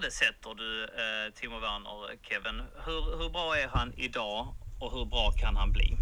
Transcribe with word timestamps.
värdesätter 0.00 0.54
du 0.54 0.84
eh, 0.84 1.32
Timo 1.40 1.58
Werner, 1.60 2.16
Kevin? 2.28 2.62
Hur, 2.84 3.18
hur 3.18 3.30
bra 3.30 3.56
är 3.58 3.68
han 3.68 3.94
idag 3.96 4.54
och 4.80 4.92
hur 4.92 5.04
bra 5.04 5.32
kan 5.32 5.56
han 5.56 5.72
bli? 5.72 5.96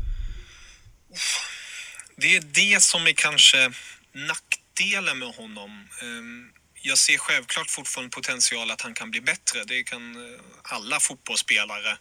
Det 2.16 2.36
är 2.36 2.40
det 2.40 2.82
som 2.82 3.06
är 3.06 3.12
kanske 3.12 3.72
nackdelen 4.12 5.18
med 5.18 5.34
honom. 5.34 5.88
Ehm, 6.02 6.52
jag 6.82 6.98
ser 6.98 7.18
självklart 7.18 7.70
fortfarande 7.70 8.10
potential 8.10 8.70
att 8.70 8.80
han 8.80 8.94
kan 8.94 9.10
bli 9.10 9.20
bättre. 9.20 9.64
Det 9.64 9.82
kan 9.82 10.34
eh, 10.34 10.40
alla 10.62 11.00
fotbollsspelare. 11.00 11.98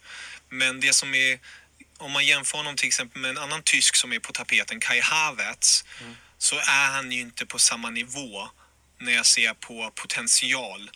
Men 0.50 0.80
det 0.80 0.94
som 0.94 1.16
är, 1.16 1.40
om 1.98 2.12
man 2.12 2.26
jämför 2.26 2.58
honom 2.58 2.76
till 2.76 2.88
exempel 2.88 3.22
med 3.22 3.30
en 3.30 3.38
annan 3.38 3.62
tysk 3.64 3.96
som 3.96 4.14
är 4.14 4.20
på 4.20 4.32
tapeten, 4.32 4.80
Kai 4.80 5.00
Havertz, 5.00 5.86
mm. 6.02 6.16
så 6.38 6.56
är 6.56 6.92
han 6.92 7.12
ju 7.12 7.22
inte 7.22 7.46
på 7.46 7.60
samma 7.60 7.90
nivå 7.90 8.50
när 8.98 9.14
jag 9.14 9.26
ser 9.26 9.54
på 9.54 9.92
potential. 9.96 10.90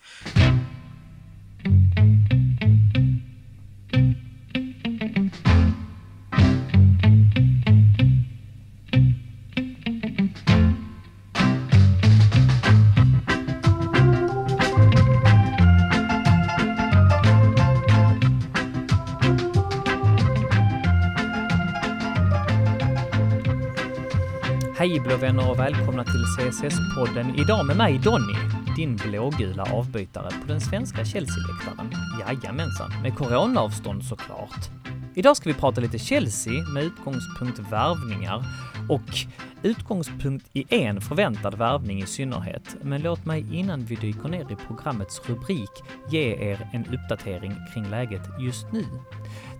Hej 24.79 24.99
blå 24.99 25.17
vänner 25.17 25.51
och 25.51 25.59
välkomna 25.59 26.03
till 26.03 26.25
CSS-podden. 26.37 27.41
Idag 27.41 27.65
med 27.65 27.77
mig 27.77 27.99
Donny, 28.03 28.33
din 28.75 28.95
blågula 28.95 29.63
avbytare 29.63 30.29
på 30.41 30.47
den 30.47 30.61
svenska 30.61 31.05
Chelsea-läktaren. 31.05 31.91
Jajamensan, 32.19 32.91
med 33.01 33.15
coronaavstånd 33.15 34.03
såklart. 34.03 34.69
Idag 35.15 35.37
ska 35.37 35.49
vi 35.49 35.55
prata 35.55 35.81
lite 35.81 35.99
Chelsea 35.99 36.53
med 36.73 36.83
utgångspunkt 36.83 37.59
värvningar 37.59 38.43
och 38.89 39.27
utgångspunkt 39.63 40.45
i 40.53 40.65
en 40.69 41.01
förväntad 41.01 41.57
värvning 41.57 41.99
i 41.99 42.05
synnerhet. 42.05 42.75
Men 42.81 43.01
låt 43.01 43.25
mig 43.25 43.45
innan 43.55 43.85
vi 43.85 43.95
dyker 43.95 44.29
ner 44.29 44.51
i 44.51 44.55
programmets 44.67 45.21
rubrik 45.29 45.71
ge 46.09 46.51
er 46.51 46.69
en 46.73 46.85
uppdatering 46.85 47.55
kring 47.73 47.89
läget 47.89 48.29
just 48.39 48.71
nu. 48.71 48.85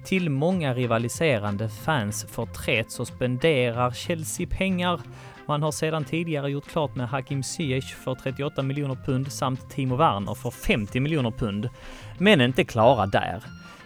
Till 0.04 0.30
många 0.30 0.74
rivaliserande 0.74 1.70
fans 1.70 2.26
förtret 2.30 2.92
så 2.92 3.06
spenderar 3.06 3.92
Chelsea 3.92 4.48
pengar. 4.48 5.02
Man 5.46 5.64
har 5.64 5.72
sedan 5.72 6.06
tidigare 6.06 6.52
gjort 6.52 6.68
klart 6.68 6.96
med 6.96 7.10
Hakim 7.10 7.44
Ziyech 7.44 7.96
för 7.96 8.16
38 8.16 8.64
miljoner 8.64 8.96
pund 8.96 9.32
samt 9.32 9.70
Timo 9.70 9.96
Werner 9.96 10.34
för 10.34 10.52
50 10.52 11.00
miljoner 11.00 11.32
pund. 11.32 11.70
Men 12.18 12.42
inte 12.42 12.64
klara 12.64 13.06
där. 13.06 13.44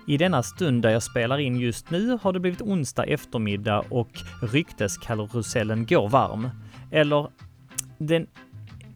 I 0.08 0.18
denna 0.18 0.44
stund 0.44 0.82
där 0.82 0.90
jag 0.90 1.04
spelar 1.04 1.38
in 1.38 1.60
just 1.60 1.90
nu 1.90 2.20
har 2.22 2.34
det 2.34 2.40
blivit 2.40 2.62
onsdag 2.62 3.04
eftermiddag 3.04 3.84
och 3.90 4.12
rykteskarusellen 4.42 5.86
går 5.86 6.10
varm. 6.10 6.50
Eller, 6.92 7.28
den 7.98 8.28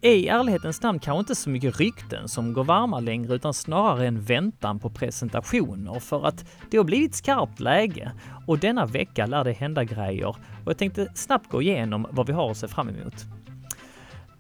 är 0.01 0.11
i 0.11 0.27
ärlighetens 0.27 0.81
namn 0.81 0.99
kanske 0.99 1.19
inte 1.19 1.35
så 1.35 1.49
mycket 1.49 1.79
rykten 1.79 2.27
som 2.27 2.53
går 2.53 2.63
varma 2.63 2.99
längre 2.99 3.35
utan 3.35 3.53
snarare 3.53 4.07
en 4.07 4.21
väntan 4.21 4.79
på 4.79 4.89
presentationer 4.89 5.99
för 5.99 6.27
att 6.27 6.45
det 6.71 6.77
har 6.77 6.83
blivit 6.83 7.15
skarpt 7.15 7.59
läge 7.59 8.11
och 8.47 8.59
denna 8.59 8.85
vecka 8.85 9.25
lär 9.25 9.43
det 9.43 9.51
hända 9.51 9.83
grejer 9.83 10.27
och 10.27 10.37
jag 10.65 10.77
tänkte 10.77 11.07
snabbt 11.15 11.49
gå 11.49 11.61
igenom 11.61 12.07
vad 12.11 12.27
vi 12.27 12.33
har 12.33 12.51
att 12.51 12.57
se 12.57 12.67
fram 12.67 12.89
emot. 12.89 13.25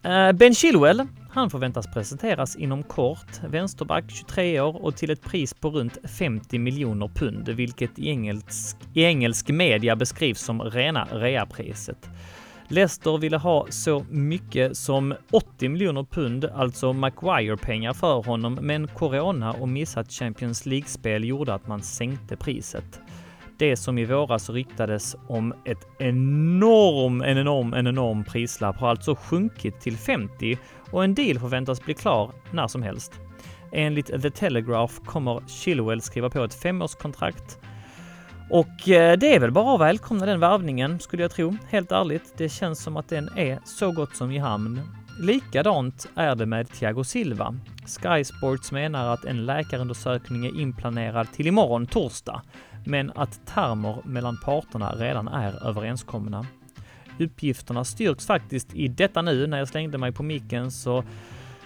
Eh, 0.03 0.31
ben 0.31 0.55
Chilwell, 0.55 1.07
han 1.29 1.49
förväntas 1.49 1.87
presenteras 1.93 2.55
inom 2.55 2.83
kort. 2.83 3.43
Vänsterback, 3.49 4.03
23 4.07 4.61
år 4.61 4.83
och 4.83 4.95
till 4.95 5.09
ett 5.09 5.21
pris 5.21 5.53
på 5.53 5.69
runt 5.69 5.97
50 6.17 6.59
miljoner 6.59 7.07
pund, 7.07 7.49
vilket 7.49 7.99
i 7.99 8.09
engelsk, 8.09 8.77
i 8.93 9.03
engelsk 9.03 9.49
media 9.49 9.95
beskrivs 9.95 10.41
som 10.41 10.61
rena 10.61 11.07
reapriset. 11.11 12.09
Leicester 12.69 13.17
ville 13.17 13.37
ha 13.37 13.65
så 13.69 14.05
mycket 14.09 14.77
som 14.77 15.13
80 15.31 15.69
miljoner 15.69 16.03
pund, 16.03 16.45
alltså 16.45 16.93
Maguire-pengar 16.93 17.93
för 17.93 18.23
honom, 18.23 18.59
men 18.61 18.87
corona 18.87 19.53
och 19.53 19.69
missat 19.69 20.11
Champions 20.11 20.65
League-spel 20.65 21.23
gjorde 21.23 21.53
att 21.53 21.67
man 21.67 21.81
sänkte 21.81 22.35
priset. 22.37 22.99
Det 23.57 23.77
som 23.77 23.97
i 23.97 24.05
våras 24.05 24.49
ryktades 24.49 25.15
om 25.27 25.53
ett 25.65 25.87
enorm, 25.99 27.21
en 27.21 27.37
enorm, 27.37 27.73
en 27.73 27.87
enorm 27.87 28.23
prislapp 28.23 28.77
har 28.77 28.89
alltså 28.89 29.15
sjunkit 29.15 29.81
till 29.81 29.97
50 29.97 30.57
och 30.91 31.03
en 31.03 31.15
deal 31.15 31.39
förväntas 31.39 31.85
bli 31.85 31.93
klar 31.93 32.31
när 32.51 32.67
som 32.67 32.83
helst. 32.83 33.13
Enligt 33.71 34.21
The 34.21 34.29
Telegraph 34.29 34.93
kommer 35.05 35.41
Chilwell 35.47 36.01
skriva 36.01 36.29
på 36.29 36.43
ett 36.43 36.53
femårskontrakt 36.53 37.59
och 38.49 38.89
eh, 38.89 39.17
det 39.17 39.35
är 39.35 39.39
väl 39.39 39.51
bara 39.51 39.75
att 39.75 39.81
välkomna 39.81 40.25
den 40.25 40.39
värvningen, 40.39 40.99
skulle 40.99 41.21
jag 41.21 41.31
tro. 41.31 41.57
Helt 41.69 41.91
ärligt, 41.91 42.33
det 42.37 42.49
känns 42.49 42.83
som 42.83 42.97
att 42.97 43.09
den 43.09 43.29
är 43.35 43.59
så 43.65 43.91
gott 43.91 44.15
som 44.15 44.31
i 44.31 44.37
hamn. 44.37 44.81
Likadant 45.19 46.07
är 46.15 46.35
det 46.35 46.45
med 46.45 46.69
Thiago 46.69 47.03
Silva. 47.03 47.55
Sky 47.85 48.23
Sports 48.23 48.71
menar 48.71 49.13
att 49.13 49.25
en 49.25 49.45
läkarundersökning 49.45 50.45
är 50.45 50.61
inplanerad 50.61 51.31
till 51.31 51.47
imorgon, 51.47 51.87
torsdag, 51.87 52.41
men 52.85 53.11
att 53.15 53.47
termer 53.47 53.97
mellan 54.03 54.37
parterna 54.45 54.91
redan 54.91 55.27
är 55.27 55.67
överenskomna. 55.67 56.45
Uppgifterna 57.19 57.83
styrks 57.83 58.25
faktiskt 58.25 58.73
i 58.73 58.87
detta 58.87 59.21
nu. 59.21 59.47
När 59.47 59.57
jag 59.57 59.67
slängde 59.67 59.97
mig 59.97 60.11
på 60.11 60.23
micken 60.23 60.71
så 60.71 61.03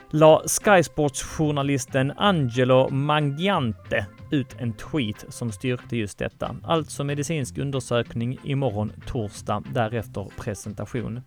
la 0.10 0.42
Sky 0.48 0.84
Sports-journalisten 0.84 2.14
Angelo 2.18 2.90
Mangiante 2.90 4.06
ut 4.32 4.56
en 4.60 4.74
tweet 4.74 5.26
som 5.30 5.52
styrkte 5.52 5.98
just 5.98 6.18
detta. 6.18 6.56
Alltså 6.64 7.04
medicinsk 7.04 7.58
undersökning 7.58 8.38
imorgon 8.44 8.92
torsdag, 9.06 9.64
därefter 9.74 10.28
presentation. 10.38 11.22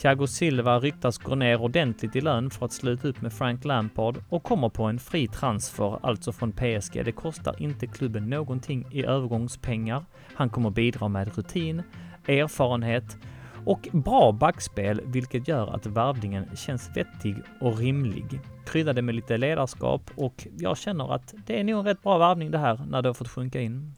Thiago 0.00 0.26
Silva 0.26 0.78
ryktas 0.78 1.18
gå 1.18 1.34
ner 1.34 1.60
ordentligt 1.60 2.16
i 2.16 2.20
lön 2.20 2.50
för 2.50 2.66
att 2.66 2.72
sluta 2.72 3.08
upp 3.08 3.20
med 3.20 3.32
Frank 3.32 3.64
Lampard 3.64 4.16
och 4.28 4.42
kommer 4.42 4.68
på 4.68 4.84
en 4.84 4.98
fri 4.98 5.28
transfer, 5.28 5.98
alltså 6.02 6.32
från 6.32 6.52
PSG. 6.52 7.04
Det 7.04 7.12
kostar 7.12 7.62
inte 7.62 7.86
klubben 7.86 8.30
någonting 8.30 8.86
i 8.90 9.04
övergångspengar. 9.04 10.04
Han 10.34 10.50
kommer 10.50 10.70
bidra 10.70 11.08
med 11.08 11.36
rutin, 11.36 11.82
erfarenhet 12.26 13.16
och 13.64 13.88
bra 13.92 14.32
backspel, 14.32 15.00
vilket 15.04 15.48
gör 15.48 15.74
att 15.74 15.86
värvningen 15.86 16.56
känns 16.56 16.90
vettig 16.96 17.36
och 17.60 17.78
rimlig. 17.78 18.40
Kryddade 18.70 19.02
med 19.02 19.14
lite 19.14 19.36
ledarskap 19.36 20.10
och 20.16 20.46
jag 20.58 20.78
känner 20.78 21.14
att 21.14 21.34
det 21.46 21.60
är 21.60 21.64
nog 21.64 21.78
en 21.78 21.84
rätt 21.84 22.02
bra 22.02 22.18
värvning 22.18 22.50
det 22.50 22.58
här 22.58 22.80
när 22.88 23.02
det 23.02 23.08
har 23.08 23.14
fått 23.14 23.28
sjunka 23.28 23.60
in. 23.60 23.94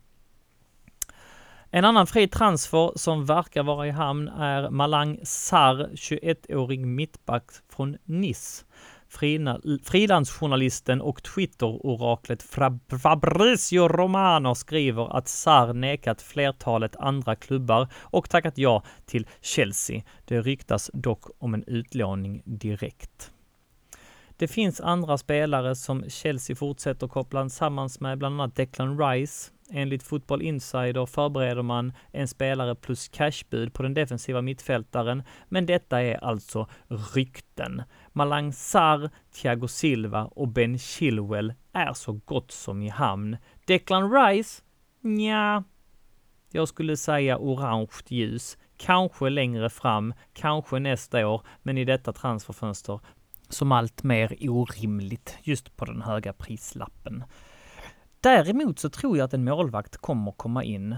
En 1.70 1.84
annan 1.84 2.06
fri 2.06 2.28
transfer 2.28 2.92
som 2.96 3.26
verkar 3.26 3.62
vara 3.62 3.86
i 3.86 3.90
hamn 3.90 4.28
är 4.28 4.70
Malang 4.70 5.18
Sarr, 5.22 5.90
21-årig 5.94 6.86
mittback 6.86 7.44
från 7.68 7.96
Nice. 8.04 8.64
Frilansjournalisten 9.84 11.00
och 11.00 11.22
Twitter-oraklet 11.22 12.42
Fabrizio 13.02 13.88
Romano 13.88 14.54
skriver 14.54 15.16
att 15.16 15.28
Sarr 15.28 15.72
nekat 15.72 16.22
flertalet 16.22 16.96
andra 16.96 17.36
klubbar 17.36 17.88
och 17.94 18.30
tackat 18.30 18.58
ja 18.58 18.82
till 19.06 19.26
Chelsea. 19.40 20.02
Det 20.24 20.40
ryktas 20.40 20.90
dock 20.94 21.24
om 21.38 21.54
en 21.54 21.64
utlåning 21.66 22.42
direkt. 22.44 23.32
Det 24.42 24.48
finns 24.48 24.80
andra 24.80 25.18
spelare 25.18 25.74
som 25.74 26.10
Chelsea 26.10 26.56
fortsätter 26.56 27.08
koppla 27.08 27.48
samman 27.48 27.88
med, 28.00 28.18
bland 28.18 28.40
annat 28.40 28.56
Declan 28.56 28.98
Rice. 28.98 29.52
Enligt 29.70 30.02
Football 30.02 30.42
Insider 30.42 31.06
förbereder 31.06 31.62
man 31.62 31.92
en 32.10 32.28
spelare 32.28 32.74
plus 32.74 33.08
cashbud 33.08 33.72
på 33.72 33.82
den 33.82 33.94
defensiva 33.94 34.42
mittfältaren, 34.42 35.22
men 35.48 35.66
detta 35.66 36.02
är 36.02 36.24
alltså 36.24 36.68
rykten. 37.14 37.82
Malang 38.12 38.52
Sarr, 38.52 39.10
Thiago 39.34 39.68
Silva 39.68 40.24
och 40.24 40.48
Ben 40.48 40.78
Chilwell 40.78 41.54
är 41.72 41.92
så 41.92 42.12
gott 42.12 42.50
som 42.50 42.82
i 42.82 42.88
hamn. 42.88 43.36
Declan 43.66 44.12
Rice? 44.12 44.62
Nja, 45.00 45.64
jag 46.52 46.68
skulle 46.68 46.96
säga 46.96 47.38
orange 47.38 48.02
ljus. 48.08 48.58
Kanske 48.76 49.30
längre 49.30 49.70
fram, 49.70 50.14
kanske 50.32 50.78
nästa 50.78 51.28
år, 51.28 51.42
men 51.62 51.78
i 51.78 51.84
detta 51.84 52.12
transferfönster 52.12 53.00
som 53.54 53.72
allt 53.72 54.02
mer 54.02 54.36
orimligt 54.40 55.38
just 55.42 55.76
på 55.76 55.84
den 55.84 56.02
höga 56.02 56.32
prislappen. 56.32 57.24
Däremot 58.20 58.78
så 58.78 58.90
tror 58.90 59.16
jag 59.16 59.24
att 59.24 59.34
en 59.34 59.44
målvakt 59.44 59.96
kommer 59.96 60.32
komma 60.32 60.64
in. 60.64 60.96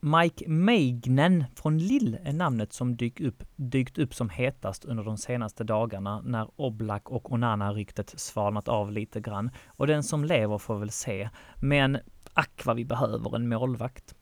Mike 0.00 0.48
Meignen 0.48 1.44
från 1.54 1.78
Lill 1.78 2.18
är 2.24 2.32
namnet 2.32 2.72
som 2.72 2.96
dykt 2.96 3.20
upp, 3.20 3.44
dykt 3.56 3.98
upp 3.98 4.14
som 4.14 4.30
hetast 4.30 4.84
under 4.84 5.04
de 5.04 5.16
senaste 5.18 5.64
dagarna 5.64 6.20
när 6.20 6.48
Oblak 6.56 7.10
och 7.10 7.32
Onana-ryktet 7.32 8.14
svalnat 8.16 8.68
av 8.68 8.92
lite 8.92 9.20
grann. 9.20 9.50
Och 9.66 9.86
den 9.86 10.02
som 10.02 10.24
lever 10.24 10.58
får 10.58 10.78
väl 10.78 10.90
se. 10.90 11.28
Men 11.56 11.98
ack 12.34 12.64
vad 12.64 12.76
vi 12.76 12.84
behöver 12.84 13.36
en 13.36 13.48
målvakt. 13.48 14.14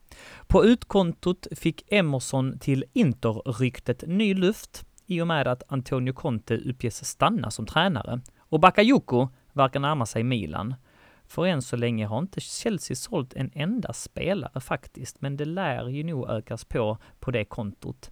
På 0.47 0.65
utkontot 0.65 1.47
fick 1.51 1.93
Emerson 1.93 2.59
till 2.59 2.85
Inter-ryktet 2.93 4.03
ny 4.07 4.33
luft 4.33 4.85
i 5.05 5.21
och 5.21 5.27
med 5.27 5.47
att 5.47 5.63
Antonio 5.67 6.13
Conte 6.13 6.57
uppges 6.57 7.05
stanna 7.05 7.51
som 7.51 7.65
tränare. 7.65 8.21
Och 8.37 8.59
Bakayoko 8.59 9.29
verkar 9.53 9.79
närma 9.79 10.05
sig 10.05 10.23
Milan. 10.23 10.75
För 11.27 11.45
än 11.45 11.61
så 11.61 11.75
länge 11.75 12.05
har 12.05 12.19
inte 12.19 12.41
Chelsea 12.41 12.95
sålt 12.95 13.33
en 13.33 13.51
enda 13.53 13.93
spelare 13.93 14.59
faktiskt, 14.59 15.21
men 15.21 15.37
det 15.37 15.45
lär 15.45 15.89
ju 15.89 16.03
nog 16.03 16.29
ökas 16.29 16.65
på 16.65 16.97
på 17.19 17.31
det 17.31 17.45
kontot. 17.45 18.11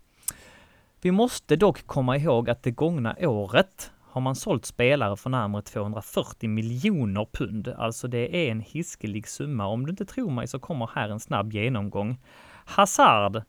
Vi 1.01 1.11
måste 1.11 1.55
dock 1.55 1.87
komma 1.87 2.17
ihåg 2.17 2.49
att 2.49 2.63
det 2.63 2.71
gångna 2.71 3.15
året 3.19 3.91
har 4.01 4.21
man 4.21 4.35
sålt 4.35 4.65
spelare 4.65 5.17
för 5.17 5.29
närmare 5.29 5.61
240 5.61 6.49
miljoner 6.49 7.27
pund. 7.31 7.67
Alltså 7.67 8.07
det 8.07 8.47
är 8.47 8.51
en 8.51 8.59
hiskelig 8.59 9.27
summa. 9.27 9.67
Om 9.67 9.85
du 9.85 9.89
inte 9.89 10.05
tror 10.05 10.31
mig 10.31 10.47
så 10.47 10.59
kommer 10.59 10.89
här 10.95 11.09
en 11.09 11.19
snabb 11.19 11.53
genomgång. 11.53 12.19
Hazard 12.65 13.43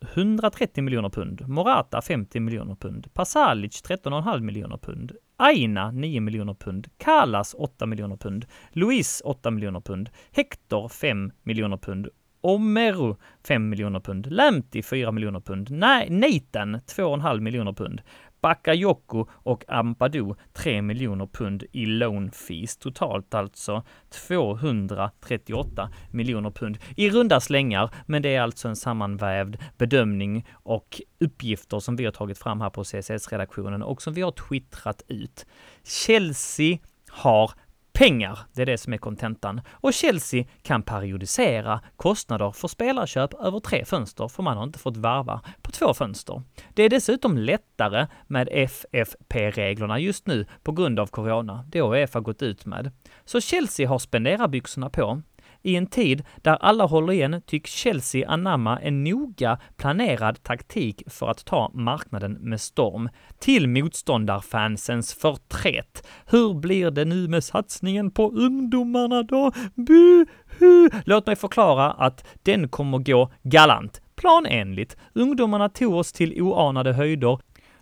130 0.00 0.82
miljoner 0.82 1.08
pund, 1.08 1.48
Morata 1.48 2.00
50 2.00 2.40
miljoner 2.40 2.74
pund, 2.74 3.08
Pasalic 3.14 3.82
13,5 3.82 4.40
miljoner 4.40 4.76
pund, 4.76 5.12
Aina 5.36 5.90
9 5.92 6.20
miljoner 6.20 6.54
pund, 6.54 6.88
Kalas 6.98 7.54
8 7.54 7.86
miljoner 7.86 8.16
pund, 8.16 8.46
Luis 8.72 9.22
8 9.24 9.50
miljoner 9.50 9.80
pund, 9.80 10.10
Hector 10.32 10.88
5 10.88 11.30
miljoner 11.44 11.76
pund 11.76 12.08
Omeru 12.42 13.16
5 13.42 13.58
miljoner 13.58 14.00
pund, 14.00 14.26
Lämti 14.30 14.82
4 14.82 15.12
miljoner 15.12 15.40
pund, 15.40 15.70
Nathan 15.70 16.80
2,5 16.86 17.40
miljoner 17.40 17.72
pund, 17.72 18.02
Bakayoko 18.40 19.26
och 19.30 19.64
Ampadu 19.68 20.34
3 20.52 20.82
miljoner 20.82 21.26
pund 21.26 21.64
i 21.72 21.86
loan 21.86 22.30
fees. 22.30 22.76
Totalt 22.76 23.34
alltså 23.34 23.82
238 24.10 25.90
miljoner 26.10 26.50
pund 26.50 26.78
i 26.96 27.10
runda 27.10 27.40
slängar. 27.40 27.90
Men 28.06 28.22
det 28.22 28.34
är 28.34 28.40
alltså 28.40 28.68
en 28.68 28.76
sammanvävd 28.76 29.56
bedömning 29.78 30.46
och 30.52 31.00
uppgifter 31.20 31.80
som 31.80 31.96
vi 31.96 32.04
har 32.04 32.12
tagit 32.12 32.38
fram 32.38 32.60
här 32.60 32.70
på 32.70 32.84
CSS-redaktionen 32.84 33.82
och 33.82 34.02
som 34.02 34.14
vi 34.14 34.22
har 34.22 34.32
twittrat 34.32 35.02
ut. 35.08 35.46
Chelsea 35.84 36.78
har 37.08 37.50
pengar. 37.98 38.38
Det 38.52 38.62
är 38.62 38.66
det 38.66 38.78
som 38.78 38.92
är 38.92 38.98
kontentan. 38.98 39.60
Och 39.72 39.92
Chelsea 39.92 40.44
kan 40.62 40.82
periodisera 40.82 41.80
kostnader 41.96 42.50
för 42.50 42.68
spelarköp 42.68 43.34
över 43.34 43.60
tre 43.60 43.84
fönster, 43.84 44.28
för 44.28 44.42
man 44.42 44.56
har 44.56 44.64
inte 44.64 44.78
fått 44.78 44.96
varva 44.96 45.40
på 45.62 45.70
två 45.70 45.94
fönster. 45.94 46.42
Det 46.74 46.82
är 46.82 46.88
dessutom 46.88 47.38
lättare 47.38 48.06
med 48.26 48.48
FFP-reglerna 48.52 49.98
just 49.98 50.26
nu 50.26 50.46
på 50.62 50.72
grund 50.72 51.00
av 51.00 51.06
corona. 51.06 51.64
Det 51.68 51.78
har 51.78 51.94
Uefa 51.94 52.20
gått 52.20 52.42
ut 52.42 52.66
med. 52.66 52.90
Så 53.24 53.40
Chelsea 53.40 53.88
har 53.88 53.98
spenderarbyxorna 53.98 54.90
på. 54.90 55.22
I 55.68 55.76
en 55.76 55.86
tid 55.86 56.24
där 56.42 56.56
alla 56.56 56.84
håller 56.84 57.12
igen 57.12 57.42
tycks 57.46 57.70
Chelsea 57.70 58.28
anamma 58.28 58.78
en 58.78 59.04
noga 59.04 59.58
planerad 59.76 60.42
taktik 60.42 61.02
för 61.06 61.28
att 61.28 61.44
ta 61.44 61.70
marknaden 61.74 62.32
med 62.32 62.60
storm. 62.60 63.08
Till 63.38 63.68
motståndarfansens 63.68 65.14
förtret. 65.14 66.06
Hur 66.26 66.54
blir 66.54 66.90
det 66.90 67.04
nu 67.04 67.28
med 67.28 67.44
satsningen 67.44 68.10
på 68.10 68.30
ungdomarna 68.30 69.22
då? 69.22 69.52
Buhu! 69.74 70.90
Låt 71.04 71.26
mig 71.26 71.36
förklara 71.36 71.90
att 71.90 72.26
den 72.42 72.68
kommer 72.68 72.98
gå 72.98 73.32
galant, 73.42 74.00
planenligt. 74.16 74.96
Ungdomarna 75.12 75.68
tog 75.68 75.94
oss 75.94 76.12
till 76.12 76.42
oanade 76.42 76.92
höjder, 76.92 77.38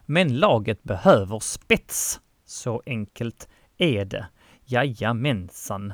men 0.07 0.39
laget 0.39 0.83
behöver 0.83 1.39
spets. 1.39 2.21
Så 2.47 2.83
enkelt 2.87 3.49
är 3.79 4.05
det. 4.05 4.27
Jajamensan. 4.65 5.93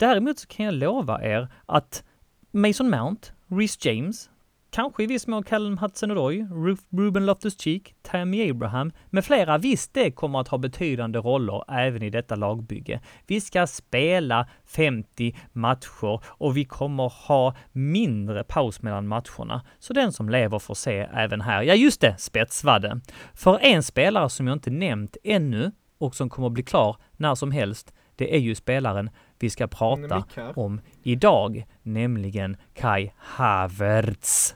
Däremot 0.00 0.38
så 0.38 0.46
kan 0.46 0.66
jag 0.66 0.74
lova 0.74 1.22
er 1.22 1.48
att 1.66 2.04
Mason 2.50 2.90
Mount, 2.90 3.32
Rhys 3.46 3.84
James, 3.86 4.30
kanske 4.70 5.02
i 5.02 5.06
viss 5.06 5.26
mån 5.26 5.42
Callum 5.42 5.78
Hudson-Odoi, 5.78 6.48
Ruben 6.90 7.26
Loftus-Cheek, 7.26 7.94
Tammy 8.02 8.50
Abraham 8.50 8.92
med 9.10 9.24
flera. 9.24 9.58
Visst, 9.58 9.94
det 9.94 10.10
kommer 10.10 10.40
att 10.40 10.48
ha 10.48 10.58
betydande 10.58 11.18
roller 11.18 11.64
även 11.68 12.02
i 12.02 12.10
detta 12.10 12.36
lagbygge. 12.36 13.00
Vi 13.26 13.40
ska 13.40 13.66
spela 13.66 14.48
50 14.64 15.36
matcher 15.52 16.20
och 16.26 16.56
vi 16.56 16.64
kommer 16.64 17.12
ha 17.28 17.54
mindre 17.72 18.44
paus 18.44 18.82
mellan 18.82 19.08
matcherna. 19.08 19.64
Så 19.78 19.92
den 19.92 20.12
som 20.12 20.28
lever 20.28 20.58
får 20.58 20.74
se 20.74 20.98
även 20.98 21.40
här. 21.40 21.62
Ja, 21.62 21.74
just 21.74 22.00
det, 22.00 22.16
spetsvadde. 22.18 23.00
För 23.34 23.58
en 23.62 23.82
spelare 23.82 24.30
som 24.30 24.46
jag 24.46 24.56
inte 24.56 24.70
nämnt 24.70 25.16
ännu 25.24 25.72
och 25.98 26.14
som 26.14 26.30
kommer 26.30 26.48
bli 26.48 26.62
klar 26.62 26.96
när 27.16 27.34
som 27.34 27.52
helst, 27.52 27.92
det 28.16 28.34
är 28.34 28.40
ju 28.40 28.54
spelaren 28.54 29.10
vi 29.40 29.50
ska 29.50 29.66
prata 29.66 30.24
om 30.54 30.80
idag, 31.02 31.66
nämligen 31.82 32.56
Kai 32.74 33.12
Havertz. 33.16 34.54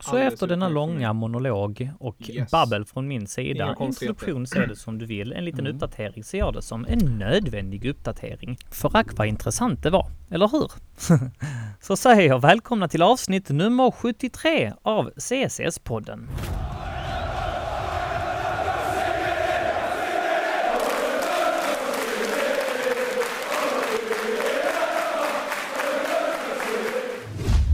Så 0.00 0.16
efter 0.16 0.46
denna 0.46 0.68
långa 0.68 1.12
monolog 1.12 1.90
och 1.98 2.16
yes. 2.30 2.50
babbel 2.50 2.84
från 2.84 3.08
min 3.08 3.26
sida, 3.26 3.76
introduktion, 3.80 4.46
se 4.46 4.66
det 4.66 4.76
som 4.76 4.98
du 4.98 5.06
vill, 5.06 5.32
en 5.32 5.44
liten 5.44 5.60
mm. 5.60 5.74
uppdatering, 5.74 6.24
ser 6.24 6.38
jag 6.38 6.54
det 6.54 6.62
som 6.62 6.86
en 6.88 7.18
nödvändig 7.18 7.84
uppdatering. 7.84 8.58
För 8.70 8.96
ack 8.96 9.18
vad 9.18 9.26
intressant 9.26 9.82
det 9.82 9.90
var, 9.90 10.06
eller 10.30 10.48
hur? 10.48 10.70
Så 11.80 11.96
säger 11.96 12.28
jag 12.28 12.40
välkomna 12.40 12.88
till 12.88 13.02
avsnitt 13.02 13.50
nummer 13.50 13.90
73 13.90 14.72
av 14.82 15.10
CSS-podden. 15.10 16.26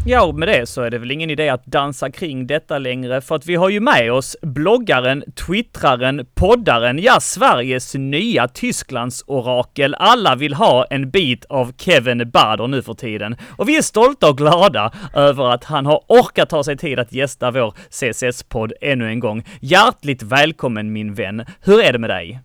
Ja, 0.06 0.24
och 0.24 0.34
med 0.34 0.48
det 0.48 0.66
så 0.66 0.82
är 0.82 0.90
det 0.90 0.98
väl 0.98 1.10
ingen 1.10 1.30
idé 1.30 1.48
att 1.48 1.66
dansa 1.66 2.10
kring 2.10 2.46
detta 2.46 2.78
längre, 2.78 3.20
för 3.20 3.34
att 3.34 3.46
vi 3.46 3.54
har 3.54 3.68
ju 3.68 3.80
med 3.80 4.12
oss 4.12 4.36
bloggaren, 4.42 5.24
twittraren, 5.46 6.26
poddaren, 6.34 6.98
ja, 6.98 7.20
Sveriges 7.20 7.94
nya 7.94 8.48
Tysklands 8.48 9.24
orakel. 9.26 9.94
Alla 9.94 10.34
vill 10.34 10.54
ha 10.54 10.84
en 10.90 11.10
bit 11.10 11.44
av 11.44 11.72
Kevin 11.76 12.30
Bader 12.30 12.66
nu 12.66 12.82
för 12.82 12.94
tiden. 12.94 13.36
Och 13.56 13.68
vi 13.68 13.76
är 13.76 13.82
stolta 13.82 14.30
och 14.30 14.38
glada 14.38 14.92
över 15.14 15.50
att 15.50 15.64
han 15.64 15.86
har 15.86 16.00
orkat 16.08 16.48
ta 16.48 16.64
sig 16.64 16.76
tid 16.76 16.98
att 16.98 17.12
gästa 17.12 17.50
vår 17.50 17.74
CSS-podd 17.90 18.72
ännu 18.80 19.08
en 19.08 19.20
gång. 19.20 19.44
Hjärtligt 19.60 20.22
välkommen 20.22 20.92
min 20.92 21.14
vän. 21.14 21.44
Hur 21.60 21.80
är 21.80 21.92
det 21.92 21.98
med 21.98 22.10
dig? 22.10 22.40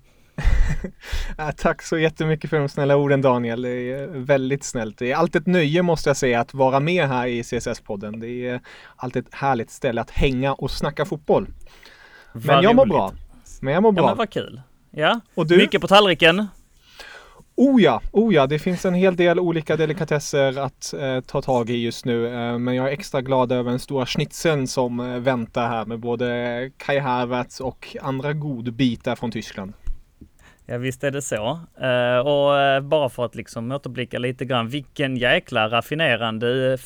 Tack 1.58 1.82
så 1.82 1.98
jättemycket 1.98 2.50
för 2.50 2.60
de 2.60 2.70
snälla 2.70 2.96
orden 2.96 3.22
Daniel. 3.22 3.62
Det 3.62 3.92
är 3.92 4.08
väldigt 4.08 4.64
snällt. 4.64 4.98
Det 4.98 5.12
är 5.12 5.16
alltid 5.16 5.42
ett 5.42 5.48
nöje 5.48 5.82
måste 5.82 6.10
jag 6.10 6.18
säga 6.18 6.40
att 6.40 6.54
vara 6.54 6.80
med 6.80 7.08
här 7.08 7.28
i 7.28 7.42
CSS-podden. 7.42 8.20
Det 8.20 8.48
är 8.48 8.62
alltid 8.96 9.28
ett 9.28 9.34
härligt 9.34 9.72
ställe 9.72 10.02
att 10.02 10.12
hänga 10.12 10.54
och 10.54 10.72
snacka 10.72 11.06
fotboll. 11.06 11.48
Men 12.34 12.42
Vad 12.48 12.64
jag 12.64 12.76
mår 12.76 12.86
bra. 12.86 13.14
Men 13.62 13.74
jag 13.74 13.84
mår 13.84 13.92
bra. 13.92 14.04
Ja, 14.04 14.08
men 14.08 14.18
vad 14.18 14.30
kul. 14.30 14.62
Ja, 14.92 15.20
och 15.36 15.48
du? 15.48 15.58
Mycket 15.58 15.82
på 15.82 15.88
tallriken. 15.88 16.48
Oh 17.62 17.82
ja, 17.82 18.02
oh 18.12 18.34
ja, 18.34 18.48
det 18.48 18.60
finns 18.60 18.86
en 18.86 18.94
hel 18.94 19.16
del 19.16 19.40
olika 19.40 19.78
delikatesser 19.78 20.60
att 20.60 20.94
eh, 20.94 21.22
ta 21.22 21.42
tag 21.42 21.70
i 21.70 21.78
just 21.78 22.06
nu. 22.06 22.28
Eh, 22.28 22.58
men 22.58 22.76
jag 22.76 22.88
är 22.88 22.92
extra 22.92 23.22
glad 23.22 23.52
över 23.52 23.70
den 23.70 23.80
stora 23.80 24.06
schnitzeln 24.06 24.68
som 24.68 25.00
eh, 25.00 25.20
väntar 25.20 25.68
här 25.68 25.86
med 25.86 26.00
både 26.00 26.72
Kai 26.78 27.00
Havertz 27.00 27.62
och 27.62 27.98
andra 28.02 28.34
godbitar 28.34 29.16
från 29.16 29.32
Tyskland. 29.32 29.74
Ja 30.72 30.78
visst 30.78 31.04
är 31.04 31.12
det 31.12 31.22
så. 31.22 31.60
Uh, 31.82 32.28
och 32.28 32.78
uh, 32.78 32.90
bara 32.90 33.10
för 33.10 33.26
att 33.26 33.36
liksom 33.36 33.72
återblicka 33.72 34.20
lite 34.20 34.46
grann, 34.46 34.68
vilken 34.68 35.18
jäkla 35.18 35.70
raffinerande 35.70 36.78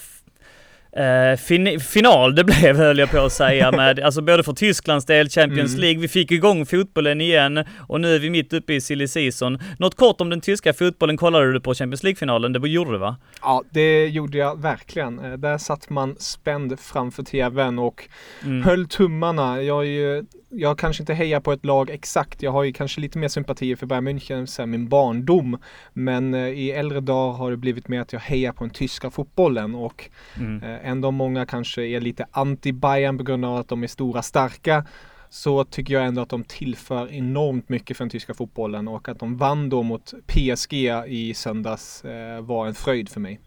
Uh, 0.97 1.37
fin 1.37 1.79
final 1.79 2.35
det 2.35 2.43
blev 2.61 2.77
höll 2.77 2.99
jag 2.99 3.11
på 3.11 3.19
att 3.19 3.33
säga 3.33 3.71
med, 3.71 3.99
alltså 3.99 4.21
både 4.21 4.43
för 4.43 4.53
Tysklands 4.53 5.05
del, 5.05 5.29
Champions 5.29 5.71
mm. 5.71 5.81
League, 5.81 6.01
vi 6.01 6.07
fick 6.07 6.31
igång 6.31 6.65
fotbollen 6.65 7.21
igen 7.21 7.65
och 7.87 8.01
nu 8.01 8.15
är 8.15 8.19
vi 8.19 8.29
mitt 8.29 8.53
uppe 8.53 8.73
i 8.73 8.81
silly 8.81 9.07
season. 9.07 9.59
Något 9.79 9.95
kort 9.95 10.21
om 10.21 10.29
den 10.29 10.41
tyska 10.41 10.73
fotbollen 10.73 11.17
kollade 11.17 11.53
du 11.53 11.59
på 11.59 11.73
Champions 11.73 12.03
League-finalen, 12.03 12.53
det 12.53 12.69
gjorde 12.69 12.91
du 12.91 12.97
va? 12.97 13.15
Ja, 13.41 13.63
det 13.71 14.07
gjorde 14.07 14.37
jag 14.37 14.61
verkligen. 14.61 15.41
Där 15.41 15.57
satt 15.57 15.89
man 15.89 16.15
spänd 16.19 16.79
framför 16.79 17.23
tvn 17.23 17.79
och 17.79 18.07
mm. 18.43 18.63
höll 18.63 18.87
tummarna. 18.87 19.61
Jag 19.61 19.81
är 19.83 19.89
ju 19.89 20.25
jag 20.55 20.77
kanske 20.77 21.03
inte 21.03 21.13
hejar 21.13 21.39
på 21.39 21.51
ett 21.51 21.65
lag 21.65 21.89
exakt. 21.89 22.43
Jag 22.43 22.51
har 22.51 22.63
ju 22.63 22.73
kanske 22.73 23.01
lite 23.01 23.17
mer 23.17 23.27
sympatier 23.27 23.75
för 23.75 23.85
Bayern 23.85 24.07
München 24.07 24.45
sen 24.45 24.69
min 24.69 24.89
barndom. 24.89 25.57
Men 25.93 26.33
eh, 26.33 26.47
i 26.47 26.71
äldre 26.71 26.99
dagar 26.99 27.37
har 27.37 27.51
det 27.51 27.57
blivit 27.57 27.87
mer 27.87 28.01
att 28.01 28.13
jag 28.13 28.19
hejar 28.19 28.51
på 28.51 28.63
den 28.63 28.73
tyska 28.73 29.09
fotbollen 29.09 29.75
och 29.75 30.09
mm. 30.39 30.63
eh, 30.63 30.89
ändå 30.89 31.11
många 31.11 31.45
kanske 31.45 31.81
är 31.83 32.01
lite 32.01 32.25
anti-Bayern 32.31 33.17
på 33.17 33.23
grund 33.23 33.45
av 33.45 33.55
att 33.55 33.67
de 33.67 33.83
är 33.83 33.87
stora 33.87 34.21
starka 34.21 34.85
så 35.29 35.63
tycker 35.63 35.93
jag 35.93 36.05
ändå 36.05 36.21
att 36.21 36.29
de 36.29 36.43
tillför 36.43 37.11
enormt 37.11 37.69
mycket 37.69 37.97
för 37.97 38.03
den 38.03 38.09
tyska 38.09 38.33
fotbollen 38.33 38.87
och 38.87 39.09
att 39.09 39.19
de 39.19 39.37
vann 39.37 39.69
då 39.69 39.83
mot 39.83 40.13
PSG 40.27 40.73
i 41.07 41.33
söndags 41.33 42.05
eh, 42.05 42.41
var 42.41 42.67
en 42.67 42.73
fröjd 42.73 43.09
för 43.09 43.19
mig. 43.19 43.39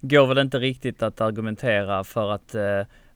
Går 0.00 0.26
väl 0.26 0.38
inte 0.38 0.58
riktigt 0.58 1.02
att 1.02 1.20
argumentera 1.20 2.04
för 2.04 2.30
att 2.30 2.54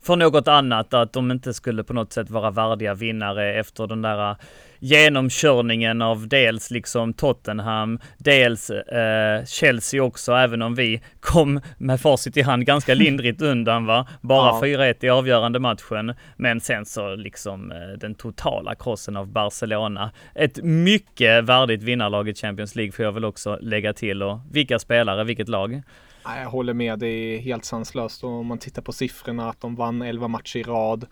för 0.04 0.16
något 0.16 0.48
annat, 0.48 0.94
att 0.94 1.12
de 1.12 1.30
inte 1.30 1.54
skulle 1.54 1.84
på 1.84 1.92
något 1.92 2.12
sätt 2.12 2.30
vara 2.30 2.50
värdiga 2.50 2.94
vinnare 2.94 3.54
efter 3.54 3.86
den 3.86 4.02
där 4.02 4.36
genomkörningen 4.78 6.02
av 6.02 6.28
dels 6.28 6.70
liksom 6.70 7.12
Tottenham, 7.12 7.98
dels 8.18 8.70
eh, 8.70 9.44
Chelsea 9.44 10.02
också, 10.02 10.32
även 10.32 10.62
om 10.62 10.74
vi 10.74 11.02
kom 11.20 11.60
med 11.78 12.00
facit 12.00 12.36
i 12.36 12.42
hand 12.42 12.66
ganska 12.66 12.94
lindrigt 13.04 13.42
undan 13.42 13.86
va. 13.86 14.06
Bara 14.20 14.46
ja. 14.46 14.60
4-1 14.78 15.04
i 15.04 15.08
avgörande 15.08 15.58
matchen. 15.58 16.14
Men 16.36 16.60
sen 16.60 16.86
så 16.86 17.14
liksom 17.14 17.72
eh, 17.72 17.78
den 17.98 18.14
totala 18.14 18.74
krossen 18.74 19.16
av 19.16 19.28
Barcelona. 19.28 20.10
Ett 20.34 20.62
mycket 20.62 21.44
värdigt 21.44 21.82
vinnarlag 21.82 22.28
i 22.28 22.34
Champions 22.34 22.76
League 22.76 22.92
får 22.92 23.04
jag 23.04 23.12
väl 23.12 23.24
också 23.24 23.58
lägga 23.60 23.92
till 23.92 24.22
och 24.22 24.38
vilka 24.52 24.78
spelare, 24.78 25.24
vilket 25.24 25.48
lag. 25.48 25.82
Jag 26.24 26.50
håller 26.50 26.74
med, 26.74 26.98
det 26.98 27.06
är 27.06 27.38
helt 27.38 27.64
sanslöst 27.64 28.24
och 28.24 28.30
om 28.30 28.46
man 28.46 28.58
tittar 28.58 28.82
på 28.82 28.92
siffrorna 28.92 29.50
att 29.50 29.60
de 29.60 29.74
vann 29.74 30.02
11 30.02 30.28
matcher 30.28 30.56
i 30.56 30.62
rad. 30.62 31.06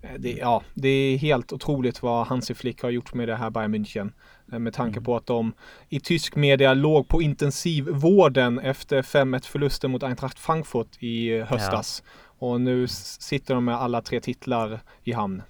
Eh, 0.00 0.10
det, 0.18 0.32
ja, 0.32 0.62
det 0.74 0.88
är 0.88 1.16
helt 1.16 1.52
otroligt 1.52 2.02
vad 2.02 2.26
Hansi 2.26 2.54
Flick 2.54 2.82
har 2.82 2.90
gjort 2.90 3.14
med 3.14 3.28
det 3.28 3.36
här 3.36 3.50
Bayern 3.50 3.74
München. 3.74 4.12
Eh, 4.52 4.58
med 4.58 4.74
tanke 4.74 4.96
mm. 4.96 5.04
på 5.04 5.16
att 5.16 5.26
de 5.26 5.52
i 5.88 6.00
tysk 6.00 6.36
media 6.36 6.74
låg 6.74 7.08
på 7.08 7.22
intensivvården 7.22 8.58
efter 8.58 9.02
5-1 9.02 9.46
förlusten 9.46 9.90
mot 9.90 10.02
Eintracht 10.02 10.38
Frankfurt 10.38 11.02
i 11.02 11.40
höstas. 11.40 12.02
Ja. 12.04 12.46
Och 12.46 12.60
nu 12.60 12.86
sitter 12.88 13.54
de 13.54 13.64
med 13.64 13.76
alla 13.76 14.02
tre 14.02 14.20
titlar 14.20 14.80
i 15.02 15.12
hamn. 15.12 15.42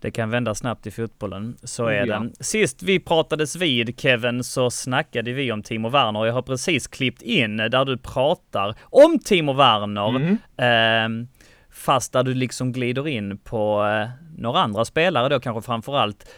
Det 0.00 0.10
kan 0.10 0.30
vända 0.30 0.54
snabbt 0.54 0.86
i 0.86 0.90
fotbollen, 0.90 1.56
så 1.62 1.86
är 1.86 2.06
ja. 2.06 2.18
det. 2.18 2.44
Sist 2.44 2.82
vi 2.82 3.00
pratades 3.00 3.56
vid 3.56 4.00
Kevin 4.00 4.44
så 4.44 4.70
snackade 4.70 5.32
vi 5.32 5.52
om 5.52 5.62
Timo 5.62 5.88
Werner. 5.88 6.26
Jag 6.26 6.32
har 6.32 6.42
precis 6.42 6.86
klippt 6.86 7.22
in 7.22 7.56
där 7.56 7.84
du 7.84 7.98
pratar 7.98 8.74
om 8.82 9.18
Timo 9.18 9.52
Werner. 9.52 10.08
Mm. 10.08 11.22
Eh, 11.22 11.28
fast 11.70 12.12
där 12.12 12.22
du 12.22 12.34
liksom 12.34 12.72
glider 12.72 13.08
in 13.08 13.38
på 13.38 13.84
eh, 13.86 14.08
några 14.38 14.60
andra 14.60 14.84
spelare 14.84 15.28
då 15.28 15.40
kanske 15.40 15.66
framförallt 15.66 16.28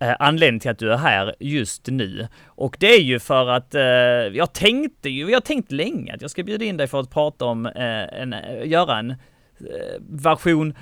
eh, 0.00 0.14
anledningen 0.18 0.60
till 0.60 0.70
att 0.70 0.78
du 0.78 0.92
är 0.92 0.96
här 0.96 1.34
just 1.40 1.86
nu. 1.86 2.28
Och 2.46 2.76
det 2.80 2.94
är 2.94 3.00
ju 3.00 3.18
för 3.18 3.48
att 3.48 3.74
eh, 3.74 3.82
jag 4.32 4.52
tänkte 4.52 5.10
ju, 5.10 5.24
jag 5.24 5.36
har 5.36 5.40
tänkt 5.40 5.72
länge 5.72 6.14
att 6.14 6.22
jag 6.22 6.30
ska 6.30 6.42
bjuda 6.42 6.64
in 6.64 6.76
dig 6.76 6.86
för 6.86 7.00
att 7.00 7.10
prata 7.10 7.44
om, 7.44 7.66
eh, 7.66 8.20
en, 8.20 8.34
göra 8.64 8.98
en 8.98 9.10
eh, 9.10 9.16
version 10.08 10.74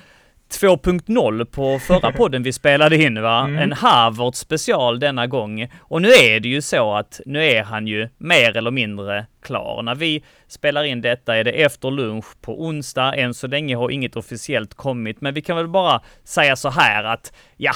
2.0 0.49 1.45
på 1.45 1.79
förra 1.79 2.11
podden 2.17 2.43
vi 2.43 2.53
spelade 2.53 3.03
in 3.03 3.21
va? 3.21 3.39
Mm. 3.39 3.57
En 3.57 3.73
Harvard 3.73 4.35
special 4.35 4.99
denna 4.99 5.27
gång. 5.27 5.67
Och 5.79 6.01
nu 6.01 6.07
är 6.09 6.39
det 6.39 6.49
ju 6.49 6.61
så 6.61 6.93
att 6.93 7.21
nu 7.25 7.45
är 7.45 7.63
han 7.63 7.87
ju 7.87 8.09
mer 8.17 8.57
eller 8.57 8.71
mindre 8.71 9.25
klar. 9.41 9.81
När 9.81 9.95
vi 9.95 10.23
spelar 10.47 10.83
in 10.83 11.01
detta 11.01 11.35
är 11.35 11.43
det 11.43 11.51
efter 11.51 11.91
lunch 11.91 12.41
på 12.41 12.63
onsdag. 12.63 13.15
Än 13.15 13.33
så 13.33 13.47
länge 13.47 13.75
har 13.75 13.89
inget 13.89 14.15
officiellt 14.15 14.73
kommit, 14.73 15.21
men 15.21 15.33
vi 15.33 15.41
kan 15.41 15.57
väl 15.57 15.67
bara 15.67 16.01
säga 16.23 16.55
så 16.55 16.69
här 16.69 17.03
att 17.03 17.33
ja, 17.57 17.73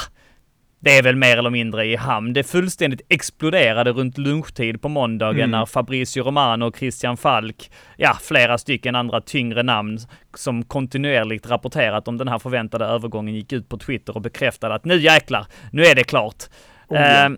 det 0.84 0.98
är 0.98 1.04
väl 1.04 1.16
mer 1.16 1.38
eller 1.38 1.50
mindre 1.50 1.86
i 1.86 1.96
hamn. 1.96 2.34
Det 2.34 2.44
fullständigt 2.44 3.02
exploderade 3.10 3.92
runt 3.92 4.18
lunchtid 4.18 4.82
på 4.82 4.90
måndagen 4.90 5.40
mm. 5.40 5.52
när 5.52 5.66
Fabricio 5.66 6.24
Romano 6.24 6.66
och 6.66 6.78
Christian 6.78 7.18
Falk, 7.18 7.72
ja, 7.98 8.18
flera 8.22 8.58
stycken 8.58 8.96
andra 8.96 9.22
tyngre 9.22 9.64
namn 9.64 9.98
som 10.36 10.64
kontinuerligt 10.64 11.50
rapporterat 11.50 12.08
om 12.08 12.18
den 12.18 12.28
här 12.28 12.40
förväntade 12.40 12.86
övergången 12.86 13.36
gick 13.36 13.54
ut 13.54 13.70
på 13.70 13.78
Twitter 13.78 14.16
och 14.16 14.22
bekräftade 14.22 14.76
att 14.76 14.86
nu 14.86 14.98
jäklar, 15.00 15.46
nu 15.72 15.86
är 15.86 15.96
det 15.96 16.04
klart. 16.04 16.44
Oh, 16.88 16.98
ja. 16.98 17.26
eh, 17.26 17.30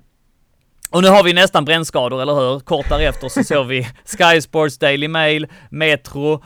och 0.92 1.02
nu 1.02 1.08
har 1.08 1.24
vi 1.24 1.34
nästan 1.34 1.66
brännskador, 1.66 2.22
eller 2.22 2.34
hur? 2.34 2.60
Kort 2.60 2.90
därefter 2.90 3.30
så 3.30 3.44
såg 3.54 3.68
vi 3.68 3.88
Sky 4.06 4.42
Sports 4.42 4.78
Daily 4.78 5.08
Mail, 5.08 5.48
Metro, 5.70 6.44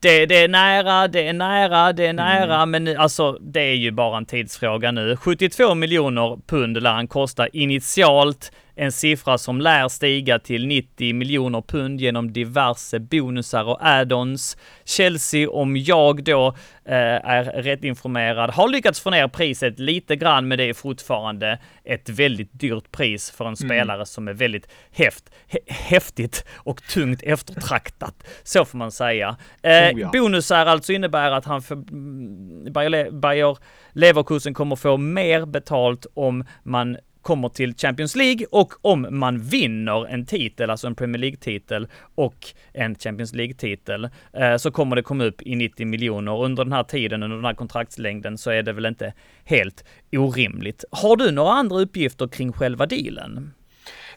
det, 0.00 0.26
det, 0.26 0.36
är 0.36 0.48
nära, 0.48 1.08
det 1.08 1.28
är 1.28 1.32
nära, 1.32 1.92
det 1.92 2.06
är 2.06 2.12
nära, 2.12 2.62
mm. 2.62 2.70
men 2.70 2.96
alltså 2.96 3.32
det 3.32 3.60
är 3.60 3.74
ju 3.74 3.90
bara 3.90 4.16
en 4.16 4.26
tidsfråga 4.26 4.90
nu. 4.90 5.16
72 5.16 5.74
miljoner 5.74 6.38
pund 6.46 6.82
lär 6.82 6.92
han 6.92 7.08
kosta 7.08 7.48
initialt 7.48 8.52
en 8.74 8.92
siffra 8.92 9.38
som 9.38 9.60
lär 9.60 9.88
stiga 9.88 10.38
till 10.38 10.66
90 10.66 11.14
miljoner 11.14 11.60
pund 11.60 12.00
genom 12.00 12.32
diverse 12.32 12.98
bonusar 12.98 13.64
och 13.64 13.78
add-ons. 13.80 14.56
Chelsea, 14.84 15.50
om 15.50 15.76
jag 15.76 16.24
då 16.24 16.48
eh, 16.84 17.30
är 17.30 17.44
rätt 17.44 17.84
informerad, 17.84 18.50
har 18.50 18.68
lyckats 18.68 19.00
få 19.00 19.10
ner 19.10 19.28
priset 19.28 19.78
lite 19.78 20.16
grann, 20.16 20.48
men 20.48 20.58
det 20.58 20.64
är 20.64 20.74
fortfarande 20.74 21.58
ett 21.84 22.08
väldigt 22.08 22.60
dyrt 22.60 22.92
pris 22.92 23.30
för 23.30 23.44
en 23.44 23.48
mm. 23.48 23.56
spelare 23.68 24.06
som 24.06 24.28
är 24.28 24.32
väldigt 24.32 24.68
häft, 24.90 25.30
häftigt 25.66 26.44
och 26.56 26.82
tungt 26.82 27.22
eftertraktat. 27.22 28.14
Så 28.42 28.64
får 28.64 28.78
man 28.78 28.92
säga. 28.92 29.36
Eh, 29.62 29.70
oh 29.72 30.00
ja. 30.00 30.10
Bonusar 30.12 30.66
alltså 30.66 30.92
innebär 30.92 31.30
att 31.30 31.44
han 31.44 31.62
för 31.62 31.74
mm, 31.74 32.72
Bayer 33.20 33.58
Leverkusen 33.92 34.54
kommer 34.54 34.76
få 34.76 34.96
mer 34.96 35.46
betalt 35.46 36.06
om 36.14 36.44
man 36.62 36.96
kommer 37.22 37.48
till 37.48 37.74
Champions 37.74 38.16
League 38.16 38.46
och 38.50 38.72
om 38.82 39.06
man 39.10 39.38
vinner 39.38 40.06
en 40.06 40.26
titel, 40.26 40.70
alltså 40.70 40.86
en 40.86 40.94
Premier 40.94 41.18
League-titel 41.18 41.88
och 42.14 42.46
en 42.72 42.94
Champions 42.94 43.34
League-titel, 43.34 44.08
eh, 44.32 44.56
så 44.56 44.70
kommer 44.70 44.96
det 44.96 45.02
komma 45.02 45.24
upp 45.24 45.42
i 45.42 45.56
90 45.56 45.86
miljoner. 45.86 46.44
Under 46.44 46.64
den 46.64 46.72
här 46.72 46.84
tiden, 46.84 47.22
under 47.22 47.36
den 47.36 47.44
här 47.44 47.54
kontraktslängden, 47.54 48.38
så 48.38 48.50
är 48.50 48.62
det 48.62 48.72
väl 48.72 48.86
inte 48.86 49.12
helt 49.44 49.84
orimligt. 50.12 50.84
Har 50.90 51.16
du 51.16 51.30
några 51.30 51.52
andra 51.52 51.76
uppgifter 51.80 52.28
kring 52.28 52.52
själva 52.52 52.86
dealen? 52.86 53.52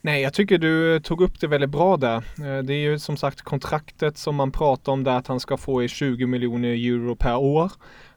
Nej, 0.02 0.22
jag 0.22 0.34
tycker 0.34 0.58
du 0.58 1.00
tog 1.00 1.22
upp 1.22 1.40
det 1.40 1.48
väldigt 1.48 1.70
bra 1.70 1.98
där. 1.98 2.18
Eh, 2.18 2.64
det 2.64 2.74
är 2.74 2.92
ju 2.92 3.00
som 3.00 3.18
sagt 3.18 3.42
kontraktet 3.42 4.18
som 4.18 4.36
man 4.36 4.52
pratar 4.52 4.92
om 4.92 5.04
där 5.04 5.18
att 5.18 5.28
han 5.28 5.40
ska 5.40 5.58
få 5.58 5.84
i 5.84 5.88
20 5.88 6.26
miljoner 6.26 6.70
euro 6.70 7.16
per 7.16 7.36
år. 7.36 7.72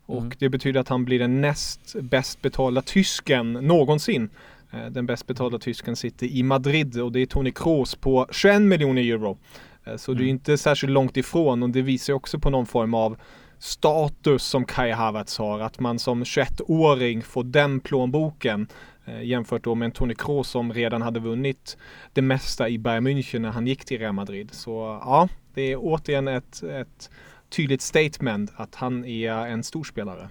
Och 0.07 0.21
mm. 0.21 0.33
det 0.39 0.49
betyder 0.49 0.81
att 0.81 0.89
han 0.89 1.05
blir 1.05 1.19
den 1.19 1.41
näst 1.41 1.97
bäst 2.01 2.43
betalda 2.43 2.83
tysken 2.83 3.53
någonsin. 3.53 4.31
Eh, 4.71 4.87
den 4.87 5.07
bäst 5.07 5.27
betalda 5.27 5.59
tysken 5.59 5.97
sitter 5.97 6.27
i 6.27 6.43
Madrid 6.43 7.01
och 7.01 7.13
det 7.13 7.21
är 7.21 7.27
Tony 7.27 7.53
Kroos 7.53 7.95
på 7.95 8.27
21 8.31 8.63
miljoner 8.63 9.03
euro. 9.03 9.39
Eh, 9.85 9.97
så 9.97 10.13
det 10.13 10.19
är 10.19 10.23
mm. 10.23 10.31
inte 10.31 10.59
särskilt 10.59 10.93
långt 10.93 11.17
ifrån 11.17 11.63
och 11.63 11.71
det 11.71 11.83
visar 11.83 12.13
också 12.13 12.39
på 12.39 12.51
någon 12.51 12.67
form 12.67 12.95
av 12.95 13.17
status 13.59 14.43
som 14.43 14.65
Kai 14.65 14.91
Havertz 14.91 15.39
har. 15.39 15.61
Att 15.61 15.81
man 15.81 15.99
som 15.99 16.25
21-åring 16.25 17.23
får 17.23 17.45
den 17.45 17.81
plånboken 17.81 18.69
eh, 19.05 19.23
jämfört 19.23 19.65
då 19.65 19.75
med 19.75 19.87
en 19.87 19.93
Tony 19.93 20.15
Kroos 20.15 20.49
som 20.49 20.73
redan 20.73 21.03
hade 21.03 21.21
vunnit 21.21 21.77
det 22.13 22.23
mesta 22.23 22.69
i 22.69 22.79
Bayern 22.79 23.07
München 23.07 23.39
när 23.39 23.51
han 23.51 23.67
gick 23.67 23.85
till 23.85 23.99
Real 23.99 24.13
Madrid. 24.13 24.49
Så 24.53 25.01
ja, 25.05 25.29
det 25.55 25.73
är 25.73 25.77
återigen 25.77 26.29
ett, 26.29 26.63
ett 26.63 27.11
tydligt 27.49 27.83
statement 27.83 28.53
att 28.57 28.75
han 28.75 29.05
är 29.05 29.33
en 29.33 29.63
storspelare. 29.63 30.29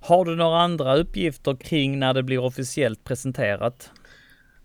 Har 0.00 0.24
du 0.24 0.36
några 0.36 0.60
andra 0.60 0.96
uppgifter 0.96 1.56
kring 1.56 1.98
när 1.98 2.14
det 2.14 2.22
blir 2.22 2.38
officiellt 2.38 3.04
presenterat? 3.04 3.90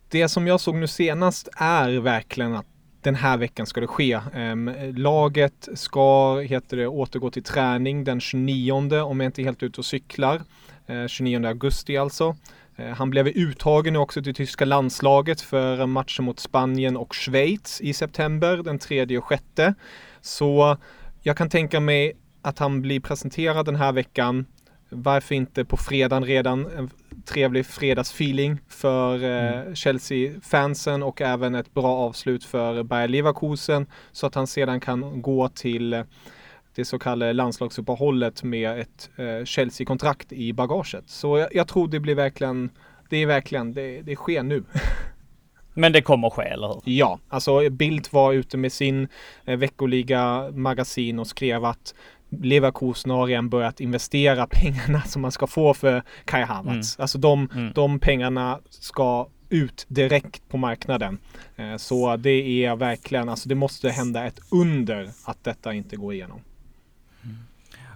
Det 0.10 0.30
som 0.30 0.48
jag 0.48 0.60
såg 0.60 0.76
nu 0.76 0.88
senast 0.88 1.50
är 1.58 1.90
verkligen 2.00 2.56
att 2.56 2.66
den 3.02 3.16
här 3.16 3.38
veckan 3.38 3.66
ska 3.66 3.82
det 3.82 3.88
ske. 3.88 4.20
Ehm, 4.34 4.72
laget 4.96 5.70
ska, 5.74 6.40
heter 6.40 6.78
det, 6.78 6.88
återgå 6.88 7.32
till 7.32 7.44
träning 7.44 8.04
den 8.04 8.20
29 8.20 9.02
om 9.02 9.20
jag 9.20 9.28
inte 9.28 9.42
är 9.42 9.44
helt 9.44 9.64
ute 9.64 9.82
och 9.82 9.86
cyklar. 9.86 10.42
Ehm, 10.88 11.08
29 11.08 11.48
augusti 11.48 11.98
alltså. 11.98 12.36
Ehm, 12.76 12.94
han 12.94 13.10
blev 13.10 13.28
uttagen 13.28 13.94
nu 13.94 14.00
också 14.00 14.24
till 14.24 14.36
tyska 14.36 14.66
landslaget 14.66 15.42
för 15.42 15.86
matchen 15.86 16.26
mot 16.26 16.40
Spanien 16.40 16.98
och 16.98 17.16
Schweiz 17.16 17.82
i 17.82 17.94
september, 17.94 18.58
den 18.58 18.80
3 18.80 19.18
och 19.18 19.28
6. 19.30 19.44
Så 20.22 20.78
jag 21.22 21.38
kan 21.38 21.50
tänka 21.50 21.80
mig 21.80 22.14
att 22.42 22.60
han 22.60 22.82
blir 22.82 23.00
presenterad 23.00 23.66
den 23.66 23.76
här 23.76 23.92
veckan 23.92 24.46
varför 24.96 25.36
inte 25.36 25.66
på 25.66 25.78
fredagen 25.78 26.26
redan? 26.26 26.66
En 26.78 26.90
trevlig 27.26 27.66
fredagsfeeling 27.66 28.60
för 28.68 29.24
eh, 29.24 29.62
mm. 29.62 29.76
Chelsea-fansen 29.76 31.04
och 31.04 31.22
även 31.22 31.56
ett 31.56 31.74
bra 31.74 31.96
avslut 31.98 32.44
för 32.44 32.84
Bayer 32.84 33.08
Leverkusen 33.08 33.88
så 34.12 34.28
att 34.28 34.36
han 34.36 34.48
sedan 34.48 34.80
kan 34.80 35.22
gå 35.22 35.50
till 35.50 35.94
eh, 35.94 36.04
det 36.76 36.86
så 36.86 37.00
kallade 37.00 37.34
landslagsuppehållet 37.34 38.44
med 38.44 38.80
ett 38.80 39.10
eh, 39.16 39.46
Chelsea-kontrakt 39.46 40.32
i 40.32 40.54
bagaget. 40.54 41.10
Så 41.10 41.38
jag, 41.38 41.56
jag, 41.56 41.68
tror 41.68 41.88
det 41.88 42.00
blir 42.00 42.16
verkligen, 42.16 42.70
det 43.10 43.18
är 43.18 43.26
verkligen, 43.26 43.74
det, 43.74 44.02
det 44.02 44.16
sker 44.16 44.44
nu. 44.44 44.64
Men 45.78 45.92
det 45.92 46.02
kommer 46.02 46.30
ske, 46.30 46.44
eller 46.44 46.68
hur? 46.68 46.82
Ja, 46.86 47.20
alltså 47.30 47.70
Bildt 47.70 48.14
var 48.14 48.34
ute 48.34 48.58
med 48.58 48.72
sin 48.72 49.08
eh, 49.46 49.58
veckoliga 49.58 50.52
magasin 50.52 51.20
och 51.20 51.28
skrev 51.28 51.66
att 51.66 51.96
Leverkusen 52.42 53.12
har 53.12 53.28
redan 53.28 53.50
börjat 53.50 53.80
investera 53.80 54.48
pengarna 54.52 55.02
som 55.02 55.22
man 55.22 55.32
ska 55.32 55.48
få 55.48 55.74
för 55.74 56.04
Kai 56.26 56.44
Havertz. 56.44 56.98
Mm. 56.98 57.04
Alltså 57.04 57.18
de, 57.18 57.50
mm. 57.54 57.72
de 57.76 58.00
pengarna 58.00 58.60
ska 58.70 59.28
ut 59.50 59.86
direkt 59.88 60.50
på 60.50 60.58
marknaden. 60.58 61.18
Eh, 61.56 61.78
så 61.78 62.18
det 62.18 62.66
är 62.66 62.76
verkligen, 62.76 63.30
alltså 63.30 63.50
det 63.50 63.56
måste 63.56 63.90
hända 63.90 64.26
ett 64.26 64.40
under 64.52 65.10
att 65.26 65.44
detta 65.44 65.74
inte 65.74 65.96
går 65.96 66.14
igenom. 66.14 66.40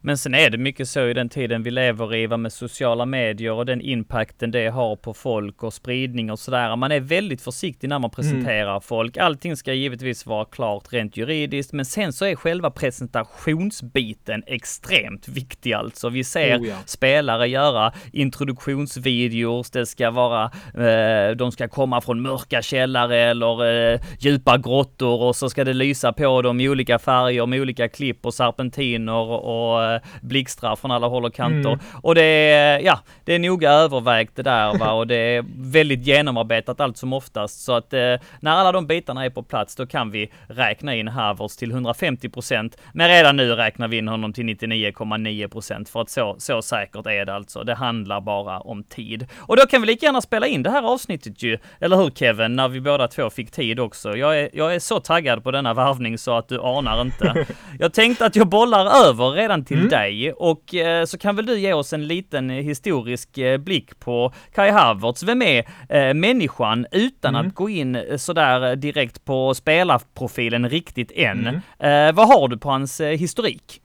Men 0.04 0.18
sen 0.18 0.36
är 0.36 0.50
det 0.50 0.58
mycket 0.58 0.90
så 0.90 1.08
i 1.08 1.14
den 1.14 1.30
tiden 1.30 1.64
vi 1.64 1.72
lever 1.72 2.16
i, 2.16 2.28
med 2.28 2.54
sociala 2.54 3.06
medier 3.06 3.52
och 3.52 3.66
den 3.66 3.82
impacten 3.82 4.52
det 4.52 4.68
har 4.68 4.96
på 4.96 5.14
folk 5.14 5.64
och 5.64 5.74
spridning 5.74 6.32
och 6.32 6.40
sådär. 6.40 6.76
Man 6.76 6.92
är 6.92 7.00
väldigt 7.00 7.42
försiktig 7.42 7.90
när 7.90 8.00
man 8.00 8.10
presenterar 8.10 8.72
mm. 8.72 8.82
folk. 8.82 9.18
Allting 9.18 9.56
ska 9.56 9.74
givetvis 9.74 10.26
vara 10.26 10.46
klart 10.46 10.94
rent 10.94 11.18
juridiskt, 11.18 11.74
men 11.74 11.86
sen 11.86 12.14
så 12.14 12.26
är 12.26 12.36
själva 12.36 12.72
presentationsbiten 12.72 14.44
extremt 14.48 15.28
viktig 15.28 15.74
alltså. 15.74 16.10
Vi 16.10 16.24
ser 16.24 16.60
oh, 16.60 16.68
ja. 16.68 16.76
spelare 16.86 17.48
göra 17.48 17.94
introduktionsvideos, 18.14 19.72
det 19.72 19.86
ska 19.86 20.12
vara, 20.12 20.44
eh, 20.74 21.36
de 21.36 21.52
ska 21.52 21.68
komma 21.68 22.02
från 22.02 22.22
mörka 22.22 22.62
källare 22.62 23.18
eller 23.18 23.92
eh, 23.94 24.00
djupa 24.20 24.58
grottor 24.58 25.22
och 25.22 25.36
så 25.36 25.50
ska 25.50 25.64
det 25.64 25.74
lysa 25.74 26.14
på 26.14 26.42
dem 26.42 26.60
i 26.60 26.70
olika 26.70 27.00
färger 27.00 27.46
med 27.46 27.62
olika 27.62 27.88
klipp 27.88 28.26
och 28.26 28.34
serpentiner 28.34 29.30
och 29.30 29.89
eh, 29.96 30.02
blixtrar 30.22 30.76
från 30.76 30.92
alla 30.92 31.08
håll 31.08 31.26
och 31.26 31.34
kanter. 31.34 31.70
Mm. 31.70 31.80
Och 32.02 32.16
det 32.16 32.24
är, 32.24 32.80
ja, 32.80 33.00
det 33.24 33.36
är 33.36 33.40
noga 33.40 33.72
övervägt 33.72 34.36
det 34.36 34.44
där 34.44 34.78
va 34.78 34.92
och 34.92 35.08
det 35.08 35.16
är 35.16 35.46
väldigt 35.58 36.06
genomarbetat 36.06 36.80
allt 36.80 36.98
som 36.98 37.14
oftast 37.14 37.62
så 37.62 37.74
att 37.74 37.94
eh, 37.94 38.16
när 38.40 38.52
alla 38.52 38.72
de 38.72 38.88
bitarna 38.88 39.26
är 39.26 39.30
på 39.30 39.44
plats 39.44 39.76
då 39.76 39.86
kan 39.88 40.12
vi 40.12 40.32
räkna 40.48 40.96
in 40.96 41.08
Havertz 41.08 41.58
till 41.58 41.72
150 41.72 42.30
procent. 42.30 42.78
Men 42.94 43.08
redan 43.10 43.38
nu 43.38 43.56
räknar 43.56 43.88
vi 43.88 43.98
in 43.98 44.08
honom 44.08 44.34
till 44.34 44.46
99,9 44.46 45.48
procent 45.48 45.90
för 45.90 46.02
att 46.02 46.10
så, 46.10 46.36
så 46.38 46.62
säkert 46.62 47.06
är 47.06 47.26
det 47.26 47.34
alltså. 47.34 47.64
Det 47.64 47.76
handlar 47.76 48.22
bara 48.22 48.60
om 48.60 48.84
tid. 48.84 49.28
Och 49.38 49.58
då 49.58 49.66
kan 49.66 49.82
vi 49.82 49.88
lika 49.88 50.06
gärna 50.06 50.22
spela 50.22 50.48
in 50.48 50.64
det 50.64 50.70
här 50.70 50.84
avsnittet 50.84 51.44
ju, 51.44 51.58
eller 51.80 51.98
hur 51.98 52.10
Kevin, 52.10 52.56
när 52.56 52.68
vi 52.68 52.82
båda 52.82 53.08
två 53.08 53.30
fick 53.30 53.52
tid 53.52 53.80
också. 53.80 54.18
Jag 54.18 54.40
är, 54.40 54.50
jag 54.54 54.76
är 54.76 54.80
så 54.80 55.00
taggad 55.00 55.44
på 55.44 55.52
denna 55.52 55.74
varvning 55.74 56.18
så 56.18 56.38
att 56.38 56.48
du 56.48 56.62
anar 56.62 57.02
inte. 57.02 57.46
Jag 57.80 57.94
tänkte 57.94 58.26
att 58.26 58.36
jag 58.36 58.48
bollar 58.48 59.08
över 59.08 59.32
redan 59.32 59.66
till 59.66 59.79
mm. 59.80 59.90
dig 59.90 60.34
och 60.34 60.76
eh, 60.76 61.06
så 61.06 61.18
kan 61.18 61.36
väl 61.36 61.46
du 61.46 61.60
ge 61.60 61.74
oss 61.74 61.94
en 61.94 62.08
liten 62.08 62.50
historisk 62.50 63.38
eh, 63.38 63.58
blick 63.58 64.00
på 64.00 64.34
Kai 64.54 64.70
Havertz. 64.70 65.24
Vem 65.24 65.42
är 65.42 65.66
eh, 65.90 66.14
människan 66.14 66.86
utan 66.92 67.36
mm. 67.36 67.48
att 67.48 67.56
gå 67.56 67.70
in 67.70 67.96
eh, 67.96 68.18
sådär 68.18 68.76
direkt 68.76 69.26
på 69.26 69.54
spelarprofilen 69.54 70.70
riktigt 70.70 71.12
än? 71.16 71.48
Mm. 71.48 72.10
Eh, 72.10 72.16
vad 72.16 72.28
har 72.28 72.48
du 72.48 72.58
på 72.58 72.70
hans 72.70 73.02
eh, 73.02 73.18
historik? 73.18 73.82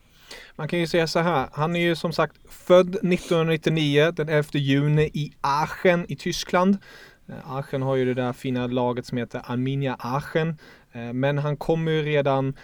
Man 0.56 0.68
kan 0.68 0.78
ju 0.78 0.86
säga 0.86 1.06
så 1.06 1.18
här, 1.18 1.48
han 1.52 1.76
är 1.76 1.80
ju 1.80 1.96
som 1.96 2.12
sagt 2.12 2.36
född 2.50 2.88
1999 2.88 4.12
den 4.16 4.28
11 4.28 4.48
juni 4.52 5.02
i 5.02 5.32
Aachen 5.40 6.06
i 6.08 6.16
Tyskland. 6.16 6.78
Aachen 7.44 7.82
har 7.82 7.96
ju 7.96 8.04
det 8.04 8.22
där 8.22 8.32
fina 8.32 8.66
laget 8.66 9.06
som 9.06 9.18
heter 9.18 9.42
Arminia 9.44 9.96
Aachen. 9.98 10.58
Men 11.12 11.38
han 11.38 11.56
kommer 11.56 11.92
ju 11.92 12.02
redan 12.02 12.54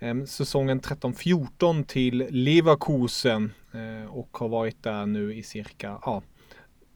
Ehm, 0.00 0.26
säsongen 0.26 0.80
13-14 0.80 1.84
till 1.84 2.26
Leverkusen 2.30 3.52
eh, 3.72 4.10
och 4.10 4.38
har 4.38 4.48
varit 4.48 4.82
där 4.82 5.06
nu 5.06 5.34
i 5.34 5.42
cirka, 5.42 5.98
ja, 6.02 6.22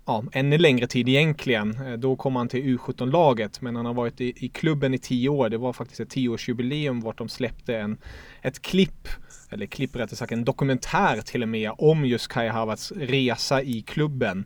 ja, 0.06 0.24
ännu 0.32 0.58
längre 0.58 0.86
tid 0.86 1.08
egentligen. 1.08 1.86
Eh, 1.86 1.92
då 1.92 2.16
kom 2.16 2.36
han 2.36 2.48
till 2.48 2.78
U17-laget, 2.78 3.60
men 3.60 3.76
han 3.76 3.86
har 3.86 3.94
varit 3.94 4.20
i, 4.20 4.32
i, 4.36 4.48
klubben 4.48 4.94
i 4.94 4.98
tio 4.98 5.28
år. 5.28 5.48
Det 5.48 5.58
var 5.58 5.72
faktiskt 5.72 6.00
ett 6.00 6.10
tioårsjubileum 6.10 7.00
vart 7.00 7.18
de 7.18 7.28
släppte 7.28 7.76
en, 7.76 7.98
ett 8.42 8.62
klipp, 8.62 9.08
eller 9.50 9.66
klipp 9.66 9.96
rättare 9.96 10.16
sagt, 10.16 10.32
en 10.32 10.44
dokumentär 10.44 11.20
till 11.20 11.42
och 11.42 11.48
med 11.48 11.72
om 11.78 12.04
just 12.04 12.28
Kai 12.28 12.48
Havertz 12.48 12.92
resa 12.96 13.62
i 13.62 13.82
klubben. 13.82 14.44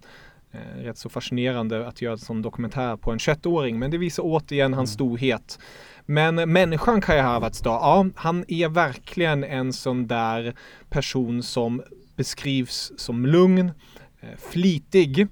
Eh, 0.55 0.83
rätt 0.83 0.99
så 0.99 1.09
fascinerande 1.09 1.87
att 1.87 2.03
göra 2.03 2.13
en 2.13 2.19
sån 2.19 2.43
dokumentär 2.43 2.97
på 2.97 3.13
en 3.13 3.19
21-åring, 3.19 3.79
men 3.79 3.91
det 3.91 3.99
visar 3.99 4.23
återigen 4.23 4.75
hans 4.75 4.91
mm. 4.91 4.95
storhet. 4.95 5.59
Men 6.07 6.53
människan 6.53 7.01
Kai 7.01 7.21
Havertz 7.21 7.61
då, 7.61 7.71
ja, 7.71 8.07
han 8.15 8.45
är 8.49 8.69
verkligen 8.69 9.45
en 9.45 9.73
sån 9.73 10.07
där 10.07 10.55
person 10.91 11.43
som 11.43 11.83
beskrivs 12.17 12.93
som 12.97 13.27
lugn, 13.27 13.73
eh, 14.21 14.29
flitig. 14.39 15.21
Eh, 15.21 15.27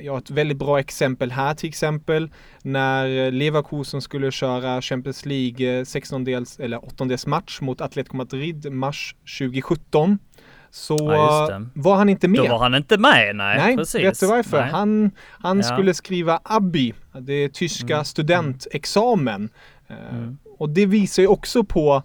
jag 0.00 0.12
har 0.12 0.18
ett 0.18 0.30
väldigt 0.30 0.58
bra 0.58 0.80
exempel 0.80 1.30
här 1.30 1.54
till 1.54 1.68
exempel 1.68 2.30
när 2.62 3.30
Leverkusen 3.30 4.02
skulle 4.02 4.30
köra 4.30 4.82
Champions 4.82 5.26
League 5.26 5.84
16-dels 5.84 6.60
eller 6.60 6.84
8 6.84 7.06
match 7.26 7.60
mot 7.60 7.80
Atletico 7.80 8.16
Madrid 8.16 8.72
mars 8.72 9.14
2017 9.38 10.18
så 10.74 10.96
ja, 11.00 11.60
var 11.74 11.96
han 11.96 12.08
inte 12.08 12.28
med. 12.28 12.40
Då 12.40 12.48
var 12.48 12.58
han 12.58 12.74
inte 12.74 12.98
med, 12.98 13.36
nej. 13.36 13.58
Nej, 13.58 13.76
precis. 13.76 14.00
vet 14.00 14.20
du 14.20 14.26
varför? 14.26 14.60
Nej. 14.60 14.70
Han, 14.70 15.10
han 15.18 15.56
ja. 15.56 15.62
skulle 15.62 15.94
skriva 15.94 16.40
ABI, 16.44 16.94
det 17.20 17.32
är 17.32 17.48
tyska 17.48 17.94
mm. 17.94 18.04
studentexamen. 18.04 19.48
Mm. 19.88 20.38
Och 20.58 20.68
det 20.68 20.86
visar 20.86 21.22
ju 21.22 21.28
också 21.28 21.64
på 21.64 22.02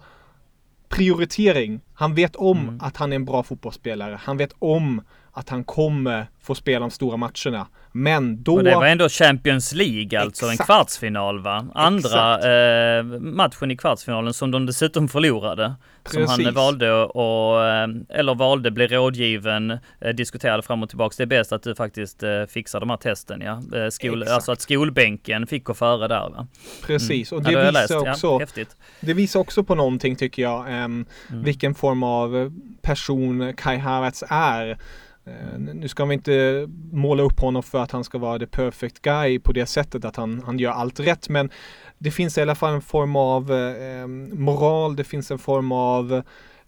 prioritering. 0.89 1.81
Han 1.93 2.15
vet 2.15 2.35
om 2.35 2.57
mm. 2.57 2.79
att 2.81 2.97
han 2.97 3.11
är 3.11 3.15
en 3.15 3.25
bra 3.25 3.43
fotbollsspelare. 3.43 4.19
Han 4.23 4.37
vet 4.37 4.53
om 4.59 5.01
att 5.31 5.49
han 5.49 5.63
kommer 5.63 6.27
få 6.41 6.55
spela 6.55 6.79
de 6.79 6.91
stora 6.91 7.17
matcherna. 7.17 7.67
Men 7.91 8.43
då... 8.43 8.55
Och 8.55 8.63
det 8.63 8.75
var 8.75 8.85
ändå 8.85 9.09
Champions 9.09 9.73
League, 9.73 10.21
alltså 10.21 10.45
Exakt. 10.45 10.59
en 10.59 10.65
kvartsfinal 10.65 11.39
va? 11.39 11.67
Andra 11.73 12.39
eh, 12.97 13.03
matchen 13.19 13.71
i 13.71 13.77
kvartsfinalen 13.77 14.33
som 14.33 14.51
de 14.51 14.65
dessutom 14.65 15.07
förlorade. 15.07 15.75
Precis. 16.03 16.35
Som 16.35 16.45
han 16.45 16.53
valde 16.53 16.91
och, 16.93 17.65
eh, 17.65 17.87
eller 18.09 18.35
valde, 18.35 18.71
bli 18.71 18.87
rådgiven, 18.87 19.71
eh, 20.01 20.09
diskuterade 20.15 20.63
fram 20.63 20.83
och 20.83 20.89
tillbaks. 20.89 21.17
Det 21.17 21.23
är 21.23 21.27
bäst 21.27 21.51
att 21.51 21.63
du 21.63 21.75
faktiskt 21.75 22.23
eh, 22.23 22.45
fixar 22.45 22.79
de 22.79 22.89
här 22.89 22.97
testen 22.97 23.41
ja. 23.41 23.61
Skol, 23.91 24.23
alltså 24.23 24.51
att 24.51 24.61
skolbänken 24.61 25.47
fick 25.47 25.63
gå 25.63 25.73
före 25.73 26.07
där 26.07 26.29
va? 26.29 26.47
Precis, 26.85 27.31
mm. 27.31 27.37
och 27.37 27.51
det 27.51 27.51
ja, 27.51 27.71
visar 27.71 28.09
också, 28.09 28.39
ja, 28.55 28.65
det 28.99 29.13
visar 29.13 29.39
också 29.39 29.63
på 29.63 29.75
någonting 29.75 30.15
tycker 30.15 30.41
jag, 30.41 30.59
um, 30.59 30.65
mm. 30.69 31.05
vilken 31.29 31.75
form 31.75 32.03
av 32.03 32.51
person 32.81 33.53
Kai 33.57 33.77
Havertz 33.77 34.23
är. 34.29 34.77
Eh, 35.29 35.59
nu 35.59 35.87
ska 35.87 36.05
vi 36.05 36.13
inte 36.13 36.67
måla 36.91 37.23
upp 37.23 37.39
honom 37.39 37.63
för 37.63 37.83
att 37.83 37.91
han 37.91 38.03
ska 38.03 38.17
vara 38.17 38.39
the 38.39 38.47
perfect 38.47 39.01
guy 39.01 39.39
på 39.39 39.51
det 39.51 39.65
sättet 39.65 40.05
att 40.05 40.15
han, 40.15 40.43
han 40.45 40.59
gör 40.59 40.71
allt 40.71 40.99
rätt, 40.99 41.29
men 41.29 41.49
det 41.97 42.11
finns 42.11 42.37
i 42.37 42.41
alla 42.41 42.55
fall 42.55 42.73
en 42.73 42.81
form 42.81 43.15
av 43.15 43.53
eh, 43.53 44.07
moral, 44.37 44.95
det 44.95 45.03
finns 45.03 45.31
en 45.31 45.39
form 45.39 45.71
av 45.71 46.13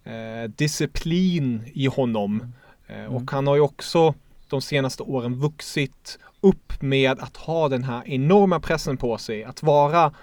eh, 0.04 0.50
disciplin 0.56 1.63
i 1.74 1.86
honom. 1.86 2.54
Eh, 2.88 3.00
mm. 3.00 3.12
Och 3.12 3.32
han 3.32 3.47
har 3.47 3.56
ju 3.56 3.62
också 3.62 4.13
de 4.50 4.62
senaste 4.62 5.04
åren 5.04 5.36
vuxit 5.39 6.19
upp 6.41 6.82
med 6.82 7.19
att 7.19 7.38
ha 7.38 7.69
den 7.69 7.84
här 7.84 8.04
enorma 8.06 8.60
pressen 8.60 8.97
på 8.97 9.17
sig, 9.17 9.43
att 9.43 9.63
vara 9.63 10.13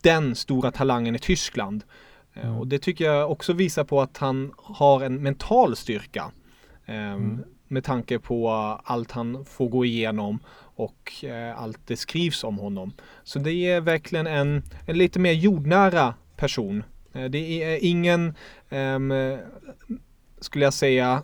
den 0.00 0.34
stora 0.34 0.70
talangen 0.70 1.16
i 1.16 1.18
Tyskland. 1.18 1.84
Eh, 2.34 2.44
mm. 2.44 2.58
Och 2.58 2.66
det 2.66 2.78
tycker 2.78 3.04
jag 3.04 3.30
också 3.30 3.52
visar 3.52 3.84
på 3.84 4.00
att 4.00 4.18
han 4.18 4.52
har 4.56 5.00
en 5.00 5.22
mental 5.22 5.76
styrka. 5.76 6.32
Ehm, 6.86 7.14
mm. 7.14 7.44
Med 7.68 7.84
tanke 7.84 8.18
på 8.18 8.50
allt 8.84 9.10
han 9.10 9.44
får 9.44 9.68
gå 9.68 9.84
igenom 9.84 10.38
och 10.76 11.24
eh, 11.24 11.62
allt 11.62 11.86
det 11.86 11.96
skrivs 11.96 12.44
om 12.44 12.58
honom. 12.58 12.92
Så 13.24 13.38
det 13.38 13.52
är 13.52 13.80
verkligen 13.80 14.26
en, 14.26 14.62
en 14.86 14.98
lite 14.98 15.18
mer 15.18 15.32
jordnära 15.32 16.14
person. 16.36 16.84
Eh, 17.12 17.24
det 17.24 17.62
är 17.62 17.78
ingen, 17.84 18.34
um, 18.70 19.12
skulle 20.40 20.64
jag 20.64 20.74
säga, 20.74 21.22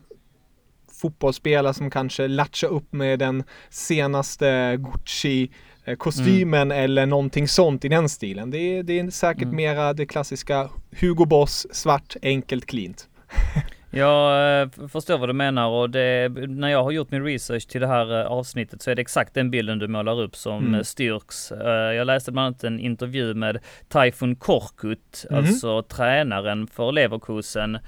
fotbollsspelare 1.01 1.75
som 1.75 1.91
kanske 1.91 2.29
latchar 2.29 2.69
upp 2.69 2.93
med 2.93 3.19
den 3.19 3.45
senaste 3.71 4.77
Gucci 4.77 5.51
kostymen 5.97 6.73
mm. 6.73 6.85
eller 6.85 7.07
någonting 7.07 7.49
sånt 7.49 7.85
i 7.85 7.89
den 7.89 8.09
stilen. 8.09 8.51
Det 8.51 8.59
är, 8.59 8.83
det 8.83 8.99
är 8.99 9.11
säkert 9.11 9.43
mm. 9.43 9.57
mera 9.57 9.93
det 9.93 10.07
klassiska 10.07 10.71
Hugo 11.01 11.25
Boss, 11.25 11.67
svart, 11.71 12.17
enkelt, 12.23 12.67
cleant. 12.67 13.09
Jag 13.91 14.61
eh, 14.63 14.69
förstår 14.89 15.19
vad 15.19 15.29
du 15.29 15.33
menar 15.33 15.69
och 15.69 15.91
det, 15.91 16.29
när 16.49 16.69
jag 16.69 16.85
har 16.85 16.91
gjort 16.91 17.11
min 17.11 17.25
research 17.25 17.67
till 17.67 17.81
det 17.81 17.87
här 17.87 18.21
eh, 18.21 18.27
avsnittet 18.27 18.83
så 18.83 18.91
är 18.91 18.95
det 18.95 19.03
exakt 19.03 19.35
den 19.35 19.51
bilden 19.51 19.79
du 19.79 19.89
målar 19.89 20.21
upp 20.21 20.37
som 20.37 20.67
mm. 20.67 20.85
styrks. 20.85 21.53
Eh, 21.53 21.95
jag 21.95 22.07
läste 22.07 22.33
bland 22.33 22.47
annat 22.47 22.65
en 22.65 22.81
intervju 22.81 23.35
med 23.35 23.59
Taifun 23.89 24.37
Korkut, 24.37 25.27
mm. 25.31 25.45
alltså 25.45 25.83
tränaren 25.83 26.67
för 26.67 26.93
Leverkusen 26.93 27.79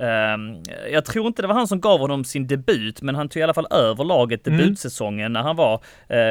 Um, 0.00 0.62
jag 0.92 1.04
tror 1.04 1.26
inte 1.26 1.42
det 1.42 1.48
var 1.48 1.54
han 1.54 1.68
som 1.68 1.80
gav 1.80 2.00
honom 2.00 2.24
sin 2.24 2.46
debut, 2.46 3.02
men 3.02 3.14
han 3.14 3.28
tog 3.28 3.40
i 3.40 3.42
alla 3.42 3.54
fall 3.54 3.66
över 3.70 4.04
laget 4.04 4.46
mm. 4.46 4.58
debutsäsongen 4.58 5.26
mm. 5.26 5.32
när 5.32 5.42
han 5.42 5.56
var 5.56 5.74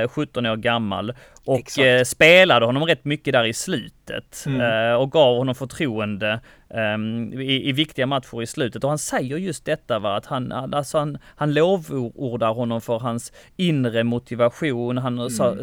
uh, 0.03 0.07
17 0.07 0.45
år 0.45 0.55
gammal 0.55 1.13
och 1.45 1.77
uh, 1.79 2.03
spelade 2.03 2.65
honom 2.65 2.85
rätt 2.85 3.05
mycket 3.05 3.33
där 3.33 3.45
i 3.45 3.53
slutet 3.53 4.43
mm. 4.45 4.61
uh, 4.61 4.93
och 4.93 5.11
gav 5.11 5.37
honom 5.37 5.55
förtroende 5.55 6.39
um, 6.69 7.33
i, 7.33 7.69
i, 7.69 7.71
viktiga 7.71 8.05
matcher 8.05 8.41
i 8.41 8.47
slutet. 8.47 8.83
Och 8.83 8.89
han 8.89 8.97
säger 8.97 9.37
just 9.37 9.65
detta 9.65 9.99
va, 9.99 10.15
att 10.15 10.25
han, 10.25 10.51
alltså 10.51 10.97
han, 10.97 11.17
han 11.35 11.53
lovordar 11.53 12.53
honom 12.53 12.81
för 12.81 12.99
hans 12.99 13.33
inre 13.57 14.03
motivation. 14.03 14.97
Han 14.97 15.19
mm. 15.19 15.29
sa, 15.29 15.55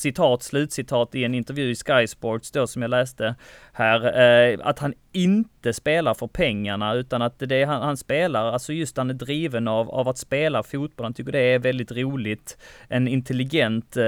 citat, 0.00 0.42
slutcitat 0.42 1.14
i 1.14 1.24
en 1.24 1.34
intervju 1.34 1.70
i 1.70 1.74
Sky 1.74 2.06
Sports 2.06 2.50
då 2.50 2.66
som 2.66 2.82
jag 2.82 2.90
läste 2.90 3.34
här, 3.72 4.20
eh, 4.52 4.58
att 4.62 4.78
han 4.78 4.94
inte 5.12 5.72
spelar 5.72 6.14
för 6.14 6.26
pengarna 6.26 6.94
utan 6.94 7.22
att 7.22 7.38
det 7.38 7.56
är 7.56 7.66
han, 7.66 7.82
han 7.82 7.96
spelar, 7.96 8.52
alltså 8.52 8.72
just 8.72 8.96
han 8.96 9.10
är 9.10 9.14
driven 9.14 9.68
av, 9.68 9.90
av 9.90 10.08
att 10.08 10.18
spela 10.18 10.62
fotboll. 10.62 11.04
Han 11.04 11.14
tycker 11.14 11.32
det 11.32 11.38
är 11.40 11.58
väldigt 11.58 11.92
roligt. 11.92 12.58
En 12.88 13.08
intelligent 13.08 13.96
eh, 13.96 14.04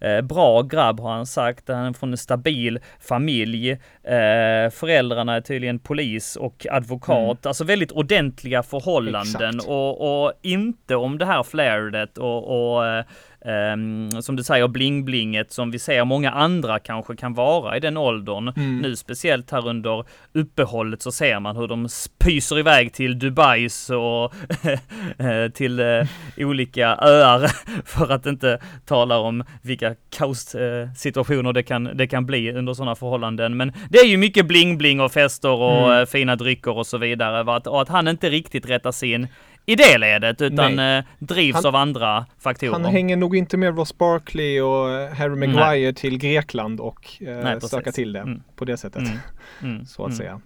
eh 0.00 0.20
bra 0.26 0.62
grabb 0.62 1.00
har 1.00 1.12
han 1.12 1.26
sagt. 1.26 1.68
Han 1.68 1.86
är 1.86 1.92
från 1.92 2.10
en 2.10 2.18
stabil 2.18 2.78
familj. 3.00 3.70
Eh, 3.70 4.70
föräldrarna 4.70 5.34
är 5.34 5.40
tydligen 5.40 5.78
polis 5.78 6.36
och 6.36 6.66
advokat. 6.70 7.18
Mm. 7.18 7.36
Alltså 7.42 7.64
väldigt 7.64 7.92
ordentliga 7.92 8.62
förhållanden 8.62 9.60
och, 9.66 10.24
och, 10.24 10.32
inte 10.42 10.96
om 10.96 11.18
det 11.18 11.26
här 11.26 11.42
flärdet 11.42 12.18
och, 12.18 12.74
och 12.74 12.86
eh, 12.86 13.04
Um, 13.46 14.22
som 14.22 14.36
du 14.36 14.42
säger, 14.42 14.68
bling-blinget 14.68 15.52
som 15.52 15.70
vi 15.70 15.78
ser 15.78 16.04
många 16.04 16.30
andra 16.30 16.78
kanske 16.78 17.16
kan 17.16 17.34
vara 17.34 17.76
i 17.76 17.80
den 17.80 17.96
åldern. 17.96 18.48
Mm. 18.48 18.78
Nu 18.78 18.96
speciellt 18.96 19.50
här 19.50 19.68
under 19.68 20.04
uppehållet 20.32 21.02
så 21.02 21.12
ser 21.12 21.40
man 21.40 21.56
hur 21.56 21.68
de 21.68 21.88
pyser 22.18 22.58
iväg 22.58 22.92
till 22.92 23.18
Dubais 23.18 23.90
och 23.90 24.34
eh, 25.20 25.50
till 25.54 25.80
uh, 25.80 26.06
olika 26.36 26.86
öar 26.88 27.50
för 27.84 28.12
att 28.12 28.26
inte 28.26 28.58
tala 28.86 29.18
om 29.18 29.44
vilka 29.62 29.94
kaossituationer 30.10 31.48
uh, 31.48 31.52
det 31.52 31.62
kan, 31.62 31.84
det 31.94 32.06
kan 32.06 32.26
bli 32.26 32.52
under 32.52 32.74
sådana 32.74 32.94
förhållanden. 32.94 33.56
Men 33.56 33.72
det 33.90 33.98
är 33.98 34.06
ju 34.06 34.16
mycket 34.16 34.46
bling-bling 34.46 35.00
och 35.00 35.12
fester 35.12 35.52
och 35.52 35.92
mm. 35.92 36.06
fina 36.06 36.36
drycker 36.36 36.78
och 36.78 36.86
så 36.86 36.98
vidare. 36.98 37.60
Och 37.70 37.82
att 37.82 37.88
han 37.88 38.08
inte 38.08 38.30
riktigt 38.30 38.70
rättas 38.70 39.02
in 39.02 39.28
i 39.66 39.76
det 39.76 39.98
ledet 39.98 40.42
utan 40.42 40.78
eh, 40.78 41.04
drivs 41.18 41.54
han, 41.54 41.66
av 41.66 41.76
andra 41.76 42.26
faktorer. 42.38 42.72
Han 42.72 42.84
hänger 42.84 43.16
nog 43.16 43.36
inte 43.36 43.56
med 43.56 43.76
Ross 43.76 43.98
Barkley 43.98 44.60
och 44.60 44.90
eh, 44.90 45.14
Harry 45.14 45.36
Maguire 45.36 45.84
Nej. 45.84 45.94
till 45.94 46.18
Grekland 46.18 46.80
och 46.80 47.22
eh, 47.22 47.58
stökar 47.58 47.92
till 47.92 48.12
det 48.12 48.20
mm. 48.20 48.42
på 48.56 48.64
det 48.64 48.76
sättet. 48.76 49.02
Mm. 49.02 49.18
Mm. 49.62 49.86
Så 49.86 50.02
att 50.02 50.08
mm. 50.08 50.18
säga. 50.18 50.40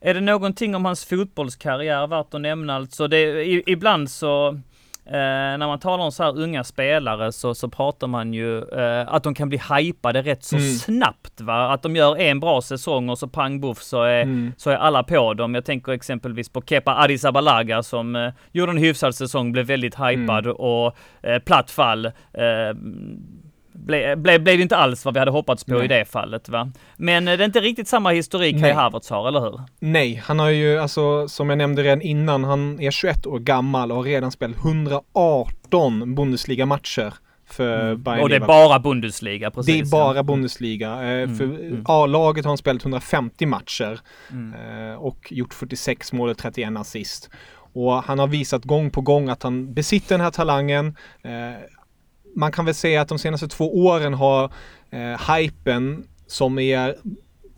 Är 0.00 0.14
det 0.14 0.20
någonting 0.20 0.74
om 0.74 0.84
hans 0.84 1.04
fotbollskarriär 1.04 2.06
värt 2.06 2.34
att 2.34 2.40
nämna? 2.40 2.76
Alltså 2.76 3.08
det, 3.08 3.44
i, 3.44 3.62
ibland 3.66 4.10
så 4.10 4.60
Eh, 5.06 5.12
när 5.58 5.66
man 5.66 5.78
talar 5.78 6.04
om 6.04 6.12
så 6.12 6.22
här 6.22 6.38
unga 6.38 6.64
spelare 6.64 7.32
så, 7.32 7.54
så 7.54 7.68
pratar 7.68 8.06
man 8.06 8.32
ju 8.32 8.58
eh, 8.58 9.14
att 9.14 9.22
de 9.22 9.34
kan 9.34 9.48
bli 9.48 9.60
hypade 9.76 10.22
rätt 10.22 10.44
så 10.44 10.56
mm. 10.56 10.68
snabbt 10.68 11.40
va. 11.40 11.72
Att 11.72 11.82
de 11.82 11.96
gör 11.96 12.16
en 12.16 12.40
bra 12.40 12.62
säsong 12.62 13.08
och 13.08 13.18
så 13.18 13.28
pang 13.28 13.60
buff 13.60 13.82
så 13.82 14.02
är, 14.02 14.22
mm. 14.22 14.52
så 14.56 14.70
är 14.70 14.76
alla 14.76 15.02
på 15.02 15.34
dem. 15.34 15.54
Jag 15.54 15.64
tänker 15.64 15.92
exempelvis 15.92 16.48
på 16.48 16.62
Kepa 16.62 16.94
Arrizabalaga 16.94 17.82
som 17.82 18.16
eh, 18.16 18.32
gjorde 18.52 18.72
en 18.72 18.78
hyfsad 18.78 19.14
säsong, 19.14 19.52
blev 19.52 19.66
väldigt 19.66 19.94
hypad 19.94 20.46
mm. 20.46 20.56
och 20.56 20.96
eh, 21.22 21.38
platt 21.38 21.70
fall. 21.70 22.10
Eh, 23.74 23.80
blev 23.80 24.18
ble, 24.18 24.38
ble 24.38 24.62
inte 24.62 24.76
alls 24.76 25.04
vad 25.04 25.14
vi 25.14 25.20
hade 25.20 25.30
hoppats 25.30 25.64
på 25.64 25.72
Nej. 25.72 25.84
i 25.84 25.88
det 25.88 26.04
fallet 26.04 26.48
va. 26.48 26.70
Men 26.96 27.28
eh, 27.28 27.36
det 27.36 27.44
är 27.44 27.46
inte 27.46 27.60
riktigt 27.60 27.88
samma 27.88 28.10
historik 28.10 28.60
Kai 28.60 28.72
Havertz 28.72 29.10
har, 29.10 29.28
eller 29.28 29.40
hur? 29.40 29.60
Nej, 29.78 30.22
han 30.24 30.38
har 30.38 30.48
ju 30.50 30.78
alltså 30.78 31.28
som 31.28 31.48
jag 31.48 31.58
nämnde 31.58 31.82
redan 31.82 32.02
innan, 32.02 32.44
han 32.44 32.80
är 32.80 32.90
21 32.90 33.26
år 33.26 33.38
gammal 33.38 33.90
och 33.90 33.96
har 33.96 34.04
redan 34.04 34.30
spelat 34.30 34.56
118 34.56 36.14
Bundesliga-matcher 36.14 37.14
för 37.46 37.80
mm. 37.80 38.02
Bayern 38.02 38.22
Och 38.22 38.28
det 38.28 38.36
är 38.36 38.40
bara 38.40 38.78
Bundesliga, 38.78 39.50
precis. 39.50 39.74
Det 39.74 39.80
är 39.80 39.90
bara 39.90 40.16
ja. 40.16 40.22
Bundesliga. 40.22 40.92
Eh, 40.92 41.22
mm. 41.22 41.36
För 41.36 41.44
mm. 41.44 41.84
A-laget 41.84 42.44
har 42.44 42.50
han 42.50 42.58
spelat 42.58 42.82
150 42.82 43.46
matcher 43.46 44.00
mm. 44.30 44.54
Eh, 44.54 44.94
och 44.94 45.32
gjort 45.32 45.54
46 45.54 46.12
mål 46.12 46.28
och 46.28 46.38
31 46.38 46.76
assist. 46.76 47.30
Och 47.74 47.92
han 47.92 48.18
har 48.18 48.26
visat 48.26 48.64
gång 48.64 48.90
på 48.90 49.00
gång 49.00 49.28
att 49.28 49.42
han 49.42 49.74
besitter 49.74 50.14
den 50.14 50.20
här 50.20 50.30
talangen 50.30 50.96
man 52.34 52.52
kan 52.52 52.64
väl 52.64 52.74
säga 52.74 53.00
att 53.00 53.08
de 53.08 53.18
senaste 53.18 53.48
två 53.48 53.84
åren 53.84 54.14
har 54.14 54.52
eh, 54.90 55.34
hypen 55.34 56.06
som 56.26 56.58
är 56.58 56.96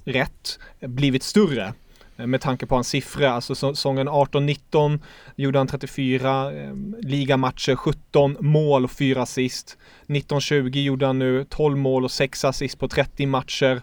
rätt 0.05 0.59
blivit 0.81 1.23
större 1.23 1.75
eh, 2.17 2.27
med 2.27 2.41
tanke 2.41 2.67
på 2.67 2.75
hans 2.75 2.89
siffror. 2.89 3.27
Alltså 3.27 3.55
säsongen 3.55 4.09
18-19 4.09 5.01
gjorde 5.37 5.59
han 5.59 5.67
34 5.67 6.53
eh, 6.53 6.75
ligamatcher, 7.01 7.77
17 7.77 8.37
mål 8.41 8.85
och 8.85 8.91
4 8.91 9.23
assist. 9.23 9.79
19-20 10.07 10.79
gjorde 10.79 11.07
han 11.07 11.19
nu 11.19 11.45
12 11.49 11.79
mål 11.79 12.05
och 12.05 12.11
6 12.11 12.45
assist 12.45 12.79
på 12.79 12.89
30 12.89 13.27
matcher. 13.27 13.83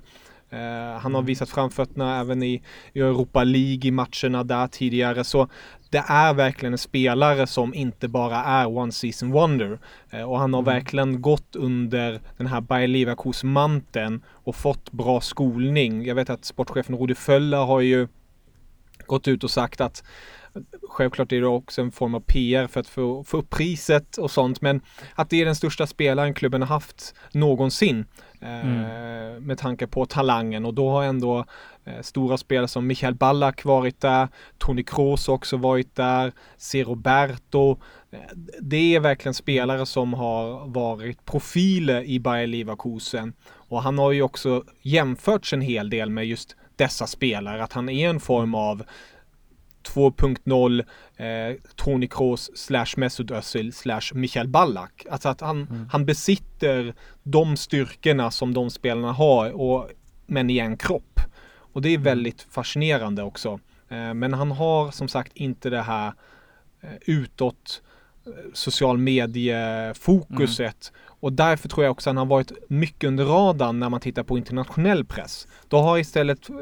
Uh, 0.54 1.00
han 1.00 1.16
har 1.16 1.22
visat 1.22 1.50
framfötterna 1.50 2.20
även 2.20 2.44
i, 2.44 2.62
i 2.94 3.00
Europa 3.00 3.44
League 3.44 3.88
i 3.88 3.92
matcherna 3.92 4.44
där 4.44 4.68
tidigare. 4.68 5.24
Så 5.24 5.48
det 5.90 6.04
är 6.08 6.34
verkligen 6.34 6.74
en 6.74 6.78
spelare 6.78 7.48
som 7.48 7.74
inte 7.74 8.08
bara 8.08 8.44
är 8.44 8.78
one 8.78 8.92
season 8.92 9.32
wonder. 9.32 9.80
Uh, 10.14 10.24
och 10.24 10.40
han 10.40 10.54
har 10.54 10.62
mm. 10.62 10.74
verkligen 10.74 11.22
gått 11.22 11.56
under 11.56 12.22
den 12.38 12.48
här 12.48 12.62
Bayer 12.62 12.88
Leverkusen-manteln 12.88 14.24
och 14.28 14.56
fått 14.56 14.92
bra 14.92 15.22
skolning. 15.22 16.06
Jag 16.06 16.16
vet 16.16 16.30
att 16.30 16.46
sportchefen 16.46 16.98
Rudi 16.98 17.16
Föller 17.16 17.66
har 17.66 17.82
ju 17.82 18.08
gått 19.06 19.28
ut 19.28 19.44
och 19.44 19.52
sagt 19.52 19.82
att 19.82 20.04
Självklart 20.90 21.32
är 21.32 21.42
det 21.42 21.48
också 21.48 21.82
en 21.82 21.92
form 21.92 22.16
av 22.16 22.20
PR 22.20 22.68
för 22.68 22.80
att 22.80 22.88
få, 22.88 23.24
få 23.24 23.38
upp 23.38 23.50
priset 23.50 24.18
och 24.18 24.32
sånt, 24.32 24.62
men 24.62 24.82
att 25.16 25.30
det 25.30 25.42
är 25.42 25.46
den 25.46 25.56
största 25.56 25.88
spelaren 25.88 26.34
klubben 26.34 26.62
har 26.62 26.68
haft 26.68 27.16
någonsin. 27.32 28.06
Mm. 28.42 28.84
Eh, 28.84 29.40
med 29.40 29.58
tanke 29.58 29.88
på 29.88 30.06
talangen 30.06 30.66
och 30.66 30.74
då 30.74 30.90
har 30.90 31.04
ändå 31.04 31.46
eh, 31.86 32.02
stora 32.02 32.38
spelare 32.38 32.68
som 32.68 32.88
Michael 32.88 33.16
Ballack 33.16 33.66
varit 33.66 34.02
där, 34.02 34.28
Toni 34.58 34.84
Kroos 34.84 35.30
också 35.30 35.58
varit 35.58 35.96
där, 35.96 36.32
C. 36.58 36.84
Roberto. 36.84 37.72
Eh, 38.12 38.20
det 38.62 38.96
är 38.96 39.00
verkligen 39.00 39.34
spelare 39.34 39.86
som 39.86 40.14
har 40.14 40.68
varit 40.68 41.26
profiler 41.26 42.04
i 42.04 42.20
Bayer 42.20 42.48
Leverkusen 42.48 43.34
och 43.44 43.84
han 43.84 43.98
har 43.98 44.12
ju 44.12 44.22
också 44.22 44.64
jämförts 44.82 45.54
en 45.54 45.62
hel 45.62 45.90
del 45.90 46.10
med 46.10 46.26
just 46.26 46.56
dessa 46.76 47.08
spelare, 47.08 47.64
att 47.64 47.74
han 47.74 47.90
är 47.90 48.10
en 48.10 48.20
form 48.20 48.56
av 48.56 48.84
2.0 49.84 50.86
eh, 51.17 51.56
Tony 51.76 52.08
Kroos 52.08 52.52
slash 52.58 52.98
Mesut 52.98 53.32
Özil 53.32 53.74
slash 53.74 54.13
Michael 54.13 54.48
Ballack. 54.48 55.06
Alltså 55.10 55.30
att 55.30 55.41
han, 55.41 55.62
mm. 55.62 55.89
han 55.91 56.06
besitter 56.06 56.94
de 57.24 57.58
styrkorna 57.58 58.32
som 58.32 58.54
de 58.54 58.70
spelarna 58.70 59.12
har 59.12 59.52
och, 59.52 59.89
men 60.26 60.50
i 60.50 60.58
en 60.58 60.78
kropp. 60.78 61.20
Och 61.74 61.82
det 61.82 61.89
är 61.89 61.96
mm. 61.96 62.04
väldigt 62.04 62.48
fascinerande 62.50 63.24
också. 63.24 63.60
Eh, 63.89 64.13
men 64.13 64.34
han 64.34 64.52
har 64.52 64.91
som 64.91 65.08
sagt 65.08 65.32
inte 65.36 65.70
det 65.70 65.82
här 65.82 66.13
eh, 66.82 66.89
utåt 67.06 67.82
eh, 68.26 68.32
social 68.54 68.98
mediefokuset. 68.98 70.91
Mm. 70.94 71.12
Och 71.22 71.34
därför 71.34 71.70
tror 71.70 71.84
jag 71.84 71.91
också 71.91 72.10
att 72.10 72.15
han 72.15 72.17
har 72.17 72.36
varit 72.36 72.52
mycket 72.70 73.08
under 73.08 73.26
radarn 73.26 73.80
när 73.80 73.89
man 73.89 74.00
tittar 74.00 74.24
på 74.24 74.38
internationell 74.38 75.06
press. 75.06 75.48
Då 75.67 75.78
har 75.78 75.98
istället 75.98 76.50
eh, 76.50 76.56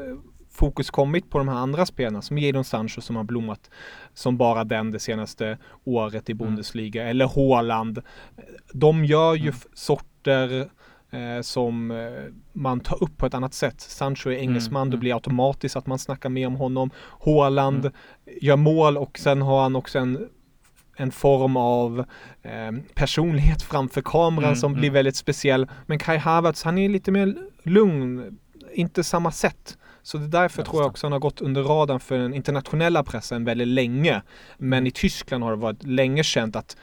fokus 0.60 0.90
kommit 0.90 1.30
på 1.30 1.38
de 1.38 1.48
här 1.48 1.56
andra 1.56 1.86
spelarna 1.86 2.22
som 2.22 2.38
Jadon 2.38 2.64
Sancho 2.64 3.00
som 3.00 3.16
har 3.16 3.24
blommat 3.24 3.70
som 4.14 4.36
bara 4.36 4.64
den 4.64 4.90
det 4.90 4.98
senaste 4.98 5.58
året 5.84 6.28
i 6.28 6.32
mm. 6.32 6.46
Bundesliga 6.46 7.02
mm. 7.02 7.10
eller 7.10 7.26
Haaland. 7.26 8.02
De 8.72 9.04
gör 9.04 9.34
ju 9.34 9.48
mm. 9.48 9.60
sorter 9.74 10.70
eh, 11.10 11.42
som 11.42 11.90
eh, 11.90 12.32
man 12.52 12.80
tar 12.80 13.02
upp 13.02 13.16
på 13.16 13.26
ett 13.26 13.34
annat 13.34 13.54
sätt. 13.54 13.80
Sancho 13.80 14.30
är 14.30 14.36
engelsman, 14.36 14.82
mm. 14.82 14.90
det 14.90 14.96
blir 14.96 15.14
automatiskt 15.14 15.76
att 15.76 15.86
man 15.86 15.98
snackar 15.98 16.28
mer 16.28 16.46
om 16.46 16.56
honom. 16.56 16.90
Haaland 17.24 17.84
mm. 17.84 17.92
gör 18.40 18.56
mål 18.56 18.96
och 18.96 19.18
sen 19.18 19.42
har 19.42 19.62
han 19.62 19.76
också 19.76 19.98
en 19.98 20.28
en 20.96 21.12
form 21.12 21.56
av 21.56 22.04
eh, 22.42 22.72
personlighet 22.94 23.62
framför 23.62 24.02
kameran 24.02 24.44
mm, 24.44 24.56
som 24.56 24.74
blir 24.74 24.90
väldigt 24.90 25.16
speciell. 25.16 25.68
Men 25.86 25.98
Kai 25.98 26.18
Havertz, 26.18 26.62
han 26.62 26.78
är 26.78 26.88
lite 26.88 27.12
mer 27.12 27.36
lugn, 27.62 28.38
inte 28.74 29.04
samma 29.04 29.30
sätt. 29.30 29.78
Så 30.10 30.18
det 30.18 30.24
är 30.24 30.42
därför 30.42 30.62
tror 30.62 30.82
jag 30.82 30.90
också 30.90 31.06
han 31.06 31.12
har 31.12 31.18
gått 31.18 31.40
under 31.40 31.62
radarn 31.62 32.00
för 32.00 32.18
den 32.18 32.34
internationella 32.34 33.04
pressen 33.04 33.44
väldigt 33.44 33.68
länge. 33.68 34.22
Men 34.58 34.78
mm. 34.78 34.86
i 34.86 34.90
Tyskland 34.90 35.44
har 35.44 35.50
det 35.50 35.56
varit 35.56 35.82
länge 35.82 36.24
känt 36.24 36.56
att 36.56 36.76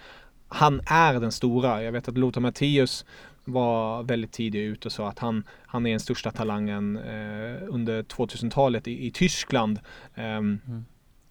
han 0.47 0.81
är 0.85 1.13
den 1.13 1.31
stora. 1.31 1.83
Jag 1.83 1.91
vet 1.91 2.07
att 2.07 2.17
Lothar 2.17 2.41
Matthäus 2.41 3.05
var 3.45 4.03
väldigt 4.03 4.31
tidig 4.31 4.59
ut 4.59 4.85
och 4.85 4.91
sa 4.91 5.09
att 5.09 5.19
han, 5.19 5.43
han 5.65 5.85
är 5.85 5.89
den 5.89 5.99
största 5.99 6.31
talangen 6.31 6.97
eh, 6.97 7.67
under 7.67 8.03
2000-talet 8.03 8.87
i, 8.87 9.07
i 9.07 9.11
Tyskland. 9.11 9.79
Um, 10.15 10.23
mm. 10.23 10.85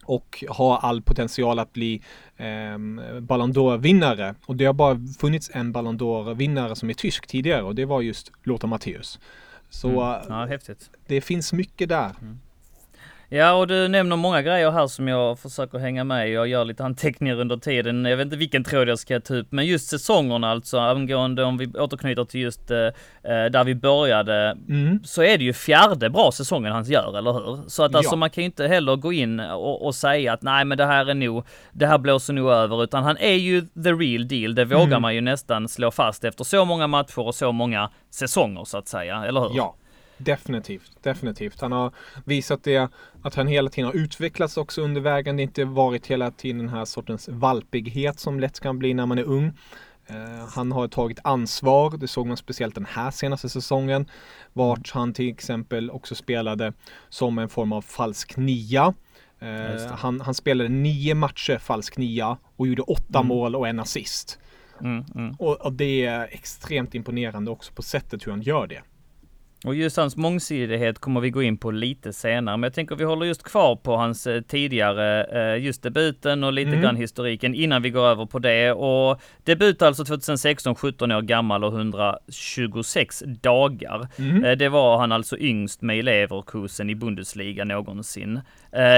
Och 0.04 0.44
har 0.48 0.78
all 0.78 1.02
potential 1.02 1.58
att 1.58 1.72
bli 1.72 2.02
eh, 2.36 2.78
Ballon 3.20 3.52
d'Or-vinnare. 3.52 4.34
Och 4.46 4.56
det 4.56 4.64
har 4.64 4.72
bara 4.72 4.98
funnits 5.20 5.50
en 5.54 5.72
Ballon 5.72 5.98
d'Or-vinnare 5.98 6.74
som 6.74 6.90
är 6.90 6.94
tysk 6.94 7.26
tidigare 7.26 7.62
och 7.62 7.74
det 7.74 7.84
var 7.84 8.02
just 8.02 8.32
Lothar 8.42 8.68
Matthäus. 8.68 9.18
Så 9.70 9.88
mm. 9.88 10.26
ja, 10.28 10.46
häftigt. 10.46 10.90
det 11.06 11.20
finns 11.20 11.52
mycket 11.52 11.88
där. 11.88 12.12
Mm. 12.20 12.40
Ja, 13.28 13.52
och 13.52 13.66
du 13.66 13.88
nämner 13.88 14.16
många 14.16 14.42
grejer 14.42 14.70
här 14.70 14.86
som 14.86 15.08
jag 15.08 15.38
försöker 15.38 15.78
hänga 15.78 16.04
med 16.04 16.28
i. 16.28 16.32
Jag 16.32 16.48
gör 16.48 16.64
lite 16.64 16.84
anteckningar 16.84 17.40
under 17.40 17.56
tiden. 17.56 18.04
Jag 18.04 18.16
vet 18.16 18.24
inte 18.24 18.36
vilken 18.36 18.64
tråd 18.64 18.88
jag 18.88 18.98
ska 18.98 19.20
ta 19.20 19.34
upp, 19.34 19.52
men 19.52 19.66
just 19.66 19.88
säsongerna 19.88 20.50
alltså, 20.50 20.78
angående 20.78 21.44
om 21.44 21.58
vi 21.58 21.66
återknyter 21.66 22.24
till 22.24 22.40
just 22.40 22.70
eh, 22.70 22.78
eh, 22.78 22.92
där 23.50 23.64
vi 23.64 23.74
började, 23.74 24.56
mm. 24.68 25.04
så 25.04 25.22
är 25.22 25.38
det 25.38 25.44
ju 25.44 25.52
fjärde 25.52 26.10
bra 26.10 26.32
säsongen 26.32 26.72
han 26.72 26.84
gör, 26.84 27.18
eller 27.18 27.32
hur? 27.32 27.68
Så 27.68 27.82
att 27.82 27.94
alltså 27.94 28.12
ja. 28.12 28.16
man 28.16 28.30
kan 28.30 28.42
ju 28.42 28.46
inte 28.46 28.66
heller 28.66 28.96
gå 28.96 29.12
in 29.12 29.40
och, 29.40 29.86
och, 29.86 29.94
säga 29.94 30.32
att 30.32 30.42
nej, 30.42 30.64
men 30.64 30.78
det 30.78 30.86
här 30.86 31.06
är 31.06 31.14
nog, 31.14 31.46
det 31.72 31.86
här 31.86 31.98
blåser 31.98 32.32
nog 32.32 32.50
över, 32.50 32.84
utan 32.84 33.02
han 33.02 33.16
är 33.16 33.34
ju 33.34 33.60
the 33.60 33.92
real 33.92 34.28
deal. 34.28 34.54
Det 34.54 34.64
vågar 34.64 34.86
mm. 34.86 35.02
man 35.02 35.14
ju 35.14 35.20
nästan 35.20 35.68
slå 35.68 35.90
fast 35.90 36.24
efter 36.24 36.44
så 36.44 36.64
många 36.64 36.86
matcher 36.86 37.18
och 37.18 37.34
så 37.34 37.52
många 37.52 37.90
säsonger 38.10 38.64
så 38.64 38.78
att 38.78 38.88
säga, 38.88 39.24
eller 39.24 39.40
hur? 39.40 39.56
Ja. 39.56 39.76
Definitivt, 40.18 41.02
definitivt. 41.02 41.60
Han 41.60 41.72
har 41.72 41.92
visat 42.24 42.64
det 42.64 42.88
att 43.22 43.34
han 43.34 43.46
hela 43.46 43.70
tiden 43.70 43.86
har 43.86 43.96
utvecklats 43.96 44.56
också 44.56 44.82
under 44.82 45.00
vägen. 45.00 45.36
Det 45.36 45.42
har 45.42 45.46
inte 45.46 45.64
varit 45.64 46.06
hela 46.06 46.30
tiden 46.30 46.58
den 46.58 46.68
här 46.68 46.84
sortens 46.84 47.28
valpighet 47.28 48.20
som 48.20 48.40
lätt 48.40 48.60
kan 48.60 48.78
bli 48.78 48.94
när 48.94 49.06
man 49.06 49.18
är 49.18 49.22
ung. 49.22 49.52
Eh, 50.06 50.48
han 50.54 50.72
har 50.72 50.88
tagit 50.88 51.18
ansvar, 51.24 51.96
det 51.98 52.08
såg 52.08 52.26
man 52.26 52.36
speciellt 52.36 52.74
den 52.74 52.86
här 52.90 53.10
senaste 53.10 53.48
säsongen. 53.48 54.10
Vart 54.52 54.90
han 54.90 55.12
till 55.12 55.28
exempel 55.28 55.90
också 55.90 56.14
spelade 56.14 56.72
som 57.08 57.38
en 57.38 57.48
form 57.48 57.72
av 57.72 57.82
falsk 57.82 58.36
nia. 58.36 58.94
Eh, 59.38 59.92
han, 59.92 60.20
han, 60.20 60.34
spelade 60.34 60.68
nio 60.68 61.14
matcher 61.14 61.58
falsk 61.58 61.96
nia 61.96 62.36
och 62.56 62.66
gjorde 62.66 62.82
åtta 62.82 63.18
mm. 63.18 63.28
mål 63.28 63.56
och 63.56 63.68
en 63.68 63.80
assist. 63.80 64.38
Mm, 64.80 65.04
mm. 65.14 65.34
Och, 65.38 65.60
och, 65.60 65.72
det 65.72 66.04
är 66.04 66.28
extremt 66.30 66.94
imponerande 66.94 67.50
också 67.50 67.72
på 67.72 67.82
sättet 67.82 68.26
hur 68.26 68.32
han 68.32 68.42
gör 68.42 68.66
det. 68.66 68.82
Och 69.64 69.74
just 69.74 69.96
hans 69.96 70.16
mångsidighet 70.16 70.98
kommer 70.98 71.20
vi 71.20 71.30
gå 71.30 71.42
in 71.42 71.56
på 71.56 71.70
lite 71.70 72.12
senare, 72.12 72.56
men 72.56 72.62
jag 72.62 72.74
tänker 72.74 72.96
vi 72.96 73.04
håller 73.04 73.26
just 73.26 73.42
kvar 73.42 73.76
på 73.76 73.96
hans 73.96 74.26
eh, 74.26 74.40
tidigare, 74.40 75.24
eh, 75.24 75.64
just 75.64 75.82
debuten 75.82 76.44
och 76.44 76.52
lite 76.52 76.68
mm. 76.68 76.82
grann 76.82 76.96
historiken 76.96 77.54
innan 77.54 77.82
vi 77.82 77.90
går 77.90 78.06
över 78.06 78.26
på 78.26 78.38
det. 78.38 78.72
Och 78.72 79.20
debut 79.44 79.82
alltså 79.82 80.04
2016, 80.04 80.74
17 80.74 81.12
år 81.12 81.22
gammal 81.22 81.64
och 81.64 81.72
126 81.72 83.22
dagar. 83.26 84.08
Mm. 84.18 84.58
Det 84.58 84.68
var 84.68 84.98
han 84.98 85.12
alltså 85.12 85.38
yngst 85.38 85.82
med 85.82 86.04
Leverkusen 86.04 86.90
i 86.90 86.94
Bundesliga 86.94 87.64
någonsin. 87.64 88.40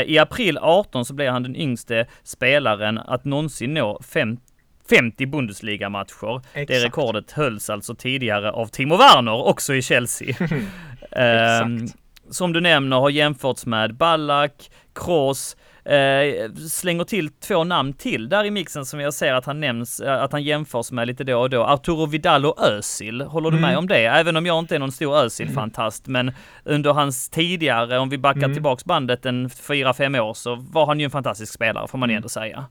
I 0.06 0.18
april 0.18 0.58
18 0.58 1.04
så 1.04 1.14
blev 1.14 1.32
han 1.32 1.42
den 1.42 1.56
yngste 1.56 2.06
spelaren 2.22 2.98
att 2.98 3.24
någonsin 3.24 3.74
nå 3.74 4.00
50 4.02 4.47
50 4.90 5.26
Bundesliga-matcher. 5.26 6.40
Det 6.66 6.84
rekordet 6.84 7.32
hölls 7.32 7.70
alltså 7.70 7.94
tidigare 7.94 8.50
av 8.50 8.66
Timo 8.66 8.96
Werner, 8.96 9.46
också 9.46 9.74
i 9.74 9.82
Chelsea. 9.82 10.34
um, 11.64 11.88
som 12.30 12.52
du 12.52 12.60
nämner 12.60 12.96
har 12.96 13.10
jämförts 13.10 13.66
med 13.66 13.94
Ballack, 13.94 14.70
Kroos, 14.94 15.56
eh, 15.84 16.52
slänger 16.70 17.04
till 17.04 17.30
två 17.30 17.64
namn 17.64 17.92
till 17.92 18.28
där 18.28 18.44
i 18.44 18.50
mixen 18.50 18.86
som 18.86 19.00
jag 19.00 19.14
ser 19.14 19.34
att 19.34 19.44
han 19.44 19.60
nämns, 19.60 20.00
eh, 20.00 20.22
att 20.22 20.32
han 20.32 20.42
jämförs 20.42 20.92
med 20.92 21.06
lite 21.06 21.24
då 21.24 21.40
och 21.40 21.50
då. 21.50 21.64
Arturo 21.64 22.06
Vidal 22.06 22.46
och 22.46 22.62
Özil, 22.62 23.20
håller 23.20 23.50
du 23.50 23.56
med 23.56 23.70
mm. 23.70 23.78
om 23.78 23.88
det? 23.88 24.06
Även 24.06 24.36
om 24.36 24.46
jag 24.46 24.58
inte 24.58 24.74
är 24.74 24.78
någon 24.78 24.92
stor 24.92 25.16
Özil-fantast, 25.16 26.08
mm. 26.08 26.26
men 26.26 26.34
under 26.64 26.92
hans 26.92 27.28
tidigare, 27.28 27.98
om 27.98 28.08
vi 28.08 28.18
backar 28.18 28.42
mm. 28.42 28.52
tillbaks 28.52 28.84
bandet 28.84 29.26
en 29.26 29.50
fyra 29.50 29.94
fem 29.94 30.14
år, 30.14 30.34
så 30.34 30.54
var 30.54 30.86
han 30.86 31.00
ju 31.00 31.04
en 31.04 31.10
fantastisk 31.10 31.52
spelare, 31.52 31.88
får 31.88 31.98
man 31.98 32.10
mm. 32.10 32.16
ändå 32.16 32.28
säga. 32.28 32.64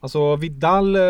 Alltså 0.00 0.36
Vidal, 0.36 0.96
eh, 0.96 1.02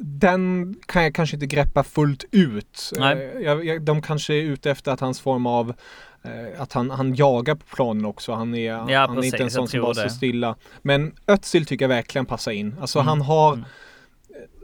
den 0.00 0.74
kan 0.86 1.02
jag 1.02 1.14
kanske 1.14 1.36
inte 1.36 1.46
greppa 1.46 1.82
fullt 1.82 2.24
ut. 2.30 2.92
Nej. 2.98 3.32
Eh, 3.34 3.40
jag, 3.40 3.64
jag, 3.64 3.82
de 3.82 4.02
kanske 4.02 4.34
är 4.34 4.42
ute 4.42 4.70
efter 4.70 4.92
att 4.92 5.00
hans 5.00 5.20
form 5.20 5.46
av 5.46 5.74
eh, 6.22 6.62
att 6.62 6.72
han, 6.72 6.90
han 6.90 7.14
jagar 7.14 7.54
på 7.54 7.76
planen 7.76 8.04
också. 8.04 8.32
Han 8.32 8.54
är, 8.54 8.90
ja, 8.90 9.06
han 9.06 9.18
är 9.18 9.24
inte 9.24 9.42
en 9.42 9.50
sån 9.50 9.68
som 9.68 9.80
bara 9.80 9.94
står 9.94 10.08
stilla. 10.08 10.56
Men 10.82 11.14
Özil 11.26 11.66
tycker 11.66 11.84
jag 11.84 11.88
verkligen 11.88 12.26
passar 12.26 12.52
in. 12.52 12.74
Alltså 12.80 12.98
mm. 12.98 13.08
han 13.08 13.20
har 13.20 13.52
mm. 13.52 13.64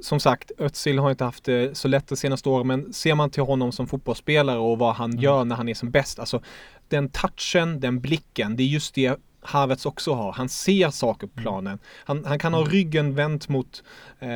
Som 0.03 0.21
sagt, 0.21 0.51
Özil 0.59 0.99
har 0.99 1.11
inte 1.11 1.25
haft 1.25 1.45
det 1.45 1.77
så 1.77 1.89
lätt 1.89 2.09
de 2.09 2.17
senaste 2.17 2.49
åren, 2.49 2.67
men 2.67 2.93
ser 2.93 3.15
man 3.15 3.31
till 3.31 3.43
honom 3.43 3.73
som 3.73 3.87
fotbollsspelare 3.87 4.59
och 4.59 4.79
vad 4.79 4.95
han 4.95 5.11
mm. 5.11 5.23
gör 5.23 5.45
när 5.45 5.57
han 5.57 5.69
är 5.69 5.75
som 5.75 5.91
bäst, 5.91 6.19
alltså 6.19 6.43
den 6.89 7.09
touchen, 7.09 7.81
den 7.81 8.01
blicken, 8.01 8.57
det 8.57 8.63
är 8.63 8.67
just 8.67 8.95
det 8.95 9.17
Havertz 9.47 9.87
också 9.87 10.13
har. 10.13 10.33
Han 10.33 10.49
ser 10.49 10.91
saker 10.91 11.27
på 11.27 11.33
mm. 11.41 11.43
planen. 11.43 11.79
Han, 12.05 12.25
han 12.25 12.39
kan 12.39 12.55
ha 12.55 12.61
mm. 12.61 12.73
ryggen 12.73 13.15
vänt 13.15 13.49
mot 13.49 13.83
eh, 14.19 14.29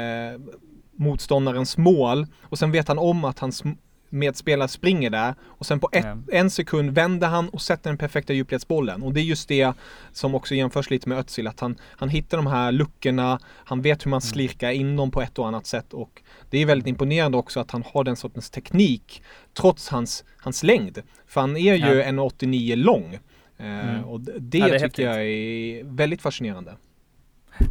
motståndarens 0.97 1.77
mål 1.77 2.27
och 2.43 2.59
sen 2.59 2.73
vet 2.73 2.89
han 2.89 2.99
om 2.99 3.25
att 3.25 3.39
hans 3.39 3.63
medspelare 4.11 4.69
springer 4.69 5.11
där 5.11 5.35
och 5.45 5.67
sen 5.67 5.81
på 5.81 5.89
ett, 5.93 6.05
mm. 6.05 6.25
en 6.33 6.51
sekund 6.51 6.91
vänder 6.91 7.29
han 7.29 7.49
och 7.49 7.63
sätter 7.63 7.91
den 7.91 7.99
perfekta 7.99 8.33
djupledsbollen. 8.33 9.03
Och 9.03 9.15
det 9.15 9.21
är 9.21 9.25
just 9.25 9.49
det 9.49 9.73
som 10.13 10.35
också 10.35 10.55
jämförs 10.55 10.91
lite 10.91 11.09
med 11.09 11.19
Özil, 11.19 11.47
att 11.47 11.61
han, 11.61 11.77
han 11.83 12.09
hittar 12.09 12.37
de 12.37 12.47
här 12.47 12.73
luckorna, 12.73 13.39
han 13.45 13.83
vet 13.83 14.07
hur 14.07 14.11
man 14.11 14.21
slirkar 14.21 14.71
in 14.71 14.97
dem 14.97 15.11
på 15.11 15.23
ett 15.23 15.39
och 15.39 15.49
annat 15.49 15.67
sätt 15.67 15.95
och 15.95 16.23
det 16.51 16.59
är 16.59 16.67
väldigt 16.67 16.89
imponerande 16.89 17.39
också 17.39 17.61
att 17.61 17.71
han 17.71 17.85
har 17.87 18.05
den 18.05 18.17
sortens 18.17 18.51
teknik 18.51 19.23
trots 19.55 19.89
hans, 19.89 20.25
hans 20.37 20.63
längd. 20.63 21.03
För 21.27 21.41
han 21.41 21.57
är 21.57 21.75
ju 21.75 21.99
ja. 21.99 22.05
1,89 22.05 22.77
lång. 22.77 23.19
Eh, 23.61 23.89
mm. 23.89 24.05
Och 24.05 24.21
det, 24.21 24.59
ja, 24.59 24.65
det 24.67 24.71
tycker 24.73 24.79
häftigt. 24.79 25.05
jag 25.05 25.23
är 25.23 25.85
väldigt 25.85 26.23
fascinerande. 26.23 26.75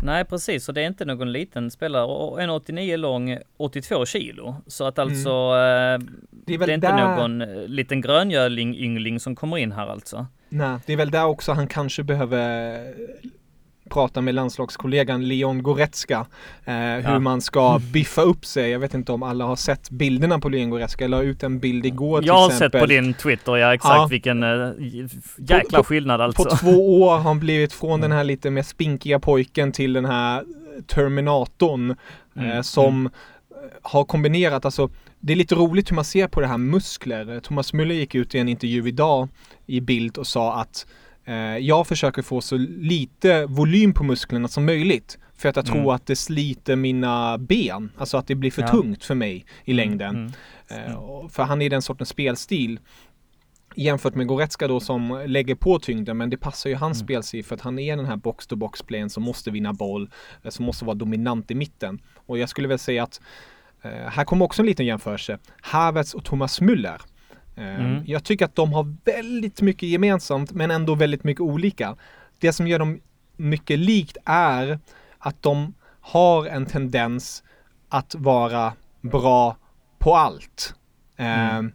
Nej 0.03 0.25
precis, 0.25 0.67
och 0.69 0.73
det 0.73 0.81
är 0.81 0.87
inte 0.87 1.05
någon 1.05 1.31
liten 1.31 1.71
spelare. 1.71 2.03
Och 2.03 2.39
1,89 2.39 2.97
lång, 2.97 3.37
82 3.57 4.05
kilo. 4.05 4.55
Så 4.67 4.85
att 4.87 4.99
alltså, 4.99 5.29
mm. 5.29 6.17
Det, 6.31 6.53
är, 6.53 6.57
det 6.57 6.65
är 6.65 6.75
inte 6.75 6.87
där... 6.87 7.17
någon 7.17 7.41
eh, 7.41 7.67
liten 7.67 8.01
gröngöling 8.01 8.77
yngling 8.77 9.19
som 9.19 9.35
kommer 9.35 9.57
in 9.57 9.71
här 9.71 9.87
alltså. 9.87 10.27
Nej, 10.49 10.79
det 10.85 10.93
är 10.93 10.97
väl 10.97 11.11
där 11.11 11.25
också 11.25 11.51
han 11.51 11.67
kanske 11.67 12.03
behöver 12.03 12.79
prata 13.89 14.21
med 14.21 14.35
landslagskollegan 14.35 15.27
Leon 15.27 15.63
Goretzka 15.63 16.25
eh, 16.65 16.73
hur 16.73 17.01
ja. 17.01 17.19
man 17.19 17.41
ska 17.41 17.79
biffa 17.93 18.21
upp 18.21 18.45
sig. 18.45 18.71
Jag 18.71 18.79
vet 18.79 18.93
inte 18.93 19.11
om 19.11 19.23
alla 19.23 19.45
har 19.45 19.55
sett 19.55 19.89
bilderna 19.89 20.39
på 20.39 20.49
Leon 20.49 20.69
Goretzka. 20.69 21.03
Jag 21.03 21.11
la 21.11 21.21
ut 21.21 21.43
en 21.43 21.59
bild 21.59 21.85
igår 21.85 22.19
till 22.19 22.27
Jag 22.27 22.33
har 22.33 22.47
exempel. 22.47 22.71
sett 22.71 22.81
på 22.81 22.85
din 22.85 23.13
Twitter, 23.13 23.55
ja 23.55 23.73
exakt 23.73 23.95
ja. 23.95 24.07
vilken 24.07 24.43
äh, 24.43 24.71
jäkla 25.37 25.77
på, 25.77 25.83
skillnad 25.83 26.21
alltså. 26.21 26.43
På 26.43 26.55
två 26.55 27.01
år 27.01 27.11
har 27.11 27.19
han 27.19 27.39
blivit 27.39 27.73
från 27.73 28.01
den 28.01 28.11
här 28.11 28.23
lite 28.23 28.49
mer 28.49 28.63
spinkiga 28.63 29.19
pojken 29.19 29.71
till 29.71 29.93
den 29.93 30.05
här 30.05 30.43
Terminatorn 30.87 31.95
mm. 32.35 32.51
eh, 32.51 32.61
som 32.61 32.95
mm. 32.95 33.11
har 33.81 34.05
kombinerat, 34.05 34.65
alltså 34.65 34.89
det 35.19 35.33
är 35.33 35.37
lite 35.37 35.55
roligt 35.55 35.91
hur 35.91 35.95
man 35.95 36.05
ser 36.05 36.27
på 36.27 36.41
det 36.41 36.47
här 36.47 36.57
muskler. 36.57 37.39
Thomas 37.39 37.73
Müller 37.73 37.93
gick 37.93 38.15
ut 38.15 38.35
i 38.35 38.39
en 38.39 38.49
intervju 38.49 38.87
idag 38.87 39.27
i 39.65 39.81
bild 39.81 40.17
och 40.17 40.27
sa 40.27 40.61
att 40.61 40.85
Eh, 40.85 41.08
jag 41.59 41.87
försöker 41.87 42.21
få 42.21 42.41
så 42.41 42.57
lite 42.57 43.45
volym 43.45 43.93
på 43.93 44.03
musklerna 44.03 44.47
som 44.47 44.65
möjligt. 44.65 45.17
För 45.37 45.49
att 45.49 45.55
jag 45.55 45.69
mm. 45.69 45.83
tror 45.83 45.93
att 45.93 46.05
det 46.05 46.15
sliter 46.15 46.75
mina 46.75 47.37
ben. 47.37 47.91
Alltså 47.97 48.17
att 48.17 48.27
det 48.27 48.35
blir 48.35 48.51
för 48.51 48.61
ja. 48.61 48.67
tungt 48.67 49.03
för 49.03 49.15
mig 49.15 49.45
i 49.65 49.71
mm, 49.71 49.77
längden. 49.77 50.15
Mm. 50.15 50.31
Mm. 50.85 51.29
För 51.29 51.43
han 51.43 51.61
är 51.61 51.69
den 51.69 51.81
sortens 51.81 52.09
spelstil. 52.09 52.79
Jämfört 53.75 54.15
med 54.15 54.27
Goretzka 54.27 54.67
då 54.67 54.79
som 54.79 55.23
lägger 55.27 55.55
på 55.55 55.79
tyngden 55.79 56.17
men 56.17 56.29
det 56.29 56.37
passar 56.37 56.69
ju 56.69 56.75
hans 56.75 56.97
mm. 56.97 57.07
spelstil 57.07 57.45
för 57.45 57.55
att 57.55 57.61
han 57.61 57.79
är 57.79 57.97
den 57.97 58.05
här 58.05 58.15
box-to-box-playen 58.15 59.09
som 59.09 59.23
måste 59.23 59.51
vinna 59.51 59.73
boll, 59.73 60.09
eh, 60.43 60.49
som 60.49 60.65
måste 60.65 60.85
vara 60.85 60.95
dominant 60.95 61.51
i 61.51 61.55
mitten. 61.55 62.01
Och 62.15 62.37
jag 62.37 62.49
skulle 62.49 62.67
väl 62.67 62.79
säga 62.79 63.03
att 63.03 63.21
här 64.07 64.23
kommer 64.23 64.45
också 64.45 64.61
en 64.61 64.65
liten 64.65 64.85
jämförelse. 64.85 65.39
Havertz 65.61 66.13
och 66.13 66.25
Thomas 66.25 66.61
Müller 66.61 66.99
Eh, 66.99 67.18
mm. 67.59 68.03
Jag 68.05 68.23
tycker 68.23 68.45
att 68.45 68.55
de 68.55 68.73
har 68.73 68.95
väldigt 69.05 69.61
mycket 69.61 69.89
gemensamt 69.89 70.51
men 70.51 70.71
ändå 70.71 70.95
väldigt 70.95 71.23
mycket 71.23 71.41
olika. 71.41 71.95
Det 72.39 72.53
som 72.53 72.67
gör 72.67 72.79
dem 72.79 72.99
mycket 73.37 73.79
likt 73.79 74.17
är 74.25 74.79
att 75.17 75.41
de 75.41 75.73
har 76.01 76.45
en 76.45 76.65
tendens 76.65 77.43
att 77.89 78.15
vara 78.15 78.73
bra 79.01 79.57
på 79.97 80.15
allt. 80.15 80.75
Eh, 81.17 81.55
mm. 81.55 81.71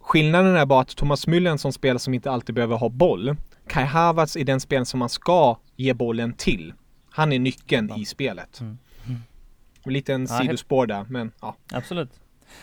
skillnaden 0.00 0.56
är 0.56 0.66
bara 0.66 0.80
att 0.80 0.96
Thomas 0.96 1.26
Müller 1.26 1.48
är 1.48 1.52
en 1.52 1.58
sån 1.58 1.72
spelare 1.72 1.98
som 1.98 2.14
inte 2.14 2.30
alltid 2.30 2.54
behöver 2.54 2.76
ha 2.76 2.88
boll. 2.88 3.36
Kai 3.68 3.84
Havertz 3.84 4.36
är 4.36 4.44
den 4.44 4.60
spelaren 4.60 4.86
som 4.86 4.98
man 4.98 5.08
ska 5.08 5.58
ge 5.76 5.94
bollen 5.94 6.32
till. 6.32 6.74
Han 7.10 7.32
är 7.32 7.38
nyckeln 7.38 7.88
ja. 7.88 7.98
i 7.98 8.04
spelet. 8.04 8.60
Mm. 8.60 8.78
Mm. 9.06 9.20
Lite 9.84 10.14
en 10.14 10.26
ja, 10.30 10.38
sidospår 10.38 10.86
där, 10.86 11.06
men 11.08 11.32
ja. 11.40 11.56
Absolut. 11.72 12.10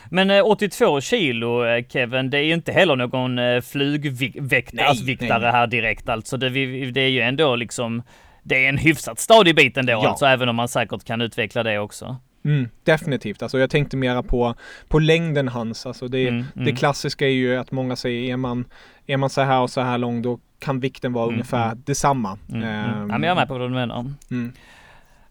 Men 0.09 0.41
82 0.41 0.97
eh, 0.97 1.01
kilo 1.01 1.65
eh, 1.65 1.83
Kevin, 1.89 2.29
det 2.29 2.37
är 2.37 2.43
ju 2.43 2.53
inte 2.53 2.71
heller 2.71 2.95
någon 2.95 3.39
eh, 3.39 3.61
flugviktare 3.61 5.51
här 5.51 5.67
direkt 5.67 6.09
alltså. 6.09 6.37
Det, 6.37 6.49
det, 6.91 7.01
är 7.01 7.09
ju 7.09 7.21
ändå 7.21 7.55
liksom, 7.55 8.03
det 8.43 8.65
är 8.65 8.69
en 8.69 8.77
hyfsat 8.77 9.19
stadig 9.19 9.55
bit 9.55 9.77
ändå 9.77 9.91
ja. 9.91 10.09
alltså, 10.09 10.25
även 10.25 10.49
om 10.49 10.55
man 10.55 10.67
säkert 10.67 11.03
kan 11.03 11.21
utveckla 11.21 11.63
det 11.63 11.79
också. 11.79 12.17
Mm, 12.45 12.69
definitivt, 12.83 13.41
alltså 13.43 13.59
jag 13.59 13.69
tänkte 13.69 13.97
mera 13.97 14.23
på, 14.23 14.55
på 14.87 14.99
längden 14.99 15.47
hans. 15.47 15.85
Alltså 15.85 16.07
det, 16.07 16.27
mm, 16.27 16.45
det 16.53 16.61
mm. 16.61 16.75
klassiska 16.75 17.25
är 17.25 17.31
ju 17.31 17.57
att 17.57 17.71
många 17.71 17.95
säger 17.95 18.33
är 18.33 18.37
man, 18.37 18.65
är 19.07 19.17
man 19.17 19.29
så 19.29 19.41
här 19.41 19.59
och 19.59 19.69
så 19.69 19.81
här 19.81 19.97
lång 19.97 20.21
då 20.21 20.39
kan 20.59 20.79
vikten 20.79 21.13
vara 21.13 21.23
mm, 21.23 21.33
ungefär 21.33 21.65
mm. 21.65 21.83
detsamma. 21.85 22.37
Mm, 22.49 22.63
um, 22.63 23.09
ja, 23.09 23.17
men 23.17 23.23
jag 23.23 23.31
är 23.31 23.35
med 23.35 23.47
på 23.47 23.57
vad 23.57 23.69
du 23.69 23.73
menar. 23.73 24.13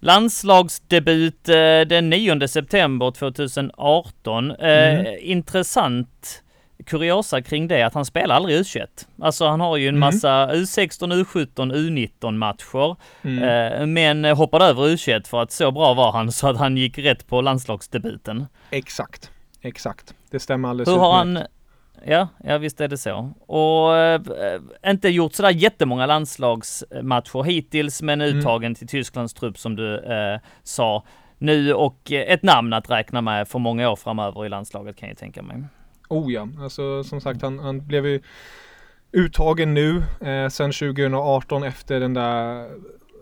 Landslagsdebut 0.04 1.48
eh, 1.48 1.80
den 1.80 2.10
9 2.10 2.48
september 2.48 3.10
2018. 3.10 4.50
Eh, 4.50 5.00
mm. 5.00 5.16
Intressant 5.20 6.42
kuriosa 6.86 7.42
kring 7.42 7.68
det 7.68 7.82
att 7.82 7.94
han 7.94 8.04
spelar 8.04 8.34
aldrig 8.34 8.60
U21. 8.60 8.86
Alltså 9.20 9.46
han 9.46 9.60
har 9.60 9.76
ju 9.76 9.88
en 9.88 9.96
mm. 9.96 10.00
massa 10.00 10.52
U16, 10.52 11.24
U17, 11.24 11.72
U19 11.74 12.30
matcher. 12.30 12.96
Mm. 13.22 13.42
Eh, 13.42 13.86
men 13.86 14.36
hoppade 14.36 14.64
över 14.64 14.82
U21 14.82 15.28
för 15.28 15.42
att 15.42 15.52
så 15.52 15.70
bra 15.70 15.94
var 15.94 16.12
han 16.12 16.32
så 16.32 16.48
att 16.48 16.56
han 16.56 16.76
gick 16.76 16.98
rätt 16.98 17.26
på 17.26 17.40
landslagsdebuten. 17.40 18.46
Exakt, 18.70 19.30
exakt. 19.60 20.14
Det 20.30 20.40
stämmer 20.40 20.68
alldeles 20.68 20.88
Hur 20.88 20.98
har 20.98 21.12
han 21.12 21.38
Ja, 22.06 22.28
ja 22.44 22.58
visst 22.58 22.80
är 22.80 22.88
det 22.88 22.98
så. 22.98 23.32
Och 23.46 23.96
äh, 23.96 24.20
inte 24.86 25.08
gjort 25.08 25.32
sådär 25.32 25.50
jättemånga 25.50 26.06
landslagsmatcher 26.06 27.42
hittills, 27.42 28.02
men 28.02 28.20
mm. 28.20 28.38
uttagen 28.38 28.66
mm. 28.66 28.74
till 28.74 28.88
Tysklands 28.88 29.34
trupp 29.34 29.58
som 29.58 29.76
du 29.76 29.98
äh, 29.98 30.40
sa 30.62 31.04
nu 31.38 31.74
och 31.74 32.12
ett 32.12 32.42
namn 32.42 32.72
att 32.72 32.90
räkna 32.90 33.20
med 33.20 33.48
för 33.48 33.58
många 33.58 33.90
år 33.90 33.96
framöver 33.96 34.46
i 34.46 34.48
landslaget 34.48 34.96
kan 34.96 35.08
jag 35.08 35.18
tänka 35.18 35.42
mig. 35.42 35.64
Oh 36.08 36.32
ja, 36.32 36.48
alltså 36.60 37.04
som 37.04 37.20
sagt 37.20 37.42
han, 37.42 37.58
han 37.58 37.86
blev 37.86 38.06
ju 38.06 38.20
uttagen 39.12 39.74
nu 39.74 40.02
eh, 40.20 40.48
sen 40.48 40.72
2018 40.72 41.62
efter 41.62 42.00
den 42.00 42.14
där 42.14 42.68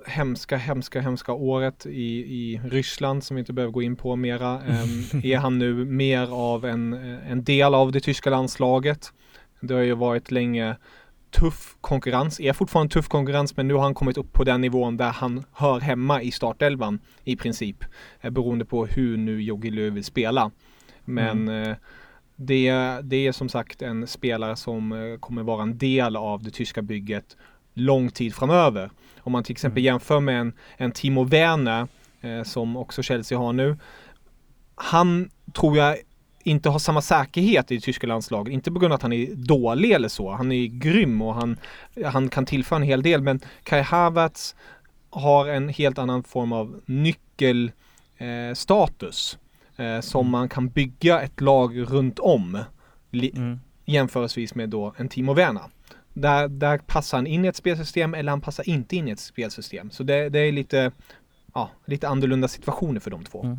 hemska, 0.06 0.56
hemska, 0.56 1.00
hemska 1.00 1.32
året 1.32 1.86
i, 1.86 2.18
i 2.18 2.60
Ryssland 2.64 3.24
som 3.24 3.34
vi 3.34 3.40
inte 3.40 3.52
behöver 3.52 3.72
gå 3.72 3.82
in 3.82 3.96
på 3.96 4.16
mera. 4.16 4.54
Um, 4.54 5.20
är 5.24 5.36
han 5.36 5.58
nu 5.58 5.84
mer 5.84 6.32
av 6.32 6.64
en, 6.64 6.92
en 7.28 7.44
del 7.44 7.74
av 7.74 7.92
det 7.92 8.00
tyska 8.00 8.30
landslaget? 8.30 9.12
Det 9.60 9.74
har 9.74 9.80
ju 9.80 9.94
varit 9.94 10.30
länge 10.30 10.76
tuff 11.30 11.76
konkurrens, 11.80 12.40
är 12.40 12.52
fortfarande 12.52 12.92
tuff 12.92 13.08
konkurrens 13.08 13.56
men 13.56 13.68
nu 13.68 13.74
har 13.74 13.82
han 13.82 13.94
kommit 13.94 14.16
upp 14.16 14.32
på 14.32 14.44
den 14.44 14.60
nivån 14.60 14.96
där 14.96 15.10
han 15.10 15.44
hör 15.52 15.80
hemma 15.80 16.22
i 16.22 16.30
startelvan 16.30 16.98
i 17.24 17.36
princip. 17.36 17.84
Eh, 18.20 18.30
beroende 18.30 18.64
på 18.64 18.86
hur 18.86 19.16
nu 19.16 19.42
Jogi 19.42 19.70
Löw 19.70 19.94
vill 19.94 20.04
spela. 20.04 20.50
Men 21.04 21.48
mm. 21.48 21.70
eh, 21.70 21.76
det, 22.36 22.72
det 23.02 23.26
är 23.26 23.32
som 23.32 23.48
sagt 23.48 23.82
en 23.82 24.06
spelare 24.06 24.56
som 24.56 24.92
eh, 24.92 25.18
kommer 25.18 25.42
vara 25.42 25.62
en 25.62 25.78
del 25.78 26.16
av 26.16 26.42
det 26.42 26.50
tyska 26.50 26.82
bygget 26.82 27.36
lång 27.84 28.10
tid 28.10 28.34
framöver. 28.34 28.90
Om 29.18 29.32
man 29.32 29.44
till 29.44 29.52
exempel 29.52 29.78
mm. 29.78 29.84
jämför 29.84 30.20
med 30.20 30.40
en, 30.40 30.52
en 30.76 30.92
Timo 30.92 31.24
Werner 31.24 31.88
eh, 32.20 32.42
som 32.42 32.76
också 32.76 33.02
Chelsea 33.02 33.38
har 33.38 33.52
nu. 33.52 33.76
Han 34.74 35.30
tror 35.52 35.76
jag 35.76 35.96
inte 36.44 36.68
har 36.68 36.78
samma 36.78 37.02
säkerhet 37.02 37.72
i 37.72 37.80
tyska 37.80 38.06
landslaget. 38.06 38.52
Inte 38.52 38.72
på 38.72 38.78
grund 38.78 38.92
av 38.92 38.96
att 38.96 39.02
han 39.02 39.12
är 39.12 39.34
dålig 39.34 39.92
eller 39.92 40.08
så. 40.08 40.30
Han 40.30 40.52
är 40.52 40.66
grym 40.66 41.22
och 41.22 41.34
han, 41.34 41.56
han 42.04 42.28
kan 42.28 42.46
tillföra 42.46 42.76
en 42.76 42.82
hel 42.82 43.02
del. 43.02 43.22
Men 43.22 43.40
Kai 43.62 43.82
Havertz 43.82 44.54
har 45.10 45.48
en 45.48 45.68
helt 45.68 45.98
annan 45.98 46.22
form 46.22 46.52
av 46.52 46.80
nyckelstatus. 46.86 49.38
Eh, 49.76 49.86
eh, 49.86 50.00
som 50.00 50.20
mm. 50.20 50.30
man 50.30 50.48
kan 50.48 50.68
bygga 50.68 51.20
ett 51.20 51.40
lag 51.40 51.90
runt 51.90 52.18
om. 52.18 52.58
Mm. 53.12 53.60
Jämförelsevis 53.84 54.54
med 54.54 54.68
då 54.68 54.94
en 54.96 55.08
Timo 55.08 55.34
Werner. 55.34 55.64
Där, 56.12 56.48
där 56.48 56.78
passar 56.78 57.18
han 57.18 57.26
in 57.26 57.44
i 57.44 57.48
ett 57.48 57.56
spelsystem 57.56 58.14
eller 58.14 58.30
han 58.30 58.40
passar 58.40 58.68
inte 58.68 58.96
in 58.96 59.08
i 59.08 59.10
ett 59.10 59.20
spelsystem. 59.20 59.90
Så 59.90 60.02
det, 60.02 60.28
det 60.28 60.38
är 60.38 60.52
lite, 60.52 60.92
ja, 61.54 61.70
lite 61.84 62.08
annorlunda 62.08 62.48
situationer 62.48 63.00
för 63.00 63.10
de 63.10 63.24
två. 63.24 63.42
Mm. 63.42 63.58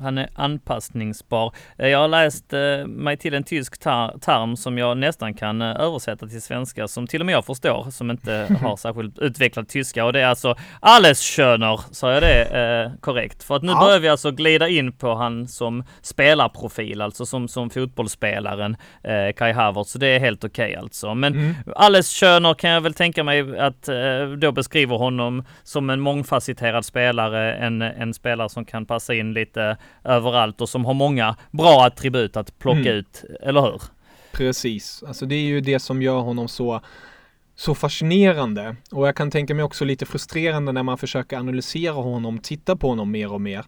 Han 0.00 0.18
är 0.18 0.28
anpassningsbar. 0.34 1.52
Eh, 1.78 1.88
jag 1.88 1.98
har 1.98 2.08
läst 2.08 2.52
eh, 2.52 2.86
mig 2.86 3.16
till 3.16 3.34
en 3.34 3.44
tysk 3.44 3.80
term 3.80 4.56
som 4.56 4.78
jag 4.78 4.96
nästan 4.96 5.34
kan 5.34 5.62
eh, 5.62 5.80
översätta 5.80 6.26
till 6.26 6.42
svenska, 6.42 6.88
som 6.88 7.06
till 7.06 7.20
och 7.20 7.26
med 7.26 7.32
jag 7.32 7.44
förstår, 7.44 7.90
som 7.90 8.10
inte 8.10 8.56
har 8.62 8.76
särskilt 8.76 9.18
utvecklad 9.18 9.68
tyska. 9.68 10.04
Och 10.04 10.12
det 10.12 10.20
är 10.20 10.26
alltså 10.26 10.54
Allesschöner, 10.80 11.80
sa 11.90 12.12
jag 12.12 12.22
det 12.22 12.44
eh, 12.44 13.00
korrekt? 13.00 13.42
För 13.42 13.56
att 13.56 13.62
nu 13.62 13.72
ja. 13.72 13.80
börjar 13.80 13.98
vi 13.98 14.08
alltså 14.08 14.30
glida 14.30 14.68
in 14.68 14.92
på 14.92 15.14
han 15.14 15.48
som 15.48 15.84
spelarprofil, 16.02 17.00
alltså 17.00 17.26
som, 17.26 17.48
som 17.48 17.70
fotbollsspelaren 17.70 18.76
eh, 19.02 19.32
Kai 19.36 19.52
Havertz. 19.52 19.90
Så 19.90 19.98
det 19.98 20.06
är 20.06 20.20
helt 20.20 20.44
okej 20.44 20.70
okay 20.70 20.82
alltså. 20.82 21.14
Men 21.14 21.34
mm. 21.34 21.54
Allesschöner 21.76 22.54
kan 22.54 22.70
jag 22.70 22.80
väl 22.80 22.94
tänka 22.94 23.24
mig 23.24 23.58
att 23.58 23.88
eh, 23.88 23.96
då 24.38 24.52
beskriver 24.52 24.96
honom 24.96 25.44
som 25.62 25.90
en 25.90 26.00
mångfacetterad 26.00 26.84
spelare, 26.84 27.54
en, 27.54 27.82
en 27.82 28.14
spelare 28.14 28.48
som 28.48 28.64
kan 28.64 28.86
passa 28.86 29.14
in 29.14 29.32
lite 29.32 29.75
överallt 30.04 30.60
och 30.60 30.68
som 30.68 30.84
har 30.84 30.94
många 30.94 31.36
bra 31.50 31.86
attribut 31.86 32.36
att 32.36 32.58
plocka 32.58 32.80
mm. 32.80 32.96
ut, 32.96 33.24
eller 33.40 33.60
hur? 33.60 33.82
Precis, 34.32 35.02
alltså 35.06 35.26
det 35.26 35.34
är 35.34 35.46
ju 35.46 35.60
det 35.60 35.78
som 35.78 36.02
gör 36.02 36.20
honom 36.20 36.48
så 36.48 36.80
så 37.58 37.74
fascinerande 37.74 38.76
och 38.90 39.08
jag 39.08 39.16
kan 39.16 39.30
tänka 39.30 39.54
mig 39.54 39.64
också 39.64 39.84
lite 39.84 40.06
frustrerande 40.06 40.72
när 40.72 40.82
man 40.82 40.98
försöker 40.98 41.38
analysera 41.38 41.92
honom, 41.92 42.38
titta 42.38 42.76
på 42.76 42.88
honom 42.88 43.10
mer 43.10 43.32
och 43.32 43.40
mer. 43.40 43.64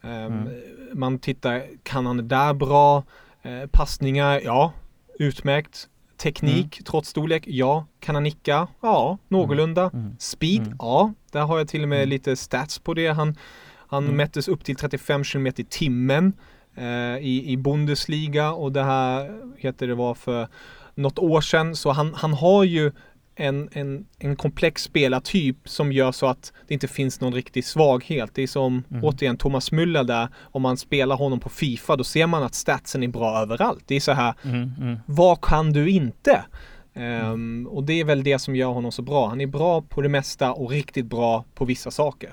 Um, 0.00 0.10
mm. 0.10 0.48
Man 0.92 1.18
tittar, 1.18 1.62
kan 1.82 2.06
han 2.06 2.28
där 2.28 2.54
bra? 2.54 3.04
Uh, 3.46 3.66
passningar, 3.66 4.40
ja, 4.44 4.72
utmärkt. 5.18 5.88
Teknik, 6.16 6.78
mm. 6.78 6.84
trots 6.84 7.08
storlek, 7.08 7.42
ja. 7.46 7.86
Kan 8.00 8.14
han 8.14 8.22
nicka? 8.22 8.68
Ja, 8.80 9.18
någorlunda. 9.28 9.82
Mm. 9.82 10.04
mm. 10.04 10.16
Speed, 10.18 10.62
mm. 10.62 10.76
ja. 10.78 11.12
Där 11.32 11.40
har 11.40 11.58
jag 11.58 11.68
till 11.68 11.82
och 11.82 11.88
med 11.88 11.98
mm. 11.98 12.08
lite 12.08 12.36
stats 12.36 12.78
på 12.78 12.94
det. 12.94 13.08
Han 13.08 13.36
han 13.92 14.04
mm. 14.04 14.16
mättes 14.16 14.48
upp 14.48 14.64
till 14.64 14.76
35 14.76 15.24
km 15.24 15.46
i 15.46 15.52
timmen 15.52 16.32
eh, 16.74 17.16
i, 17.16 17.44
i 17.46 17.56
Bundesliga 17.56 18.52
och 18.52 18.72
det 18.72 18.82
här 18.82 19.40
heter 19.58 19.86
det 19.86 19.94
var 19.94 20.14
för 20.14 20.48
något 20.94 21.18
år 21.18 21.40
sedan. 21.40 21.76
Så 21.76 21.90
han, 21.90 22.14
han 22.14 22.32
har 22.32 22.64
ju 22.64 22.92
en, 23.34 23.68
en, 23.72 24.06
en 24.18 24.36
komplex 24.36 24.82
spelartyp 24.82 25.56
som 25.64 25.92
gör 25.92 26.12
så 26.12 26.26
att 26.26 26.52
det 26.68 26.74
inte 26.74 26.88
finns 26.88 27.20
någon 27.20 27.34
riktig 27.34 27.64
svaghet. 27.64 28.30
Det 28.34 28.42
är 28.42 28.46
som 28.46 28.84
mm. 28.90 29.04
återigen 29.04 29.36
Thomas 29.36 29.72
Müller 29.72 30.04
där. 30.04 30.28
Om 30.40 30.62
man 30.62 30.76
spelar 30.76 31.16
honom 31.16 31.40
på 31.40 31.48
Fifa 31.48 31.96
då 31.96 32.04
ser 32.04 32.26
man 32.26 32.42
att 32.42 32.54
statsen 32.54 33.02
är 33.02 33.08
bra 33.08 33.38
överallt. 33.38 33.84
Det 33.86 33.96
är 33.96 34.00
så 34.00 34.12
här, 34.12 34.34
mm. 34.42 34.70
Mm. 34.80 34.98
vad 35.06 35.40
kan 35.40 35.72
du 35.72 35.90
inte? 35.90 36.44
Um, 36.94 37.66
och 37.66 37.84
det 37.84 38.00
är 38.00 38.04
väl 38.04 38.22
det 38.22 38.38
som 38.38 38.56
gör 38.56 38.68
honom 38.68 38.92
så 38.92 39.02
bra. 39.02 39.28
Han 39.28 39.40
är 39.40 39.46
bra 39.46 39.82
på 39.82 40.02
det 40.02 40.08
mesta 40.08 40.52
och 40.52 40.70
riktigt 40.70 41.06
bra 41.06 41.44
på 41.54 41.64
vissa 41.64 41.90
saker. 41.90 42.32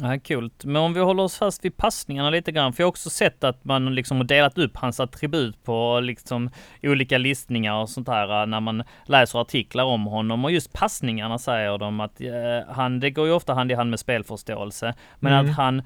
Ja, 0.00 0.18
kul. 0.18 0.50
Men 0.64 0.76
om 0.76 0.94
vi 0.94 1.00
håller 1.00 1.22
oss 1.22 1.38
fast 1.38 1.64
vid 1.64 1.76
passningarna 1.76 2.30
lite 2.30 2.52
grann, 2.52 2.72
för 2.72 2.82
jag 2.82 2.86
har 2.86 2.88
också 2.88 3.10
sett 3.10 3.44
att 3.44 3.64
man 3.64 3.94
liksom 3.94 4.16
har 4.16 4.24
delat 4.24 4.58
upp 4.58 4.76
hans 4.76 5.00
attribut 5.00 5.64
på 5.64 6.00
liksom 6.00 6.50
olika 6.82 7.18
listningar 7.18 7.74
och 7.74 7.90
sånt 7.90 8.08
här 8.08 8.46
när 8.46 8.60
man 8.60 8.82
läser 9.04 9.40
artiklar 9.40 9.84
om 9.84 10.06
honom 10.06 10.44
och 10.44 10.52
just 10.52 10.72
passningarna 10.72 11.38
säger 11.38 11.78
de 11.78 12.00
att 12.00 12.20
eh, 12.20 12.74
han, 12.74 13.00
det 13.00 13.10
går 13.10 13.26
ju 13.26 13.32
ofta 13.32 13.54
hand 13.54 13.72
i 13.72 13.74
hand 13.74 13.90
med 13.90 14.00
spelförståelse, 14.00 14.94
men 15.18 15.32
mm. 15.32 15.50
att 15.50 15.56
han 15.56 15.82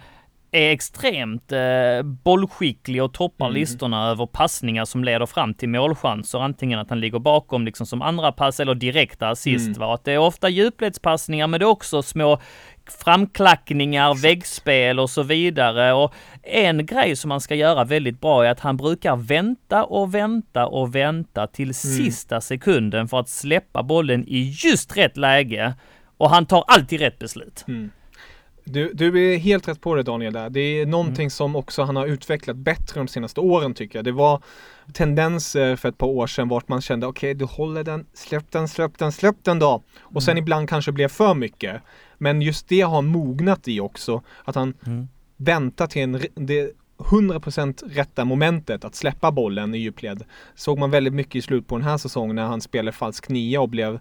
är 0.52 0.70
extremt 0.70 1.52
eh, 1.52 2.02
bollskicklig 2.02 3.02
och 3.02 3.14
toppar 3.14 3.46
mm. 3.46 3.54
listorna 3.54 4.10
över 4.10 4.26
passningar 4.26 4.84
som 4.84 5.04
leder 5.04 5.26
fram 5.26 5.54
till 5.54 5.68
målchanser. 5.68 6.38
Antingen 6.38 6.78
att 6.78 6.90
han 6.90 7.00
ligger 7.00 7.18
bakom 7.18 7.64
liksom 7.64 7.86
som 7.86 8.02
andra 8.02 8.32
pass 8.32 8.60
eller 8.60 8.74
direkta 8.74 9.28
assist. 9.28 9.66
Mm. 9.66 9.78
Va? 9.78 9.94
Att 9.94 10.04
det 10.04 10.12
är 10.12 10.18
ofta 10.18 10.48
djupledspassningar 10.48 11.46
men 11.46 11.60
det 11.60 11.64
är 11.64 11.68
också 11.68 12.02
små 12.02 12.38
framklackningar, 12.86 14.22
väggspel 14.22 15.00
och 15.00 15.10
så 15.10 15.22
vidare. 15.22 15.92
Och 15.92 16.14
en 16.42 16.86
grej 16.86 17.16
som 17.16 17.28
man 17.28 17.40
ska 17.40 17.54
göra 17.54 17.84
väldigt 17.84 18.20
bra 18.20 18.46
är 18.46 18.50
att 18.50 18.60
han 18.60 18.76
brukar 18.76 19.16
vänta 19.16 19.84
och 19.84 20.14
vänta 20.14 20.66
och 20.66 20.94
vänta 20.94 21.46
till 21.46 21.62
mm. 21.62 21.74
sista 21.74 22.40
sekunden 22.40 23.08
för 23.08 23.20
att 23.20 23.28
släppa 23.28 23.82
bollen 23.82 24.24
i 24.28 24.56
just 24.64 24.96
rätt 24.96 25.16
läge. 25.16 25.74
Och 26.16 26.30
han 26.30 26.46
tar 26.46 26.64
alltid 26.66 27.00
rätt 27.00 27.18
beslut. 27.18 27.64
Mm. 27.68 27.90
Du, 28.64 28.92
du 28.94 29.32
är 29.34 29.38
helt 29.38 29.68
rätt 29.68 29.80
på 29.80 29.94
det 29.94 30.02
Daniel 30.02 30.32
där. 30.32 30.50
Det 30.50 30.60
är 30.60 30.86
någonting 30.86 31.24
mm. 31.24 31.30
som 31.30 31.56
också 31.56 31.82
han 31.82 31.96
har 31.96 32.06
utvecklat 32.06 32.56
bättre 32.56 33.00
de 33.00 33.08
senaste 33.08 33.40
åren 33.40 33.74
tycker 33.74 33.98
jag. 33.98 34.04
Det 34.04 34.12
var 34.12 34.42
tendenser 34.92 35.76
för 35.76 35.88
ett 35.88 35.98
par 35.98 36.06
år 36.06 36.26
sedan 36.26 36.48
vart 36.48 36.68
man 36.68 36.80
kände 36.80 37.06
okej 37.06 37.30
okay, 37.30 37.38
du 37.38 37.44
håller 37.44 37.84
den, 37.84 38.06
släpp 38.14 38.50
den, 38.50 38.68
släpp 38.68 38.98
den, 38.98 39.12
släpp 39.12 39.36
den 39.42 39.58
då. 39.58 39.82
Och 40.00 40.22
sen 40.22 40.32
mm. 40.32 40.42
ibland 40.42 40.68
kanske 40.68 40.92
blev 40.92 41.08
för 41.08 41.34
mycket. 41.34 41.82
Men 42.18 42.42
just 42.42 42.68
det 42.68 42.80
har 42.80 43.02
mognat 43.02 43.68
i 43.68 43.80
också. 43.80 44.22
Att 44.44 44.54
han 44.54 44.74
mm. 44.86 45.08
väntar 45.36 45.86
till 45.86 46.02
en, 46.02 46.20
det 46.34 46.72
100% 47.02 47.94
rätta 47.94 48.24
momentet 48.24 48.84
att 48.84 48.94
släppa 48.94 49.32
bollen 49.32 49.74
i 49.74 49.78
djupled. 49.78 50.24
Såg 50.54 50.78
man 50.78 50.90
väldigt 50.90 51.14
mycket 51.14 51.36
i 51.36 51.42
slut 51.42 51.66
på 51.66 51.76
den 51.76 51.86
här 51.86 51.98
säsongen 51.98 52.36
när 52.36 52.44
han 52.44 52.60
spelade 52.60 52.96
falsk 52.96 53.28
nia 53.28 53.60
och 53.60 53.68
blev 53.68 54.00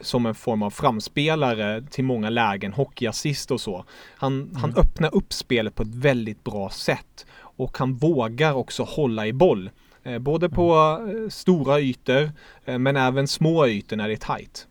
som 0.00 0.26
en 0.26 0.34
form 0.34 0.62
av 0.62 0.70
framspelare 0.70 1.82
till 1.82 2.04
många 2.04 2.30
lägen, 2.30 2.72
hockeyassist 2.72 3.50
och 3.50 3.60
så. 3.60 3.84
Han, 4.16 4.42
mm. 4.42 4.56
han 4.56 4.74
öppnar 4.76 5.14
upp 5.14 5.32
spelet 5.32 5.74
på 5.74 5.82
ett 5.82 5.94
väldigt 5.94 6.44
bra 6.44 6.70
sätt 6.70 7.26
och 7.40 7.78
han 7.78 7.94
vågar 7.94 8.52
också 8.52 8.82
hålla 8.82 9.26
i 9.26 9.32
boll. 9.32 9.70
Eh, 10.02 10.18
både 10.18 10.48
på 10.48 10.72
mm. 10.74 11.24
eh, 11.24 11.28
stora 11.28 11.80
ytor 11.80 12.30
eh, 12.64 12.78
men 12.78 12.96
även 12.96 13.28
små 13.28 13.66
ytor 13.66 13.96
när 13.96 14.08
det 14.08 14.14
är 14.14 14.16
tajt. 14.16 14.66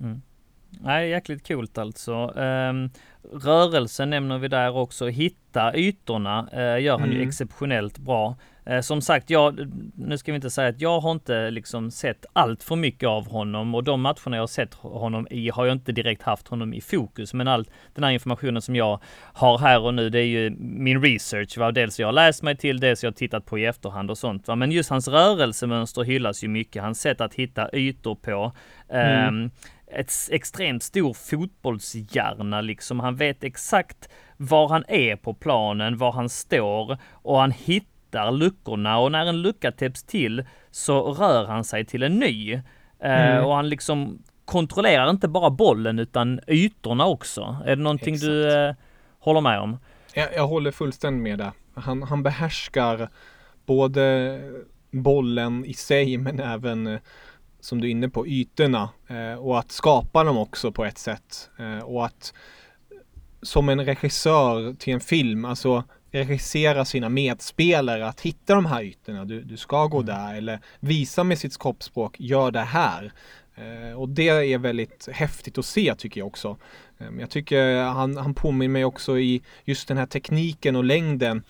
Mm. 0.00 0.22
Nej, 0.70 1.10
jäkligt 1.10 1.48
coolt 1.48 1.78
alltså. 1.78 2.12
Um, 2.26 2.90
rörelsen 3.32 4.10
nämner 4.10 4.38
vi 4.38 4.48
där 4.48 4.76
också. 4.76 5.06
Hitta 5.06 5.76
ytorna 5.76 6.48
uh, 6.54 6.82
gör 6.82 6.98
han 6.98 7.08
mm. 7.08 7.16
ju 7.16 7.28
exceptionellt 7.28 7.98
bra. 7.98 8.36
Uh, 8.70 8.80
som 8.80 9.00
sagt, 9.00 9.30
jag, 9.30 9.72
nu 9.94 10.18
ska 10.18 10.32
vi 10.32 10.36
inte 10.36 10.50
säga 10.50 10.68
att 10.68 10.80
jag 10.80 11.00
har 11.00 11.12
inte 11.12 11.50
liksom 11.50 11.90
sett 11.90 12.26
allt 12.32 12.62
för 12.62 12.76
mycket 12.76 13.08
av 13.08 13.28
honom 13.28 13.74
och 13.74 13.84
de 13.84 14.00
matcherna 14.00 14.36
jag 14.36 14.42
har 14.42 14.46
sett 14.46 14.74
honom 14.74 15.26
i 15.30 15.50
har 15.50 15.66
jag 15.66 15.72
inte 15.72 15.92
direkt 15.92 16.22
haft 16.22 16.48
honom 16.48 16.74
i 16.74 16.80
fokus. 16.80 17.34
Men 17.34 17.48
all 17.48 17.68
den 17.94 18.04
här 18.04 18.10
informationen 18.10 18.62
som 18.62 18.76
jag 18.76 19.00
har 19.32 19.58
här 19.58 19.80
och 19.80 19.94
nu, 19.94 20.10
det 20.10 20.18
är 20.18 20.26
ju 20.26 20.50
min 20.58 21.02
research. 21.02 21.58
Va? 21.58 21.72
Dels 21.72 22.00
jag 22.00 22.08
har 22.08 22.12
läst 22.12 22.42
mig 22.42 22.56
till, 22.56 22.80
dels 22.80 23.02
jag 23.02 23.10
har 23.10 23.16
tittat 23.16 23.46
på 23.46 23.58
i 23.58 23.66
efterhand 23.66 24.10
och 24.10 24.18
sånt. 24.18 24.48
Va? 24.48 24.56
Men 24.56 24.72
just 24.72 24.90
hans 24.90 25.08
rörelsemönster 25.08 26.02
hyllas 26.02 26.44
ju 26.44 26.48
mycket. 26.48 26.82
Hans 26.82 27.00
sätt 27.00 27.20
att 27.20 27.34
hitta 27.34 27.70
ytor 27.72 28.14
på. 28.14 28.52
Mm. 28.88 29.28
Um, 29.28 29.50
ett 29.92 30.12
extremt 30.30 30.82
stor 30.82 31.14
fotbollshjärna 31.14 32.60
liksom. 32.60 33.00
Han 33.00 33.16
vet 33.16 33.44
exakt 33.44 34.08
var 34.36 34.68
han 34.68 34.84
är 34.88 35.16
på 35.16 35.34
planen, 35.34 35.96
var 35.96 36.12
han 36.12 36.28
står 36.28 36.98
och 37.12 37.38
han 37.38 37.50
hittar 37.50 37.89
luckorna 38.30 38.98
och 38.98 39.12
när 39.12 39.26
en 39.26 39.42
lucka 39.42 39.72
täpps 39.72 40.02
till 40.02 40.44
så 40.70 41.12
rör 41.12 41.46
han 41.46 41.64
sig 41.64 41.84
till 41.84 42.02
en 42.02 42.18
ny. 42.18 42.52
Eh, 42.52 42.60
mm. 43.30 43.44
och 43.44 43.54
han 43.54 43.68
liksom 43.68 44.22
kontrollerar 44.44 45.10
inte 45.10 45.28
bara 45.28 45.50
bollen 45.50 45.98
utan 45.98 46.40
ytorna 46.46 47.06
också. 47.06 47.56
Är 47.66 47.76
det 47.76 47.82
någonting 47.82 48.14
exakt. 48.14 48.26
du 48.26 48.66
eh, 48.66 48.74
håller 49.18 49.40
med 49.40 49.60
om? 49.60 49.78
Jag, 50.14 50.28
jag 50.34 50.46
håller 50.46 50.70
fullständigt 50.70 51.22
med 51.22 51.38
där. 51.38 51.52
Han, 51.74 52.02
han 52.02 52.22
behärskar 52.22 53.08
både 53.66 54.38
bollen 54.90 55.64
i 55.64 55.74
sig 55.74 56.18
men 56.18 56.40
även 56.40 56.98
som 57.60 57.80
du 57.80 57.86
är 57.86 57.90
inne 57.90 58.08
på, 58.08 58.26
ytorna 58.26 58.88
eh, 59.08 59.34
och 59.34 59.58
att 59.58 59.72
skapa 59.72 60.24
dem 60.24 60.38
också 60.38 60.72
på 60.72 60.84
ett 60.84 60.98
sätt. 60.98 61.50
Eh, 61.58 61.84
och 61.84 62.04
att 62.04 62.34
som 63.42 63.68
en 63.68 63.84
regissör 63.84 64.74
till 64.74 64.94
en 64.94 65.00
film, 65.00 65.44
alltså 65.44 65.84
regissera 66.10 66.84
sina 66.84 67.08
medspelare 67.08 68.08
att 68.08 68.20
hitta 68.20 68.54
de 68.54 68.66
här 68.66 68.82
ytorna. 68.82 69.24
Du, 69.24 69.42
du 69.42 69.56
ska 69.56 69.86
gå 69.86 69.96
mm. 69.96 70.06
där 70.06 70.34
eller 70.34 70.60
visa 70.80 71.24
med 71.24 71.38
sitt 71.38 71.58
kroppsspråk, 71.58 72.16
gör 72.18 72.50
det 72.50 72.60
här. 72.60 73.12
Eh, 73.54 74.00
och 74.00 74.08
det 74.08 74.28
är 74.28 74.58
väldigt 74.58 75.08
häftigt 75.12 75.58
att 75.58 75.64
se 75.64 75.94
tycker 75.94 76.20
jag 76.20 76.26
också. 76.26 76.56
Eh, 76.98 77.06
jag 77.20 77.30
tycker 77.30 77.82
han, 77.82 78.16
han 78.16 78.34
påminner 78.34 78.72
mig 78.72 78.84
också 78.84 79.18
i 79.18 79.42
just 79.64 79.88
den 79.88 79.96
här 79.96 80.06
tekniken 80.06 80.76
och 80.76 80.84
längden 80.84 81.42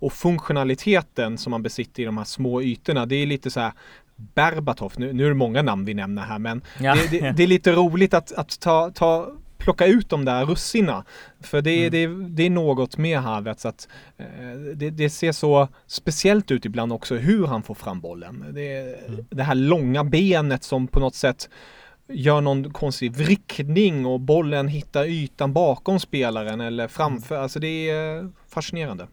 och 0.00 0.12
funktionaliteten 0.12 1.38
som 1.38 1.50
man 1.50 1.62
besitter 1.62 2.02
i 2.02 2.06
de 2.06 2.18
här 2.18 2.24
små 2.24 2.62
ytorna. 2.62 3.06
Det 3.06 3.16
är 3.16 3.26
lite 3.26 3.50
så 3.50 3.60
här 3.60 3.72
Berbatov, 4.16 4.92
nu, 4.96 5.12
nu 5.12 5.24
är 5.24 5.28
det 5.28 5.34
många 5.34 5.62
namn 5.62 5.84
vi 5.84 5.94
nämner 5.94 6.22
här 6.22 6.38
men 6.38 6.62
ja. 6.80 6.94
det, 6.94 7.20
det, 7.20 7.32
det, 7.32 7.42
är 7.42 7.46
lite 7.56 7.72
roligt 7.72 8.14
att, 8.14 8.32
att 8.32 8.60
ta, 8.60 8.90
ta 8.90 9.32
plocka 9.68 9.86
ut 9.86 10.08
de 10.08 10.24
där 10.24 10.44
russina. 10.44 11.04
För 11.40 11.62
det, 11.62 11.86
mm. 11.86 11.90
det, 11.90 12.28
det 12.28 12.42
är 12.46 12.50
något 12.50 12.98
med 12.98 13.18
Havertz 13.18 13.66
att 13.66 13.88
eh, 14.16 14.26
det, 14.74 14.90
det, 14.90 15.10
ser 15.10 15.32
så 15.32 15.68
speciellt 15.86 16.50
ut 16.50 16.64
ibland 16.64 16.92
också 16.92 17.16
hur 17.16 17.46
han 17.46 17.62
får 17.62 17.74
fram 17.74 18.00
bollen. 18.00 18.44
Det, 18.54 18.78
mm. 19.06 19.26
det 19.30 19.42
här 19.42 19.54
långa 19.54 20.04
benet 20.04 20.64
som 20.64 20.86
på 20.86 21.00
något 21.00 21.14
sätt 21.14 21.48
gör 22.08 22.40
någon 22.40 22.72
konstig 22.72 23.12
vrickning 23.12 24.06
och 24.06 24.20
bollen 24.20 24.68
hittar 24.68 25.04
ytan 25.04 25.52
bakom 25.52 26.00
spelaren 26.00 26.60
eller 26.60 26.88
framför. 26.88 27.34
Mm. 27.34 27.42
Alltså 27.42 27.60
det 27.60 27.90
är 27.90 28.30
fascinerande. 28.48 29.06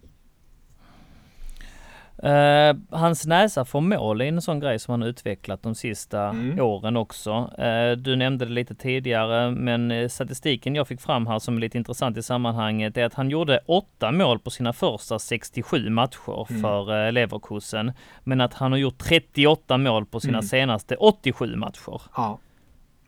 Uh, 2.24 2.76
hans 2.90 3.26
näsa 3.26 3.66
för 3.66 3.80
mål 3.80 4.22
är 4.22 4.26
en 4.26 4.42
sån 4.42 4.60
grej 4.60 4.80
som 4.80 4.92
han 4.92 5.04
utvecklat 5.04 5.64
de 5.64 5.76
sista 5.76 6.22
mm. 6.30 6.60
åren 6.60 6.98
också. 6.98 7.52
Uh, 7.60 7.98
du 7.98 8.16
nämnde 8.16 8.46
det 8.46 8.52
lite 8.52 8.76
tidigare, 8.76 9.52
men 9.52 9.92
eh, 9.92 10.08
statistiken 10.08 10.76
jag 10.76 10.88
fick 10.88 11.02
fram 11.02 11.28
här 11.28 11.40
som 11.40 11.58
är 11.58 11.62
lite 11.62 11.78
intressant 11.78 12.18
i 12.18 12.24
sammanhanget 12.24 12.98
är 12.98 13.06
att 13.06 13.14
han 13.14 13.30
gjorde 13.30 13.60
åtta 13.66 14.12
mål 14.12 14.40
på 14.40 14.50
sina 14.50 14.74
första 14.74 15.20
67 15.20 15.90
matcher 15.90 16.48
mm. 16.50 16.62
för 16.62 17.06
uh, 17.06 17.12
Leverkusen, 17.12 17.92
men 18.24 18.42
att 18.42 18.54
han 18.54 18.72
har 18.72 18.80
gjort 18.80 18.98
38 18.98 19.78
mål 19.78 20.06
på 20.06 20.20
sina 20.20 20.38
mm. 20.38 20.48
senaste 20.48 20.96
87 20.96 21.56
matcher. 21.56 22.02
Ja. 22.16 22.40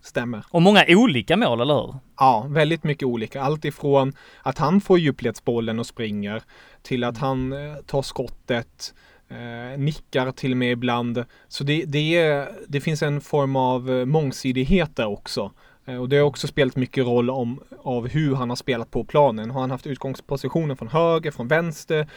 Stämmer. 0.01 0.45
Och 0.49 0.61
många 0.61 0.83
olika 0.87 1.37
mål, 1.37 1.61
eller 1.61 1.73
hur? 1.73 1.95
Ja, 2.17 2.45
väldigt 2.49 2.83
mycket 2.83 3.03
olika. 3.03 3.41
Allt 3.41 3.65
ifrån 3.65 4.13
att 4.41 4.57
han 4.57 4.81
får 4.81 4.99
djupledsbollen 4.99 5.79
och 5.79 5.85
springer 5.85 6.41
till 6.87 7.03
att 7.03 7.17
han 7.17 7.53
eh, 7.53 7.75
tar 7.75 8.01
skottet, 8.01 8.93
eh, 9.29 9.79
nickar 9.79 10.31
till 10.31 10.51
och 10.51 10.57
med 10.57 10.71
ibland. 10.71 11.25
Så 11.47 11.63
det, 11.63 11.85
det, 11.85 12.17
är, 12.17 12.51
det 12.67 12.81
finns 12.81 13.03
en 13.03 13.21
form 13.21 13.55
av 13.55 13.91
eh, 13.91 14.05
mångsidighet 14.05 14.95
där 14.95 15.05
också. 15.05 15.51
Eh, 15.85 15.95
och 15.95 16.09
det 16.09 16.17
har 16.17 16.23
också 16.23 16.47
spelat 16.47 16.75
mycket 16.75 17.05
roll 17.05 17.29
om, 17.29 17.59
av 17.83 18.07
hur 18.07 18.35
han 18.35 18.49
har 18.49 18.55
spelat 18.55 18.91
på 18.91 19.03
planen. 19.03 19.51
Har 19.51 19.61
han 19.61 19.71
haft 19.71 19.87
utgångspositionen 19.87 20.77
från 20.77 20.87
höger, 20.87 21.31
från 21.31 21.47
vänster, 21.47 22.07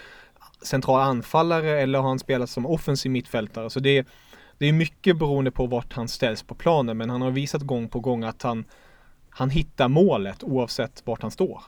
central 0.62 1.00
anfallare 1.00 1.80
eller 1.80 1.98
har 1.98 2.08
han 2.08 2.18
spelat 2.18 2.50
som 2.50 2.66
offensiv 2.66 3.12
mittfältare? 3.12 3.70
Så 3.70 3.80
det, 3.80 4.06
det 4.58 4.66
är 4.66 4.72
mycket 4.72 5.18
beroende 5.18 5.50
på 5.50 5.66
vart 5.66 5.92
han 5.92 6.08
ställs 6.08 6.42
på 6.42 6.54
planen, 6.54 6.96
men 6.96 7.10
han 7.10 7.22
har 7.22 7.30
visat 7.30 7.62
gång 7.62 7.88
på 7.88 8.00
gång 8.00 8.24
att 8.24 8.42
han, 8.42 8.64
han 9.30 9.50
hittar 9.50 9.88
målet 9.88 10.42
oavsett 10.42 11.02
vart 11.04 11.22
han 11.22 11.30
står. 11.30 11.62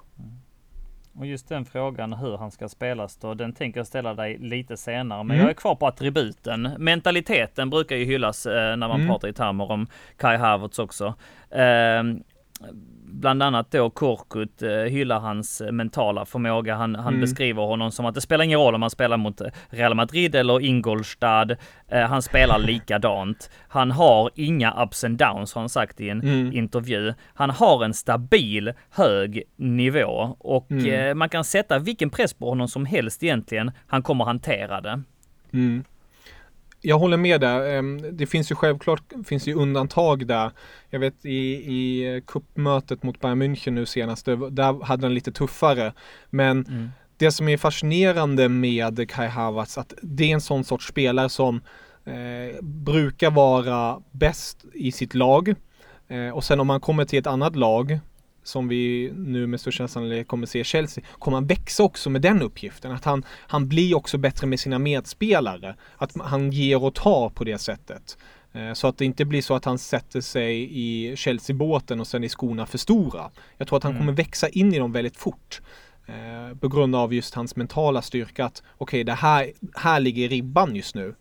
Och 1.19 1.27
just 1.27 1.49
den 1.49 1.65
frågan 1.65 2.13
hur 2.13 2.37
han 2.37 2.51
ska 2.51 2.69
spelas 2.69 3.17
då, 3.17 3.35
den 3.35 3.53
tänker 3.53 3.81
jag 3.81 3.87
ställa 3.87 4.15
dig 4.15 4.39
lite 4.39 4.77
senare. 4.77 5.25
Men 5.25 5.37
mm. 5.37 5.41
jag 5.41 5.51
är 5.51 5.55
kvar 5.55 5.75
på 5.75 5.87
attributen. 5.87 6.71
Mentaliteten 6.79 7.71
brukar 7.71 7.97
ju 7.97 8.05
hyllas 8.05 8.47
eh, 8.47 8.77
när 8.77 8.89
man 8.89 8.91
mm. 8.91 9.09
pratar 9.09 9.29
i 9.29 9.33
termer 9.33 9.71
om 9.71 9.87
Kai 10.17 10.37
Havertz 10.37 10.79
också. 10.79 11.15
Eh, 11.51 12.03
bland 13.13 13.43
annat 13.43 13.71
då 13.71 13.91
Korkut 13.91 14.63
eh, 14.63 14.71
hyllar 14.71 15.21
hans 15.21 15.63
mentala 15.71 16.25
förmåga. 16.25 16.75
Han, 16.75 16.95
han 16.95 17.09
mm. 17.09 17.21
beskriver 17.21 17.63
honom 17.63 17.93
som 17.93 18.07
att 18.07 18.15
det 18.15 18.21
spelar 18.21 18.45
ingen 18.45 18.59
roll 18.59 18.75
om 18.75 18.83
han 18.83 18.91
spelar 18.91 19.17
mot 19.17 19.41
Real 19.71 19.95
Madrid 19.95 20.35
eller 20.35 20.61
Ingolstad. 20.61 21.51
Eh, 21.89 22.01
han 22.01 22.23
spelar 22.23 22.59
likadant. 22.67 23.51
Han 23.69 23.91
har 23.91 24.31
inga 24.35 24.83
ups 24.83 25.05
and 25.05 25.19
downs 25.19 25.55
har 25.55 25.63
han 25.63 25.69
sagt 25.69 26.01
i 26.01 26.09
en 26.09 26.21
mm. 26.23 26.53
intervju. 26.53 27.15
Han 27.35 27.51
har 27.51 27.85
en 27.85 27.95
stabil 27.95 28.73
hög 28.91 29.43
nivå 29.57 30.37
och 30.39 30.71
mm. 30.71 31.09
eh, 31.09 31.15
man 31.15 31.29
kan 31.29 31.45
sätta 31.45 31.79
vilken 31.79 32.11
press 32.11 32.35
på 32.35 32.49
honom 32.49 32.69
som 32.69 32.87
helst 32.87 33.23
egentligen. 33.23 33.71
Han 33.87 34.03
kommer 34.03 34.25
hantera 34.25 34.81
det. 34.81 35.03
Mm 35.53 35.85
jag 36.83 36.99
håller 36.99 37.17
med 37.17 37.41
där. 37.41 37.75
Ehm, 37.75 38.17
det 38.17 38.27
finns 38.27 38.51
ju 38.51 38.55
självklart 38.55 39.03
finns 39.25 39.47
ju 39.47 39.55
undantag 39.55 40.27
där. 40.27 40.51
Jag 40.91 41.01
vet 41.01 41.25
i, 41.25 41.39
i 41.53 42.23
kuppmötet 42.27 43.03
mot 43.03 43.21
Bayern 43.21 43.43
München 43.43 43.71
nu 43.71 43.87
senast, 43.87 44.27
där 44.27 44.85
hade 44.85 45.07
han 45.07 45.15
lite 45.15 45.33
tuffare. 45.33 45.93
Men 46.31 46.67
mm. 46.67 46.91
det 47.17 47.33
som 47.33 47.49
är 47.49 47.57
fascinerande 47.57 48.49
med 48.49 49.11
Kai 49.11 49.29
Havertz, 49.29 49.79
att 49.79 49.95
det 50.03 50.25
är 50.25 50.35
en 50.35 50.41
sån 50.41 50.65
sorts 50.65 50.87
spelare 50.89 51.29
som 51.29 51.61
eh, 52.05 52.63
brukar 52.63 53.31
vara 53.31 54.03
bäst 54.11 54.65
i 54.75 54.93
sitt 54.93 55.15
lag. 55.15 55.55
Eh, 56.09 56.29
och 56.29 56.45
sen 56.45 56.61
om 56.61 56.67
man 56.67 56.81
kommer 56.81 57.05
till 57.05 57.19
ett 57.19 57.27
annat 57.27 57.57
lag 57.57 58.01
som 58.43 58.69
vi 58.69 59.13
nu 59.17 59.47
med 59.47 59.61
största 59.61 59.89
sannolikhet 59.89 60.29
kommer 60.29 60.47
se 60.47 60.65
Chelsea, 60.65 61.05
kommer 61.19 61.37
han 61.37 61.47
växa 61.47 61.83
också 61.83 62.11
med 62.11 62.23
den 62.23 62.43
uppgiften. 62.43 62.93
Att 62.93 63.05
han, 63.05 63.25
han 63.29 63.69
blir 63.69 63.97
också 63.97 64.19
bättre 64.19 64.47
med 64.47 64.61
sina 64.61 64.79
medspelare. 64.79 65.77
Att 65.97 66.13
han 66.21 66.51
ger 66.51 66.85
och 66.85 66.95
tar 66.95 67.31
på 67.31 67.45
det 67.45 67.59
sättet. 67.59 68.19
Eh, 68.53 68.73
så 68.73 68.87
att 68.87 68.99
det 68.99 69.05
inte 69.05 69.25
blir 69.25 69.43
så 69.43 69.55
att 69.55 69.65
han 69.65 69.79
sätter 69.79 70.21
sig 70.21 70.69
i 70.71 71.17
Chelsea-båten 71.17 72.01
och 72.01 72.07
sen 72.07 72.25
är 72.25 72.29
skorna 72.29 72.67
för 72.67 72.79
stora. 72.79 73.31
Jag 73.57 73.69
tror 73.69 73.77
att 73.77 73.83
han 73.83 73.93
mm. 73.93 74.01
kommer 74.03 74.13
växa 74.13 74.49
in 74.49 74.75
i 74.75 74.79
dem 74.79 74.93
väldigt 74.93 75.17
fort. 75.17 75.61
Eh, 76.07 76.57
på 76.57 76.69
grund 76.69 76.97
av 76.97 77.15
just 77.15 77.35
hans 77.35 77.57
mentala 77.57 78.03
styrka 78.03 78.45
att 78.45 78.63
okej, 78.79 78.85
okay, 78.85 79.05
det 79.05 79.13
här, 79.13 79.53
här 79.75 80.01
ligger 80.01 80.29
ribban 80.29 80.77
just 80.77 80.95
nu. 80.95 81.15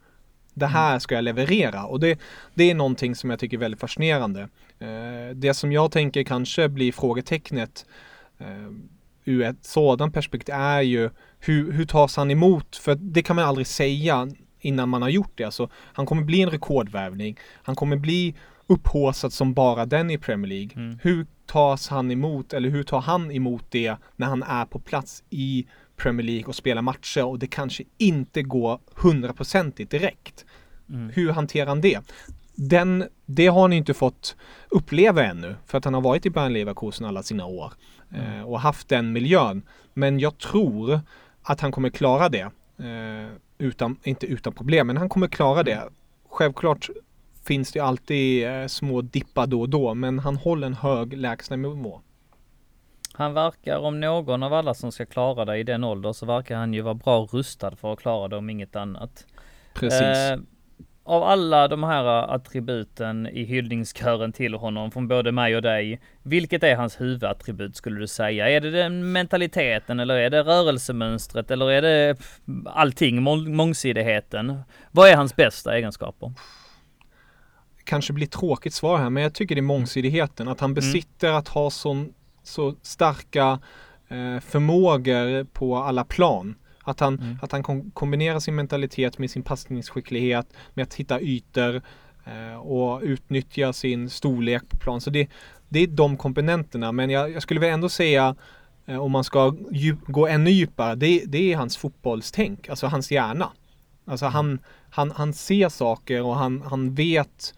Det 0.54 0.66
mm. 0.66 0.74
här 0.74 1.00
ska 1.00 1.16
jag 1.16 1.24
leverera 1.24 1.86
och 1.86 2.00
det, 2.00 2.20
det 2.54 2.72
är 2.72 2.76
någonting 2.76 3.16
som 3.16 3.30
jag 3.30 3.40
tycker 3.40 3.58
är 3.58 3.62
väldigt 3.62 3.80
fascinerande. 3.80 4.42
Eh, 4.80 5.36
det 5.36 5.54
som 5.54 5.72
jag 5.72 5.92
tänker 5.92 6.24
kanske 6.24 6.70
blir 6.70 6.92
frågetecknet 6.92 7.86
eh, 8.38 8.72
ur 9.26 9.42
ett 9.42 9.66
sådant 9.66 10.14
perspektiv 10.14 10.56
är 10.56 10.82
ju 10.82 11.10
hur, 11.40 11.72
hur 11.72 11.86
tas 11.86 12.16
han 12.16 12.32
emot? 12.32 12.76
För 12.76 12.96
det 12.96 13.22
kan 13.22 13.36
man 13.36 13.46
aldrig 13.46 13.68
säga 13.68 14.28
innan 14.60 14.90
man 14.90 15.02
har 15.02 15.10
gjort 15.10 15.32
det. 15.36 15.44
Alltså, 15.44 15.70
han 15.74 16.06
kommer 16.06 16.24
bli 16.24 16.42
en 16.42 16.50
rekordvärvning. 16.50 17.38
Han 17.64 17.76
kommer 17.76 17.98
bli 17.98 18.36
upphåsad 18.68 19.34
som 19.34 19.54
bara 19.54 19.86
den 19.86 20.12
i 20.12 20.18
Premier 20.18 20.50
League. 20.50 20.70
Mm. 20.76 21.00
Hur 21.02 21.26
tas 21.46 21.88
han 21.88 22.12
emot 22.12 22.54
eller 22.54 22.70
hur 22.70 22.84
tar 22.84 23.02
han 23.02 23.32
emot 23.32 23.66
det 23.70 23.96
när 24.16 24.28
han 24.28 24.44
är 24.44 24.66
på 24.66 24.80
plats 24.80 25.24
i 25.30 25.68
Premier 26.02 26.26
League 26.26 26.46
och 26.46 26.56
spelar 26.56 26.82
matcher 26.82 27.26
och 27.26 27.40
det 27.40 27.48
kanske 27.48 27.84
inte 27.98 28.44
går 28.44 28.80
hundraprocentigt 28.96 29.92
direkt. 29.92 30.46
Mm. 30.90 31.10
Hur 31.10 31.32
hanterar 31.32 31.68
han 31.68 31.82
det? 31.82 32.00
Den, 32.56 33.08
det 33.26 33.48
har 33.48 33.62
han 33.62 33.74
inte 33.74 33.94
fått 33.94 34.36
uppleva 34.70 35.26
ännu 35.26 35.56
för 35.66 35.78
att 35.78 35.86
han 35.86 35.94
har 35.94 36.02
varit 36.02 36.26
i 36.26 36.30
Bayern 36.30 36.54
Leverkusen 36.54 37.06
alla 37.08 37.24
sina 37.24 37.46
år 37.46 37.74
mm. 38.14 38.40
eh, 38.40 38.44
och 38.44 38.60
haft 38.60 38.90
den 38.90 39.12
miljön. 39.12 39.62
Men 39.94 40.20
jag 40.20 40.38
tror 40.38 41.00
att 41.44 41.62
han 41.62 41.72
kommer 41.72 41.90
klara 41.90 42.30
det. 42.30 42.52
Eh, 42.78 43.32
utan, 43.58 43.98
inte 44.04 44.26
utan 44.26 44.54
problem, 44.54 44.88
men 44.88 44.98
han 44.98 45.10
kommer 45.10 45.28
klara 45.28 45.64
det. 45.64 45.84
Självklart 46.30 46.90
finns 47.44 47.72
det 47.72 47.80
alltid 47.80 48.48
eh, 48.48 48.68
små 48.68 49.02
dippar 49.02 49.48
då 49.48 49.62
och 49.62 49.70
då, 49.70 49.94
men 49.94 50.20
han 50.20 50.36
håller 50.36 50.68
en 50.68 50.74
hög 50.74 51.18
lägstanivå. 51.18 52.02
Han 53.14 53.34
verkar, 53.34 53.78
om 53.78 54.00
någon 54.00 54.44
av 54.44 54.54
alla 54.54 54.74
som 54.74 54.92
ska 54.92 55.06
klara 55.06 55.46
det 55.46 55.58
i 55.58 55.64
den 55.64 55.84
åldern, 55.84 56.14
så 56.14 56.26
verkar 56.26 56.56
han 56.56 56.74
ju 56.74 56.82
vara 56.82 56.94
bra 56.94 57.28
rustad 57.32 57.76
för 57.76 57.94
att 57.94 58.00
klara 58.00 58.28
det 58.28 58.38
om 58.38 58.50
inget 58.50 58.76
annat. 58.76 59.26
Precis. 59.74 60.02
Eh, 60.02 60.40
av 61.04 61.24
alla 61.24 61.68
de 61.68 61.84
här 61.84 62.06
attributen 62.36 63.28
i 63.28 63.44
hyllningskören 63.44 64.34
till 64.34 64.54
honom 64.54 64.92
från 64.92 65.08
både 65.08 65.32
mig 65.32 65.56
och 65.56 65.62
dig, 65.62 66.02
vilket 66.24 66.64
är 66.64 66.76
hans 66.76 67.02
huvudattribut 67.02 67.76
skulle 67.76 68.00
du 68.00 68.08
säga? 68.08 68.50
Är 68.50 68.62
det 68.62 68.72
den 68.72 69.12
mentaliteten 69.12 70.00
eller 70.00 70.16
är 70.16 70.30
det 70.30 70.44
rörelsemönstret 70.44 71.52
eller 71.52 71.72
är 71.72 71.82
det 71.82 72.18
allting, 72.66 73.22
mångsidigheten? 73.56 74.62
Vad 74.92 75.10
är 75.10 75.16
hans 75.16 75.36
bästa 75.36 75.78
egenskaper? 75.78 76.32
Kanske 77.84 78.14
blir 78.14 78.28
tråkigt 78.28 78.74
svar 78.74 78.98
här, 78.98 79.10
men 79.10 79.24
jag 79.24 79.34
tycker 79.34 79.56
det 79.56 79.60
är 79.60 79.64
mångsidigheten. 79.64 80.48
Att 80.48 80.60
han 80.60 80.68
mm. 80.68 80.76
besitter 80.76 81.28
mm. 81.28 81.40
att 81.40 81.48
ha 81.48 81.70
sån 81.70 82.14
så 82.44 82.76
starka 82.82 83.60
eh, 84.08 84.40
förmågor 84.40 85.44
på 85.44 85.78
alla 85.78 86.04
plan. 86.04 86.56
Att 86.84 87.00
han, 87.00 87.20
mm. 87.20 87.38
att 87.42 87.52
han 87.52 87.64
kom, 87.64 87.92
kombinerar 87.92 88.40
sin 88.40 88.56
mentalitet 88.56 89.18
med 89.18 89.32
sin 89.32 89.44
passningsskicklighet, 89.44 90.48
med 90.74 90.84
att 90.84 90.94
hitta 90.94 91.22
ytor 91.22 91.82
eh, 92.26 92.56
och 92.56 93.02
utnyttja 93.02 93.74
sin 93.74 94.10
storlek 94.10 94.70
på 94.70 94.78
plan. 94.78 95.02
Så 95.02 95.10
det, 95.10 95.28
det 95.70 95.80
är 95.80 95.88
de 95.88 96.18
komponenterna. 96.18 96.92
Men 96.92 97.10
jag, 97.10 97.32
jag 97.32 97.42
skulle 97.42 97.60
väl 97.60 97.74
ändå 97.74 97.90
säga 97.90 98.36
eh, 98.86 98.98
om 98.98 99.12
man 99.12 99.24
ska 99.24 99.56
djup, 99.72 100.00
gå 100.08 100.28
ännu 100.28 100.50
djupare, 100.50 100.96
det, 100.96 101.24
det 101.26 101.54
är 101.54 101.58
hans 101.58 101.78
fotbollstänk, 101.78 102.70
alltså 102.70 102.88
hans 102.88 103.12
hjärna. 103.12 103.50
Alltså 104.06 104.26
han, 104.26 104.60
han, 104.90 105.12
han 105.12 105.34
ser 105.34 105.70
saker 105.70 106.22
och 106.22 106.36
han, 106.36 106.62
han 106.62 106.94
vet 106.94 107.54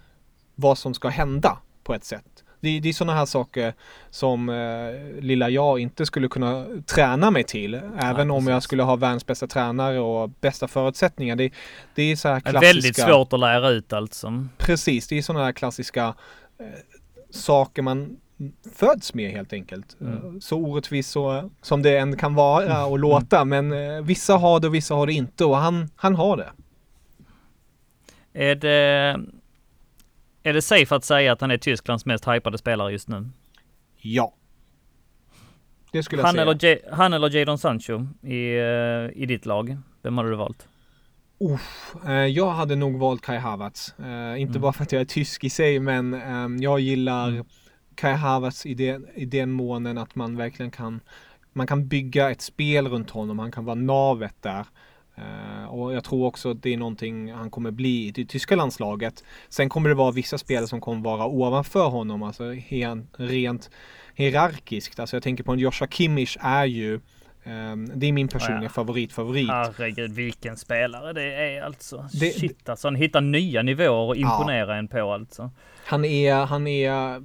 vad 0.56 0.78
som 0.78 0.94
ska 0.94 1.08
hända 1.10 1.58
på 1.84 1.94
ett 1.94 2.04
sätt. 2.04 2.43
Det, 2.64 2.80
det 2.80 2.90
är 2.90 2.94
sådana 2.94 3.18
här 3.18 3.26
saker 3.26 3.74
som 4.10 4.50
eh, 4.50 5.22
lilla 5.22 5.50
jag 5.50 5.80
inte 5.80 6.06
skulle 6.06 6.28
kunna 6.28 6.66
träna 6.86 7.32
mig 7.32 7.44
till. 7.44 7.74
Även 8.00 8.28
ja, 8.28 8.34
om 8.34 8.48
jag 8.48 8.64
skulle 8.64 8.84
ha 8.84 8.96
världens 8.96 9.26
bästa 9.26 9.48
tränare 9.48 10.00
och 10.00 10.30
bästa 10.30 10.68
förutsättningar. 10.68 11.36
Det, 11.36 11.52
det 11.96 12.04
är 12.04 12.16
så 12.16 12.28
här 12.28 12.40
klassiska... 12.40 12.68
Väldigt 12.68 12.96
svårt 12.96 13.34
att 13.34 13.40
lära 13.40 13.70
ut 13.70 13.94
alltså. 13.94 14.48
Precis, 14.58 15.08
det 15.08 15.18
är 15.18 15.22
sådana 15.22 15.46
här 15.46 15.52
klassiska 15.52 16.16
eh, 16.60 16.66
saker 17.30 17.82
man 17.82 18.18
föds 18.76 19.14
med 19.14 19.32
helt 19.32 19.54
enkelt. 19.54 19.98
Mm. 20.02 20.42
Så 20.42 20.58
orättvist 20.58 21.12
så, 21.12 21.50
som 21.62 21.82
det 21.82 21.98
än 21.98 22.18
kan 22.18 22.36
vara 22.36 22.86
och 22.86 23.00
låta. 23.00 23.40
Mm. 23.40 23.68
Men 23.68 23.98
eh, 23.98 24.04
vissa 24.04 24.38
har 24.38 24.60
det 24.60 24.68
och 24.68 24.76
vissa 24.76 24.96
har 24.96 25.08
det 25.08 25.14
inte 25.14 25.46
och 25.46 25.58
han, 25.58 25.90
han 25.96 26.16
har 26.16 26.38
det. 26.38 26.52
Är 28.34 28.56
det 28.56 29.20
är 30.44 30.54
det 30.54 30.62
safe 30.62 30.96
att 30.96 31.04
säga 31.04 31.32
att 31.32 31.42
han 31.42 31.52
är 31.52 31.58
Tysklands 31.58 32.06
mest 32.06 32.28
hypade 32.28 32.58
spelare 32.58 32.92
just 32.92 33.08
nu? 33.08 33.30
Ja. 33.98 34.34
Det 35.92 36.04
skulle 36.04 36.22
jag 36.22 36.26
han 36.26 36.36
säga. 36.36 36.42
Eller 36.42 36.66
J 36.66 36.80
han 36.92 37.14
eller 37.14 37.30
Jadon 37.30 37.58
Sancho 37.58 38.08
i, 38.22 38.60
uh, 38.60 39.22
i 39.22 39.26
ditt 39.28 39.46
lag? 39.46 39.78
Vem 40.02 40.18
hade 40.18 40.30
du 40.30 40.36
valt? 40.36 40.68
Uff, 41.40 41.96
uh, 42.06 42.12
jag 42.12 42.52
hade 42.52 42.76
nog 42.76 43.00
valt 43.00 43.22
Kai 43.22 43.38
Havertz. 43.38 43.96
Uh, 44.00 44.42
inte 44.42 44.52
mm. 44.52 44.62
bara 44.62 44.74
för 44.74 44.84
att 44.84 44.92
jag 44.92 45.02
är 45.02 45.06
tysk 45.06 45.44
i 45.44 45.50
sig, 45.50 45.80
men 45.80 46.14
um, 46.14 46.58
jag 46.58 46.80
gillar 46.80 47.28
mm. 47.28 47.46
Kai 47.96 48.14
Havertz 48.14 48.66
i 48.66 48.74
den, 48.74 49.08
i 49.16 49.26
den 49.26 49.52
månen 49.52 49.98
att 49.98 50.16
man 50.16 50.38
verkligen 50.38 50.72
kan 50.72 51.00
man 51.54 51.68
kan 51.68 51.88
bygga 51.88 52.32
ett 52.32 52.42
spel 52.42 52.88
runt 52.88 53.10
honom. 53.10 53.40
Han 53.40 53.52
kan 53.52 53.66
vara 53.66 53.76
navet 53.76 54.36
där. 54.42 54.66
Uh, 55.18 55.66
och 55.66 55.94
jag 55.94 56.04
tror 56.04 56.26
också 56.26 56.52
att 56.52 56.64
det 56.64 56.74
är 56.74 56.78
någonting 56.78 57.34
han 57.34 57.50
kommer 57.50 57.72
bli 57.72 58.08
i 58.08 58.12
det 58.12 58.26
tyska 58.26 58.56
landslaget. 58.56 59.24
Sen 59.50 59.70
kommer 59.70 59.90
det 59.90 59.96
vara 59.96 60.12
vissa 60.12 60.38
spelare 60.38 60.68
som 60.68 60.82
kommer 60.82 61.02
vara 61.02 61.26
ovanför 61.26 61.88
honom, 61.88 62.24
alltså 62.24 62.44
rent 63.18 63.70
hierarkiskt. 64.16 65.00
Alltså 65.00 65.16
jag 65.16 65.24
tänker 65.24 65.44
på 65.44 65.52
en 65.52 65.60
Joshua 65.60 65.88
Kimmich 65.88 66.38
är 66.40 66.66
ju 66.66 66.94
um, 67.44 67.92
det 67.96 68.08
är 68.08 68.12
min 68.12 68.28
personliga 68.28 68.64
ja. 68.64 68.70
favorit, 68.70 69.12
favorit. 69.12 69.50
Herregud 69.50 70.12
vilken 70.12 70.58
spelare 70.58 71.14
det 71.14 71.56
är 71.56 71.62
alltså. 71.62 72.10
Det, 72.14 72.32
Shit 72.32 72.70
alltså, 72.70 72.88
han 72.88 72.96
hittar 72.96 73.22
nya 73.22 73.62
nivåer 73.62 74.08
och 74.08 74.16
imponerar 74.16 74.74
ja. 74.74 74.76
en 74.76 74.88
på 74.88 75.14
alltså. 75.14 75.52
Han 75.86 76.06
är, 76.06 76.36
han 76.36 76.68
är 76.68 77.22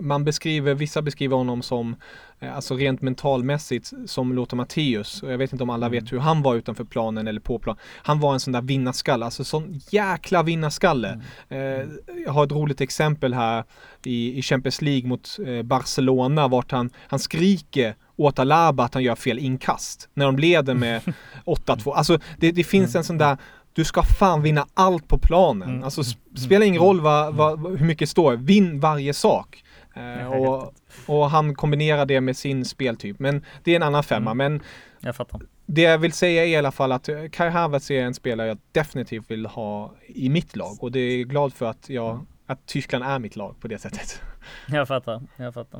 man 0.00 0.24
beskriver, 0.24 0.74
vissa 0.74 1.02
beskriver 1.02 1.36
honom 1.36 1.62
som, 1.62 1.90
eh, 1.90 1.96
alltså 2.40 2.74
rent 2.76 3.02
mentalmässigt, 3.02 3.92
som 4.06 4.32
Lothar 4.32 4.56
Matthäus. 4.56 5.22
Och 5.22 5.32
jag 5.32 5.38
vet 5.38 5.52
inte 5.52 5.62
om 5.62 5.70
alla 5.70 5.88
vet 5.88 6.00
mm. 6.00 6.10
hur 6.10 6.18
han 6.18 6.42
var 6.42 6.54
utanför 6.54 6.84
planen 6.84 7.28
eller 7.28 7.40
på 7.40 7.58
plan. 7.58 7.76
Han 8.02 8.20
var 8.20 8.34
en 8.34 8.40
sån 8.40 8.52
där 8.52 8.62
vinnarskalle, 8.62 9.24
alltså 9.24 9.44
sån 9.44 9.80
jäkla 9.90 10.42
vinnarskalle. 10.42 11.22
Mm. 11.48 11.80
Eh, 11.80 11.86
jag 12.24 12.32
har 12.32 12.44
ett 12.44 12.52
roligt 12.52 12.80
exempel 12.80 13.34
här 13.34 13.64
i, 14.04 14.38
i 14.38 14.42
Champions 14.42 14.82
League 14.82 15.08
mot 15.08 15.38
eh, 15.46 15.62
Barcelona, 15.62 16.48
vart 16.48 16.72
han, 16.72 16.90
han 16.96 17.18
skriker 17.18 17.94
åt 18.16 18.38
Alaba 18.38 18.84
att 18.84 18.94
han 18.94 19.02
gör 19.02 19.14
fel 19.14 19.38
inkast. 19.38 20.08
När 20.14 20.26
de 20.26 20.38
leder 20.38 20.74
med 20.74 21.02
8-2. 21.46 21.92
Alltså 21.92 22.18
det, 22.38 22.52
det 22.52 22.64
finns 22.64 22.96
en 22.96 23.04
sån 23.04 23.18
där 23.18 23.38
du 23.72 23.84
ska 23.84 24.02
fan 24.02 24.42
vinna 24.42 24.66
allt 24.74 25.08
på 25.08 25.18
planen. 25.18 25.68
Mm. 25.68 25.84
Alltså 25.84 26.02
spela 26.36 26.64
ingen 26.64 26.82
roll 26.82 27.00
vad, 27.00 27.34
vad, 27.34 27.78
hur 27.78 27.86
mycket 27.86 28.00
det 28.00 28.10
står, 28.10 28.36
vinn 28.36 28.80
varje 28.80 29.14
sak. 29.14 29.62
Eh, 29.96 30.32
och, 30.32 30.74
och, 31.06 31.30
han 31.30 31.54
kombinerar 31.54 32.06
det 32.06 32.20
med 32.20 32.36
sin 32.36 32.64
speltyp. 32.64 33.18
Men 33.18 33.44
det 33.64 33.72
är 33.72 33.76
en 33.76 33.82
annan 33.82 34.02
femma. 34.02 34.30
Mm. 34.30 34.52
Men 34.52 34.62
jag 35.00 35.16
fattar. 35.16 35.40
Det 35.66 35.82
jag 35.82 35.98
vill 35.98 36.12
säga 36.12 36.44
är 36.44 36.48
i 36.48 36.56
alla 36.56 36.72
fall 36.72 36.92
att 36.92 37.08
Kai 37.32 37.48
Havertz 37.48 37.90
är 37.90 38.02
en 38.02 38.14
spelare 38.14 38.48
jag 38.48 38.58
definitivt 38.72 39.30
vill 39.30 39.46
ha 39.46 39.94
i 40.06 40.28
mitt 40.28 40.56
lag. 40.56 40.76
Och 40.80 40.92
det 40.92 41.00
är 41.00 41.24
glad 41.24 41.52
för 41.52 41.66
att 41.66 41.88
jag 41.88 42.26
att 42.46 42.66
Tyskland 42.66 43.04
är 43.04 43.18
mitt 43.18 43.36
lag 43.36 43.60
på 43.60 43.68
det 43.68 43.78
sättet. 43.78 44.22
Jag 44.68 44.88
fattar, 44.88 45.22
jag 45.36 45.54
fattar. 45.54 45.78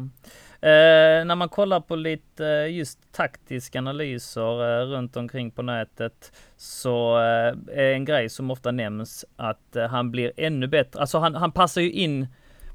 Eh, 0.60 1.24
när 1.24 1.34
man 1.34 1.48
kollar 1.48 1.80
på 1.80 1.96
lite 1.96 2.44
just 2.70 3.12
taktiska 3.12 3.78
analyser 3.78 4.80
eh, 4.80 4.86
runt 4.86 5.16
omkring 5.16 5.50
på 5.50 5.62
nätet 5.62 6.32
så 6.56 7.18
eh, 7.18 7.78
är 7.78 7.92
en 7.92 8.04
grej 8.04 8.28
som 8.28 8.50
ofta 8.50 8.70
nämns 8.70 9.24
att 9.36 9.76
eh, 9.76 9.86
han 9.86 10.10
blir 10.10 10.32
ännu 10.36 10.66
bättre. 10.66 11.00
Alltså 11.00 11.18
han, 11.18 11.34
han 11.34 11.52
passar 11.52 11.80
ju 11.80 11.92
in 11.92 12.26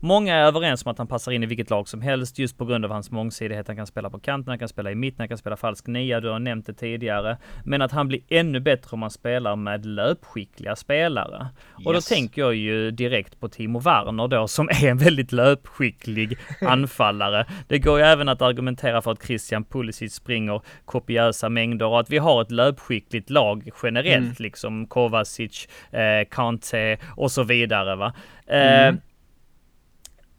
Många 0.04 0.36
är 0.36 0.44
överens 0.44 0.86
om 0.86 0.92
att 0.92 0.98
han 0.98 1.08
passar 1.08 1.32
in 1.32 1.44
i 1.44 1.46
vilket 1.46 1.70
lag 1.70 1.88
som 1.88 2.02
helst 2.02 2.40
just 2.40 2.58
på 2.58 2.66
grund 2.66 2.86
av 2.86 2.92
hans 2.92 3.12
mångsidighet. 3.12 3.68
Han 3.68 3.76
kan 3.76 3.88
spela 3.88 4.10
på 4.10 4.20
kanten, 4.20 4.50
han 4.50 4.60
kan 4.60 4.68
spela 4.68 4.92
i 4.92 4.96
mitten, 4.96 5.16
han 5.20 5.28
kan 5.28 5.38
spela 5.38 5.58
falsk 5.58 5.88
nia. 5.88 6.20
Du 6.20 6.30
har 6.30 6.40
nämnt 6.40 6.66
det 6.66 6.74
tidigare. 6.74 7.38
Men 7.66 7.82
att 7.82 7.92
han 7.92 8.08
blir 8.08 8.22
ännu 8.30 8.60
bättre 8.60 8.90
om 8.92 9.00
man 9.00 9.12
spelar 9.12 9.56
med 9.56 9.86
löpskickliga 9.86 10.76
spelare. 10.76 11.48
Yes. 11.78 11.88
Och 11.88 11.94
då 11.94 12.02
tänker 12.02 12.42
jag 12.42 12.56
ju 12.56 12.92
direkt 12.92 13.40
på 13.40 13.50
Timo 13.50 13.80
Werner 13.80 14.28
då 14.28 14.48
som 14.48 14.70
är 14.70 14.88
en 14.88 14.98
väldigt 14.98 15.32
löpskicklig 15.32 16.38
anfallare. 16.62 17.46
Det 17.68 17.80
går 17.80 18.00
ju 18.00 18.06
även 18.06 18.30
att 18.30 18.42
argumentera 18.42 19.02
för 19.02 19.12
att 19.12 19.24
Christian 19.24 19.64
Pulisic 19.64 20.14
springer 20.14 20.62
kopiösa 20.86 21.50
mängder 21.50 21.86
och 21.86 22.00
att 22.00 22.10
vi 22.10 22.18
har 22.18 22.42
ett 22.42 22.52
löpskickligt 22.52 23.30
lag 23.30 23.70
generellt, 23.84 24.26
mm. 24.26 24.36
liksom 24.40 24.88
Kovacic, 24.88 25.68
eh, 25.92 26.28
Kante 26.32 26.98
och 27.16 27.32
så 27.32 27.44
vidare. 27.44 27.96
Va? 27.96 28.14
Eh, 28.48 28.88
mm. 28.88 29.02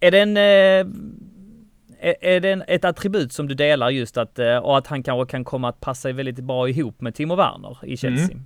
Är 0.03 0.11
det 0.11 0.21
en... 0.21 0.37
Eh, 0.37 0.93
är 2.21 2.41
det 2.41 2.53
en, 2.53 2.63
ett 2.67 2.85
attribut 2.85 3.33
som 3.33 3.49
du 3.49 3.55
delar 3.55 3.91
just 3.91 4.17
att, 4.17 4.39
eh, 4.39 4.57
och 4.57 4.79
att 4.79 4.87
han 4.87 5.03
kanske 5.03 5.31
kan 5.31 5.45
komma 5.45 5.69
att 5.69 5.81
passa 5.81 6.13
väldigt 6.13 6.41
bra 6.41 6.69
ihop 6.69 7.01
med 7.01 7.15
Timo 7.15 7.37
Werner 7.37 7.79
i 7.83 7.97
Chelsea? 7.97 8.25
Mm. 8.25 8.45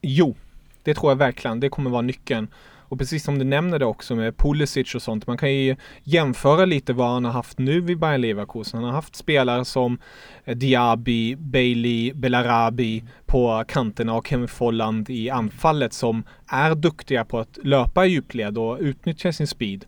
Jo, 0.00 0.34
det 0.82 0.94
tror 0.94 1.10
jag 1.10 1.16
verkligen. 1.16 1.60
Det 1.60 1.68
kommer 1.68 1.90
vara 1.90 2.02
nyckeln. 2.02 2.48
Och 2.88 2.98
precis 2.98 3.24
som 3.24 3.38
du 3.38 3.44
nämner 3.44 3.78
det 3.78 3.84
också 3.84 4.14
med 4.14 4.36
Pulisic 4.36 4.94
och 4.94 5.02
sånt. 5.02 5.26
Man 5.26 5.38
kan 5.38 5.54
ju 5.54 5.76
jämföra 6.02 6.64
lite 6.64 6.92
vad 6.92 7.08
han 7.08 7.24
har 7.24 7.32
haft 7.32 7.58
nu 7.58 7.80
vid 7.80 7.98
Bayern 7.98 8.20
Leverkusen. 8.20 8.78
Han 8.78 8.84
har 8.84 8.94
haft 8.94 9.16
spelare 9.16 9.64
som 9.64 9.98
eh, 10.44 10.56
Diaby, 10.56 11.36
Bailey, 11.36 12.12
Belarabi 12.12 13.04
på 13.26 13.64
kanterna 13.68 14.14
och 14.14 14.26
Kevin 14.26 14.48
Folland 14.48 15.10
i 15.10 15.30
anfallet 15.30 15.92
som 15.92 16.24
är 16.46 16.74
duktiga 16.74 17.24
på 17.24 17.38
att 17.38 17.58
löpa 17.62 18.06
i 18.06 18.08
djupled 18.08 18.58
och 18.58 18.78
utnyttja 18.80 19.32
sin 19.32 19.46
speed. 19.46 19.84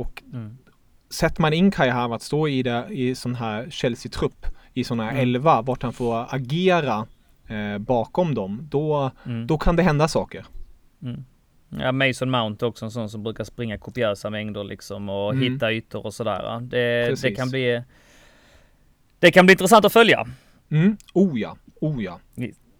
Och 0.00 0.22
mm. 0.32 0.58
sätter 1.10 1.42
man 1.42 1.52
in 1.52 1.70
Kai 1.70 1.88
Havertz 1.88 2.30
då 2.30 2.48
i, 2.48 2.62
det, 2.62 2.86
i 2.90 3.14
sån 3.14 3.34
här 3.34 3.70
Chelsea-trupp, 3.70 4.46
i 4.74 4.84
sån 4.84 5.00
här 5.00 5.10
mm. 5.10 5.22
elva, 5.22 5.62
vart 5.62 5.82
han 5.82 5.92
får 5.92 6.34
agera 6.34 7.06
eh, 7.48 7.78
bakom 7.78 8.34
dem, 8.34 8.68
då, 8.70 9.10
mm. 9.26 9.46
då 9.46 9.58
kan 9.58 9.76
det 9.76 9.82
hända 9.82 10.08
saker. 10.08 10.46
Mm. 11.02 11.24
Ja, 11.68 11.92
Mason 11.92 12.30
Mount 12.30 12.66
är 12.66 12.68
också 12.68 12.84
en 12.84 12.90
sån 12.90 13.10
som 13.10 13.22
brukar 13.22 13.44
springa 13.44 13.78
kopiösa 13.78 14.30
mängder 14.30 14.64
liksom 14.64 15.08
och 15.08 15.32
mm. 15.32 15.52
hitta 15.52 15.72
ytor 15.72 16.06
och 16.06 16.14
sådär. 16.14 16.60
Det, 16.60 17.22
det, 17.22 17.30
kan 17.30 17.50
bli 17.50 17.82
Det 19.18 19.30
kan 19.30 19.46
bli 19.46 19.52
intressant 19.52 19.84
att 19.84 19.92
följa. 19.92 20.26
Mm. 20.70 20.96
Oh 21.14 21.40
ja, 21.40 21.56
oh 21.80 22.04
ja. 22.04 22.20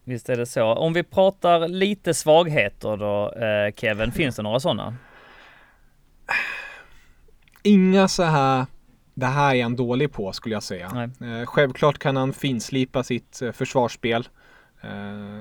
Visst 0.05 0.29
är 0.29 0.37
det 0.37 0.47
så. 0.47 0.65
Om 0.65 0.93
vi 0.93 1.03
pratar 1.03 1.69
lite 1.69 2.15
svagheter 2.15 2.97
då, 2.97 3.33
eh, 3.33 3.75
Kevin, 3.77 4.13
finns 4.13 4.37
det 4.37 4.43
några 4.43 4.61
sådana? 4.61 4.97
Inga 7.63 8.09
så 8.09 8.23
här 8.23 8.67
det 9.15 9.27
här 9.27 9.55
är 9.55 9.63
han 9.63 9.77
dålig 9.77 10.13
på 10.13 10.33
skulle 10.33 10.55
jag 10.55 10.63
säga. 10.63 11.11
Eh, 11.21 11.47
självklart 11.47 11.99
kan 11.99 12.17
han 12.17 12.33
finslipa 12.33 13.03
sitt 13.03 13.43
eh, 13.43 13.53
försvarsspel. 13.53 14.29
Eh, 14.81 15.41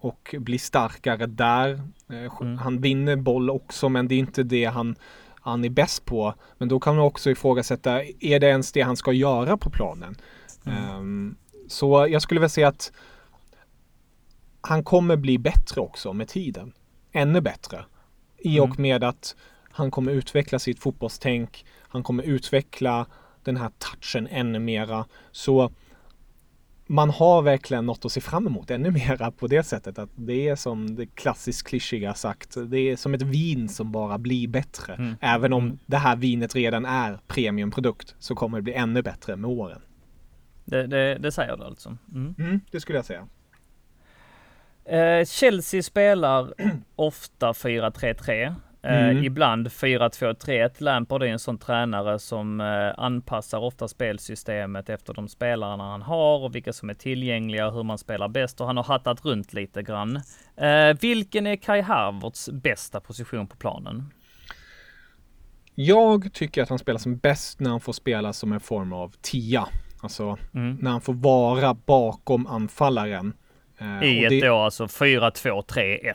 och 0.00 0.34
bli 0.38 0.58
starkare 0.58 1.26
där. 1.26 1.82
Eh, 2.08 2.40
mm. 2.40 2.58
Han 2.58 2.80
vinner 2.80 3.16
boll 3.16 3.50
också 3.50 3.88
men 3.88 4.08
det 4.08 4.14
är 4.14 4.18
inte 4.18 4.42
det 4.42 4.64
han, 4.64 4.96
han 5.40 5.64
är 5.64 5.70
bäst 5.70 6.04
på. 6.04 6.34
Men 6.58 6.68
då 6.68 6.80
kan 6.80 6.96
man 6.96 7.04
också 7.04 7.30
ifrågasätta, 7.30 8.02
är 8.04 8.40
det 8.40 8.46
ens 8.46 8.72
det 8.72 8.80
han 8.80 8.96
ska 8.96 9.12
göra 9.12 9.56
på 9.56 9.70
planen? 9.70 10.16
Mm. 10.66 10.78
Ehm, 10.78 11.36
så 11.68 12.06
jag 12.10 12.22
skulle 12.22 12.40
vilja 12.40 12.48
säga 12.48 12.68
att 12.68 12.92
han 14.60 14.84
kommer 14.84 15.16
bli 15.16 15.38
bättre 15.38 15.80
också 15.80 16.12
med 16.12 16.28
tiden. 16.28 16.72
Ännu 17.12 17.40
bättre. 17.40 17.84
I 18.38 18.60
och 18.60 18.64
mm. 18.64 18.82
med 18.82 19.04
att 19.04 19.36
han 19.72 19.90
kommer 19.90 20.12
utveckla 20.12 20.58
sitt 20.58 20.80
fotbollstänk. 20.80 21.64
Han 21.80 22.02
kommer 22.02 22.22
utveckla 22.22 23.06
den 23.44 23.56
här 23.56 23.70
touchen 23.78 24.28
ännu 24.30 24.58
mera. 24.58 25.06
Så 25.30 25.70
man 26.86 27.10
har 27.10 27.42
verkligen 27.42 27.86
något 27.86 28.04
att 28.04 28.12
se 28.12 28.20
fram 28.20 28.46
emot 28.46 28.70
ännu 28.70 28.90
mera 28.90 29.30
på 29.30 29.46
det 29.46 29.62
sättet 29.62 29.98
att 29.98 30.10
det 30.14 30.48
är 30.48 30.56
som 30.56 30.96
det 30.96 31.06
klassiskt 31.06 31.66
klyschiga 31.66 32.14
sagt. 32.14 32.56
Det 32.66 32.78
är 32.78 32.96
som 32.96 33.14
ett 33.14 33.22
vin 33.22 33.68
som 33.68 33.92
bara 33.92 34.18
blir 34.18 34.48
bättre. 34.48 34.94
Mm. 34.94 35.14
Även 35.20 35.52
om 35.52 35.78
det 35.86 35.96
här 35.96 36.16
vinet 36.16 36.54
redan 36.54 36.84
är 36.84 37.18
premiumprodukt 37.26 38.14
så 38.18 38.34
kommer 38.34 38.58
det 38.58 38.62
bli 38.62 38.72
ännu 38.72 39.02
bättre 39.02 39.36
med 39.36 39.50
åren. 39.50 39.80
Det, 40.64 40.86
det, 40.86 41.18
det 41.18 41.32
säger 41.32 41.56
du 41.56 41.64
alltså? 41.64 41.96
Mm. 42.14 42.34
mm 42.38 42.60
det 42.70 42.80
skulle 42.80 42.98
jag 42.98 43.04
säga. 43.04 43.28
Eh, 44.84 45.24
Chelsea 45.24 45.82
spelar 45.82 46.54
ofta 46.96 47.52
4-3-3. 47.52 48.54
Eh, 48.84 49.08
mm. 49.08 49.24
ibland 49.24 49.68
4-2-3-1. 49.68 50.70
Lampard 50.78 51.22
är 51.22 51.26
en 51.26 51.38
sån 51.38 51.58
tränare 51.58 52.18
som 52.18 52.60
eh, 52.60 52.92
anpassar 53.04 53.58
ofta 53.58 53.88
spelsystemet 53.88 54.88
efter 54.88 55.14
de 55.14 55.28
spelarna 55.28 55.84
han 55.90 56.02
har 56.02 56.38
och 56.44 56.54
vilka 56.54 56.72
som 56.72 56.90
är 56.90 56.94
tillgängliga 56.94 57.66
och 57.66 57.74
hur 57.74 57.82
man 57.82 57.98
spelar 57.98 58.28
bäst 58.28 58.60
och 58.60 58.66
han 58.66 58.76
har 58.76 58.84
hattat 58.84 59.24
runt 59.24 59.52
lite 59.52 59.82
grann. 59.82 60.16
Eh, 60.56 60.96
vilken 61.00 61.46
är 61.46 61.56
Kai 61.56 61.80
Havertz 61.80 62.48
bästa 62.52 63.00
position 63.00 63.46
på 63.46 63.56
planen? 63.56 64.10
Jag 65.74 66.32
tycker 66.32 66.62
att 66.62 66.68
han 66.68 66.78
spelar 66.78 66.98
som 66.98 67.16
bäst 67.16 67.60
när 67.60 67.70
han 67.70 67.80
får 67.80 67.92
spela 67.92 68.32
som 68.32 68.52
en 68.52 68.60
form 68.60 68.92
av 68.92 69.14
tia. 69.20 69.68
Alltså 70.02 70.38
Mm. 70.54 70.78
när 70.80 70.90
han 70.90 71.00
får 71.00 71.14
vara 71.14 71.74
bakom 71.74 72.46
anfallaren. 72.46 73.32
Eh, 73.78 74.02
I 74.04 74.24
ett 74.24 74.30
det- 74.30 74.46
då 74.46 74.56
alltså 74.58 74.88
4-2-3-1. 74.88 76.14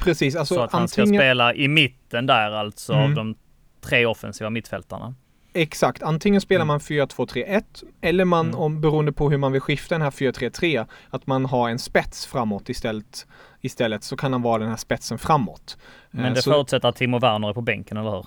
Precis, 0.00 0.36
alltså 0.36 0.54
så 0.54 0.60
att 0.60 0.72
han 0.72 0.88
ska 0.88 1.06
spela 1.06 1.54
i 1.54 1.68
mitten 1.68 2.26
där 2.26 2.50
alltså 2.50 2.92
av 2.92 2.98
Mm. 3.04 3.14
de 3.14 3.34
tre 3.80 4.06
offensiva 4.06 4.50
mittfältarna. 4.50 5.14
exakt, 5.54 6.02
antingen 6.02 6.40
spelar 6.40 6.64
man 6.64 6.80
4-2-3-1 6.80 7.84
eller 8.00 8.24
man, 8.24 8.46
Mm. 8.46 8.58
om, 8.60 8.80
beroende 8.80 9.12
på 9.12 9.30
hur 9.30 9.38
man 9.38 9.52
vill 9.52 9.60
skifta 9.60 9.94
den 9.94 10.02
här 10.02 10.10
4-3-3, 10.10 10.86
att 11.10 11.26
man 11.26 11.44
har 11.46 11.68
en 11.68 11.78
spets 11.78 12.26
framåt 12.26 12.68
istället. 12.68 13.26
Istället 13.60 14.04
så 14.04 14.16
kan 14.16 14.32
han 14.32 14.42
vara 14.42 14.58
den 14.58 14.68
här 14.68 14.76
spetsen 14.76 15.18
framåt. 15.18 15.76
Men 16.10 16.24
Eh, 16.24 16.32
det 16.34 16.42
så, 16.42 16.50
förutsätter 16.50 16.88
att 16.88 16.96
Timo 16.96 17.18
Werner 17.18 17.48
är 17.48 17.52
på 17.54 17.60
bänken, 17.60 17.96
eller 17.96 18.10
hur? 18.10 18.26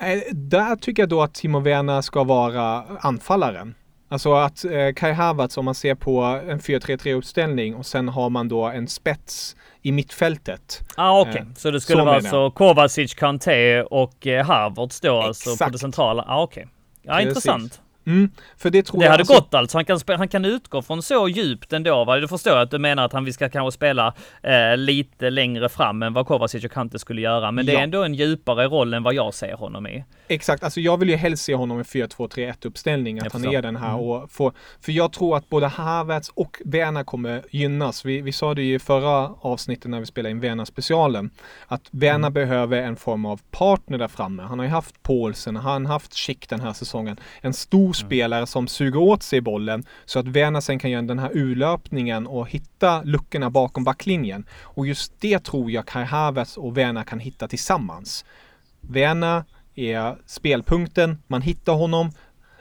eh, 0.00 0.20
där 0.32 0.76
tycker 0.76 1.02
jag 1.02 1.08
då 1.08 1.22
att 1.22 1.34
Timo 1.34 1.60
Werner 1.60 2.00
ska 2.00 2.24
vara 2.24 2.84
anfallaren. 3.00 3.74
Alltså 4.12 4.32
att 4.34 4.64
eh, 4.64 4.92
Kai 4.96 5.12
Havertz, 5.12 5.56
om 5.56 5.64
man 5.64 5.74
ser 5.74 5.94
på 5.94 6.20
en 6.22 6.60
4-3-3 6.60 7.14
uppställning 7.14 7.74
och 7.74 7.86
sen 7.86 8.08
har 8.08 8.30
man 8.30 8.48
då 8.48 8.64
en 8.64 8.88
spets 8.88 9.56
i 9.82 9.92
mittfältet. 9.92 10.80
Ah, 10.96 11.20
okej. 11.20 11.36
Eh, 11.36 11.54
så 11.56 11.70
det 11.70 11.80
skulle 11.80 12.02
vara 12.02 12.16
alltså 12.16 12.50
Kovacic, 12.50 13.14
Kanté 13.14 13.82
och 13.82 14.26
eh, 14.26 14.46
Havertz 14.46 15.00
då 15.00 15.20
alltså 15.20 15.50
på 15.50 15.52
Exakt. 15.52 15.72
det 15.72 15.78
centrala? 15.78 16.24
Ah, 16.28 16.42
okej. 16.42 16.66
Ja, 17.02 17.12
Precis. 17.12 17.28
intressant. 17.28 17.80
Mm, 18.10 18.30
för 18.56 18.70
det 18.70 18.82
tror 18.82 18.98
Det 19.00 19.04
jag 19.04 19.10
hade 19.10 19.20
alltså- 19.20 19.34
gått 19.34 19.54
alltså. 19.54 19.78
Han 19.78 19.84
kan, 19.84 20.00
han 20.06 20.28
kan 20.28 20.44
utgå 20.44 20.82
från 20.82 21.02
så 21.02 21.28
djupt 21.28 21.72
ändå. 21.72 22.04
Va? 22.04 22.16
Du 22.16 22.28
förstår 22.28 22.56
att 22.56 22.70
du 22.70 22.78
menar 22.78 23.04
att 23.04 23.12
han 23.12 23.24
vi 23.24 23.32
ska 23.32 23.48
kanske 23.48 23.76
spela 23.76 24.14
eh, 24.42 24.76
lite 24.76 25.30
längre 25.30 25.68
fram 25.68 26.02
än 26.02 26.12
vad 26.12 26.26
Kovacic 26.26 26.64
och 26.64 26.72
Kante 26.72 26.98
skulle 26.98 27.20
göra. 27.20 27.50
Men 27.50 27.66
det 27.66 27.74
är 27.76 27.82
ändå 27.82 28.02
en 28.04 28.14
djupare 28.14 28.66
roll 28.66 28.94
än 28.94 29.02
vad 29.02 29.14
jag 29.14 29.34
ser 29.34 29.52
honom 29.54 29.86
i. 29.86 30.04
Exakt, 30.28 30.64
alltså 30.64 30.80
jag 30.80 30.96
vill 30.96 31.08
ju 31.10 31.16
helst 31.16 31.44
se 31.44 31.54
honom 31.54 31.80
i 31.80 31.82
4-2-3-1 31.82 32.66
uppställning, 32.66 33.18
att 33.18 33.24
Jag 33.24 33.32
han 33.32 33.54
är 33.54 33.62
den 33.62 33.76
här 33.76 33.88
Mm. 33.94 34.00
och 34.00 34.30
får, 34.32 34.52
för 34.80 34.92
jag 34.92 35.12
tror 35.12 35.36
att 35.36 35.48
både 35.48 35.66
Havertz 35.66 36.28
och 36.34 36.56
Werner 36.64 37.04
kommer 37.04 37.42
gynnas. 37.50 38.04
Vi, 38.04 38.20
vi 38.20 38.32
sa 38.32 38.54
det 38.54 38.62
ju 38.62 38.74
i 38.74 38.78
förra 38.78 39.28
avsnittet 39.40 39.90
när 39.90 40.00
vi 40.00 40.06
spelade 40.06 40.30
in 40.30 40.40
Werner 40.40 40.64
specialen, 40.64 41.30
att 41.66 41.82
Werner 41.90 42.16
Mm. 42.18 42.32
behöver 42.32 42.82
en 42.82 42.96
form 42.96 43.26
av 43.26 43.40
partner 43.50 43.98
där 43.98 44.08
framme. 44.08 44.42
Han 44.42 44.58
har 44.58 44.66
ju 44.66 44.72
haft 44.72 45.02
Paulsen, 45.02 45.56
han 45.56 45.86
har 45.86 45.92
haft 45.92 46.14
Schick 46.14 46.48
den 46.48 46.60
här 46.60 46.72
säsongen. 46.72 47.16
En 47.40 47.52
stor 47.52 47.96
spelare 48.00 48.46
som 48.46 48.68
suger 48.68 49.00
åt 49.00 49.22
sig 49.22 49.40
bollen 49.40 49.84
så 50.04 50.18
att 50.18 50.26
Werner 50.26 50.60
sen 50.60 50.78
kan 50.78 50.90
göra 50.90 51.02
den 51.02 51.18
här 51.18 51.30
urlöpningen 51.34 52.26
och 52.26 52.48
hitta 52.48 53.02
luckorna 53.02 53.50
bakom 53.50 53.84
backlinjen. 53.84 54.46
Och 54.62 54.86
just 54.86 55.12
det 55.20 55.44
tror 55.44 55.70
jag 55.70 55.86
Kai 55.86 56.04
Havertz 56.04 56.56
och 56.56 56.76
Werner 56.76 57.02
kan 57.02 57.18
hitta 57.18 57.48
tillsammans. 57.48 58.24
Werner 58.80 59.44
är 59.74 60.16
spelpunkten, 60.26 61.22
man 61.26 61.42
hittar 61.42 61.72
honom. 61.72 62.12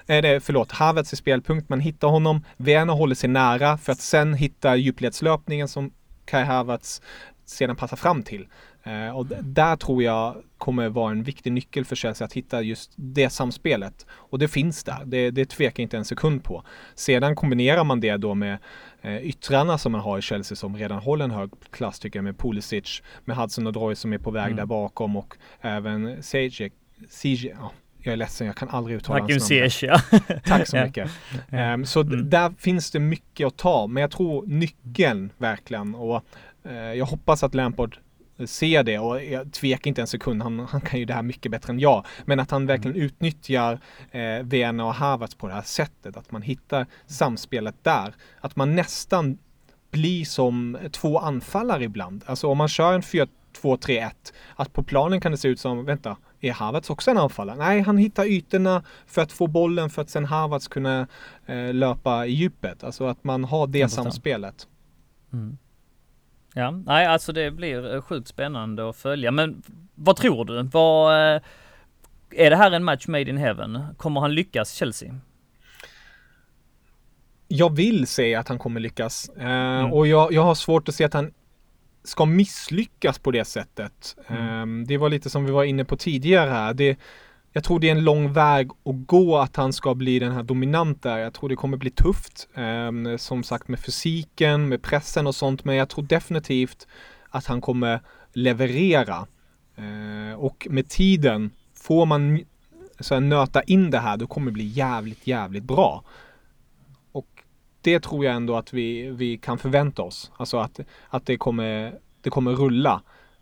Eh, 0.07 0.39
förlåt, 0.39 0.71
Havertz 0.71 1.13
är 1.13 1.17
spelpunkt, 1.17 1.69
man 1.69 1.79
hittar 1.79 2.07
honom. 2.07 2.45
Werner 2.57 2.93
håller 2.93 3.15
sig 3.15 3.29
nära 3.29 3.77
för 3.77 3.91
att 3.91 4.01
sen 4.01 4.33
hitta 4.33 4.75
djupledslöpningen 4.75 5.67
som 5.67 5.91
Kai 6.25 6.43
Havertz 6.43 7.01
sedan 7.45 7.75
passar 7.75 7.97
fram 7.97 8.23
till. 8.23 8.47
Eh, 8.83 9.17
och 9.17 9.25
där 9.41 9.75
tror 9.75 10.03
jag 10.03 10.35
kommer 10.57 10.89
vara 10.89 11.11
en 11.11 11.23
viktig 11.23 11.51
nyckel 11.53 11.85
för 11.85 11.95
Chelsea 11.95 12.25
att 12.25 12.33
hitta 12.33 12.61
just 12.61 12.91
det 12.95 13.29
samspelet. 13.29 14.05
Och 14.11 14.39
det 14.39 14.47
finns 14.47 14.83
där, 14.83 15.05
det, 15.05 15.31
det 15.31 15.45
tvekar 15.45 15.83
inte 15.83 15.97
en 15.97 16.05
sekund 16.05 16.43
på. 16.43 16.63
Sedan 16.95 17.35
kombinerar 17.35 17.83
man 17.83 17.99
det 17.99 18.17
då 18.17 18.35
med 18.35 18.57
eh, 19.01 19.17
yttrarna 19.17 19.77
som 19.77 19.91
man 19.91 20.01
har 20.01 20.17
i 20.17 20.21
Chelsea 20.21 20.55
som 20.55 20.77
redan 20.77 20.99
håller 20.99 21.25
en 21.25 21.31
hög 21.31 21.51
klass 21.71 21.99
tycker 21.99 22.19
jag 22.19 22.23
med 22.23 22.37
Pulisic, 22.37 23.01
med 23.25 23.37
Hudson 23.37 23.67
Odoi 23.67 23.95
som 23.95 24.13
är 24.13 24.17
på 24.17 24.31
väg 24.31 24.45
Mm. 24.45 24.55
där 24.57 24.65
bakom 24.65 25.15
och 25.17 25.37
även 25.61 26.23
Sejek, 26.23 26.73
Sijek, 27.09 27.53
ja, 27.59 27.71
jag 28.03 28.11
är 28.13 28.17
ledsen, 28.17 28.47
jag 28.47 28.55
kan 28.55 28.69
aldrig 28.69 28.97
uttala 28.97 29.19
Hakim 29.21 29.33
hans 29.39 29.81
namn. 29.81 29.99
Ja. 30.27 30.39
Tack 30.45 30.67
så 30.67 30.77
mycket. 30.77 31.09
Ehm, 31.49 31.85
så 31.85 32.01
Mm. 32.01 32.29
där 32.29 32.53
finns 32.57 32.91
det 32.91 32.99
mycket 32.99 33.47
att 33.47 33.57
ta, 33.57 33.87
men 33.87 34.01
jag 34.01 34.11
tror 34.11 34.45
nyckeln 34.47 35.31
verkligen 35.37 35.95
och 35.95 36.21
eh, 36.65 36.73
jag 36.73 37.05
hoppas 37.05 37.43
att 37.43 37.55
Lampard 37.55 37.97
ser 38.45 38.83
det 38.83 38.99
och 38.99 39.23
jag 39.23 39.53
tvekar 39.53 39.87
inte 39.87 40.01
en 40.01 40.07
sekund, 40.07 40.41
han, 40.43 40.59
han 40.59 40.81
kan 40.81 40.99
ju 40.99 41.05
det 41.05 41.13
här 41.13 41.21
mycket 41.21 41.51
bättre 41.51 41.73
än 41.73 41.79
jag. 41.79 42.05
Men 42.25 42.39
att 42.39 42.51
han 42.51 42.65
verkligen 42.65 42.95
Mm. 42.95 43.05
utnyttjar 43.05 43.79
eh, 44.11 44.43
Werner 44.43 44.83
och 44.83 44.93
Havertz 44.93 45.35
på 45.35 45.47
det 45.47 45.53
här 45.53 45.61
sättet, 45.61 46.17
att 46.17 46.31
man 46.31 46.41
hittar 46.41 46.85
samspelet 47.07 47.75
där. 47.83 48.13
Att 48.41 48.55
man 48.55 48.75
nästan 48.75 49.37
blir 49.91 50.25
som 50.25 50.77
två 50.91 51.19
anfallare 51.19 51.83
ibland. 51.83 52.23
Alltså 52.27 52.47
om 52.47 52.57
man 52.57 52.67
kör 52.67 52.93
en 52.93 53.01
4-2-3-1, 53.01 54.11
att 54.55 54.73
på 54.73 54.83
planen 54.83 55.21
kan 55.21 55.31
det 55.31 55.37
se 55.37 55.47
ut 55.47 55.59
som, 55.59 55.85
vänta, 55.85 56.17
är 56.39 56.51
Havertz 56.51 56.89
också 56.89 57.11
en 57.11 57.17
anfallare? 57.17 57.57
Nej, 57.57 57.81
han 57.81 57.97
hittar 57.97 58.25
ytorna 58.25 58.83
för 59.07 59.21
att 59.21 59.31
få 59.31 59.47
bollen 59.47 59.89
för 59.89 60.01
att 60.01 60.09
sen 60.09 60.25
Havertz 60.25 60.67
kunna 60.67 61.07
eh, 61.45 61.73
löpa 61.73 62.25
i 62.25 62.31
djupet. 62.31 62.83
Alltså 62.83 63.05
att 63.05 63.23
man 63.23 63.43
har 63.43 63.67
det 63.67 63.89
samspelet. 63.89 64.67
Mm. 65.33 65.57
Ja, 66.53 66.71
nej 66.71 67.05
alltså 67.05 67.31
det 67.33 67.51
blir 67.51 67.95
eh, 67.95 68.01
sjukt 68.01 68.27
spännande 68.27 68.89
att 68.89 68.95
följa. 68.95 69.31
Men 69.31 69.63
vad 69.95 70.15
tror 70.15 70.45
du? 70.45 70.63
Vad, 70.63 71.35
eh, 71.35 71.41
är 72.31 72.49
det 72.49 72.55
här 72.55 72.71
en 72.71 72.83
match 72.83 73.07
made 73.07 73.29
in 73.29 73.37
heaven? 73.37 73.79
Kommer 73.97 74.21
han 74.21 74.33
lyckas 74.35 74.73
Chelsea? 74.73 75.15
Jag 77.47 77.75
vill 77.75 78.07
se 78.07 78.35
att 78.35 78.47
han 78.47 78.59
kommer 78.59 78.79
lyckas. 78.79 79.29
Eh, 79.29 79.91
Och 79.91 80.07
jag, 80.07 80.33
jag 80.33 80.41
har 80.43 80.55
svårt 80.55 80.89
att 80.89 80.95
se 80.95 81.03
att 81.03 81.13
han 81.13 81.33
ska 82.03 82.25
misslyckas 82.25 83.19
på 83.19 83.31
det 83.31 83.45
sättet. 83.45 84.15
Eh, 84.27 84.65
det 84.87 84.97
var 84.97 85.09
lite 85.09 85.29
som 85.29 85.45
vi 85.45 85.51
var 85.51 85.63
inne 85.63 85.85
på 85.85 85.97
tidigare 85.97 86.49
här. 86.49 86.73
Det, 86.73 86.97
jag 87.51 87.63
tror 87.63 87.79
det 87.79 87.87
är 87.87 87.91
en 87.91 88.03
lång 88.03 88.33
väg 88.33 88.71
att 88.71 89.07
gå 89.07 89.37
att 89.37 89.55
han 89.55 89.73
ska 89.73 89.95
bli 89.95 90.19
den 90.19 90.31
här 90.31 90.43
dominanta. 90.43 91.19
Jag 91.19 91.33
tror 91.33 91.49
det 91.49 91.55
kommer 91.55 91.77
bli 91.77 91.89
tufft. 91.89 92.47
Eh, 92.53 93.17
som 93.17 93.43
sagt 93.43 93.67
med 93.67 93.79
fysiken, 93.79 94.69
med 94.69 94.81
pressen 94.81 95.27
och 95.27 95.35
sånt. 95.35 95.65
Men 95.65 95.75
jag 95.75 95.89
tror 95.89 96.03
definitivt 96.05 96.87
att 97.29 97.45
han 97.45 97.61
kommer 97.61 98.01
leverera. 98.33 99.27
Eh, 99.75 100.39
och 100.39 100.67
med 100.69 100.89
tiden, 100.89 101.51
får 101.75 102.05
man 102.05 102.39
så 102.99 103.13
här, 103.13 103.21
nöta 103.21 103.63
in 103.63 103.91
det 103.91 103.99
här, 103.99 104.17
då 104.17 104.27
kommer 104.27 104.45
det 104.45 104.53
bli 104.53 104.65
jävligt, 104.65 105.27
jävligt 105.27 105.63
bra. 105.63 106.03
Och 107.11 107.43
det 107.81 107.99
tror 107.99 108.25
jag 108.25 108.35
ändå 108.35 108.55
att 108.55 108.73
vi, 108.73 109.09
vi 109.09 109.37
kan 109.37 109.57
förvänta 109.57 110.01
oss. 110.01 110.31
Alltså 110.37 110.57
att, 110.57 110.79
att 111.09 111.25
det, 111.25 111.37
kommer, 111.37 111.99
det 112.21 112.29
kommer 112.29 112.51
rulla. 112.51 113.01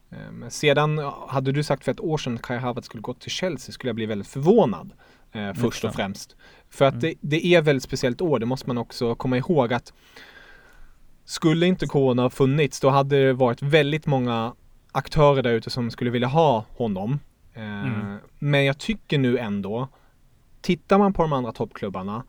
Eh, 0.10 0.48
Sedan 0.50 0.98
hade 1.28 1.52
du 1.52 1.64
sagt 1.64 1.84
för 1.84 1.92
ett 1.92 2.00
år 2.00 2.18
sedan 2.18 2.36
att 2.36 2.42
Kai 2.42 2.58
Havertz 2.58 2.86
skulle 2.86 3.02
gå 3.02 3.14
till 3.14 3.32
Chelsea 3.32 3.74
skulle 3.74 3.90
jag 3.90 3.96
bli 3.96 4.06
väldigt 4.06 4.28
förvånad. 4.28 4.92
Eh, 5.32 5.54
först 5.54 5.84
och 5.84 5.94
främst. 5.96 6.36
För 6.70 6.86
att 6.86 7.02
det, 7.02 7.14
det 7.22 7.46
är 7.46 7.62
väldigt 7.62 7.84
speciellt 7.84 8.22
år, 8.22 8.40
det 8.40 8.46
måste 8.46 8.68
man 8.70 8.78
också 8.78 9.16
komma 9.16 9.38
ihåg 9.38 9.74
att 9.74 9.94
skulle 11.26 11.66
inte 11.66 11.88
corona 11.88 12.22
ha 12.22 12.30
funnits 12.30 12.80
då 12.80 12.90
hade 12.90 13.26
det 13.26 13.34
varit 13.34 13.62
väldigt 13.62 14.06
många 14.06 14.54
aktörer 14.92 15.44
där 15.44 15.52
ute 15.52 15.70
som 15.70 15.92
skulle 15.92 16.10
vilja 16.10 16.28
ha 16.28 16.66
honom. 16.78 17.20
Eh, 17.54 17.64
Mm. 17.86 18.18
Men 18.40 18.66
jag 18.66 18.78
tycker 18.78 19.18
nu 19.18 19.38
ändå, 19.38 19.88
tittar 20.62 20.98
man 20.98 21.14
på 21.14 21.22
de 21.22 21.34
andra 21.34 21.52
toppklubbarna 21.52 22.24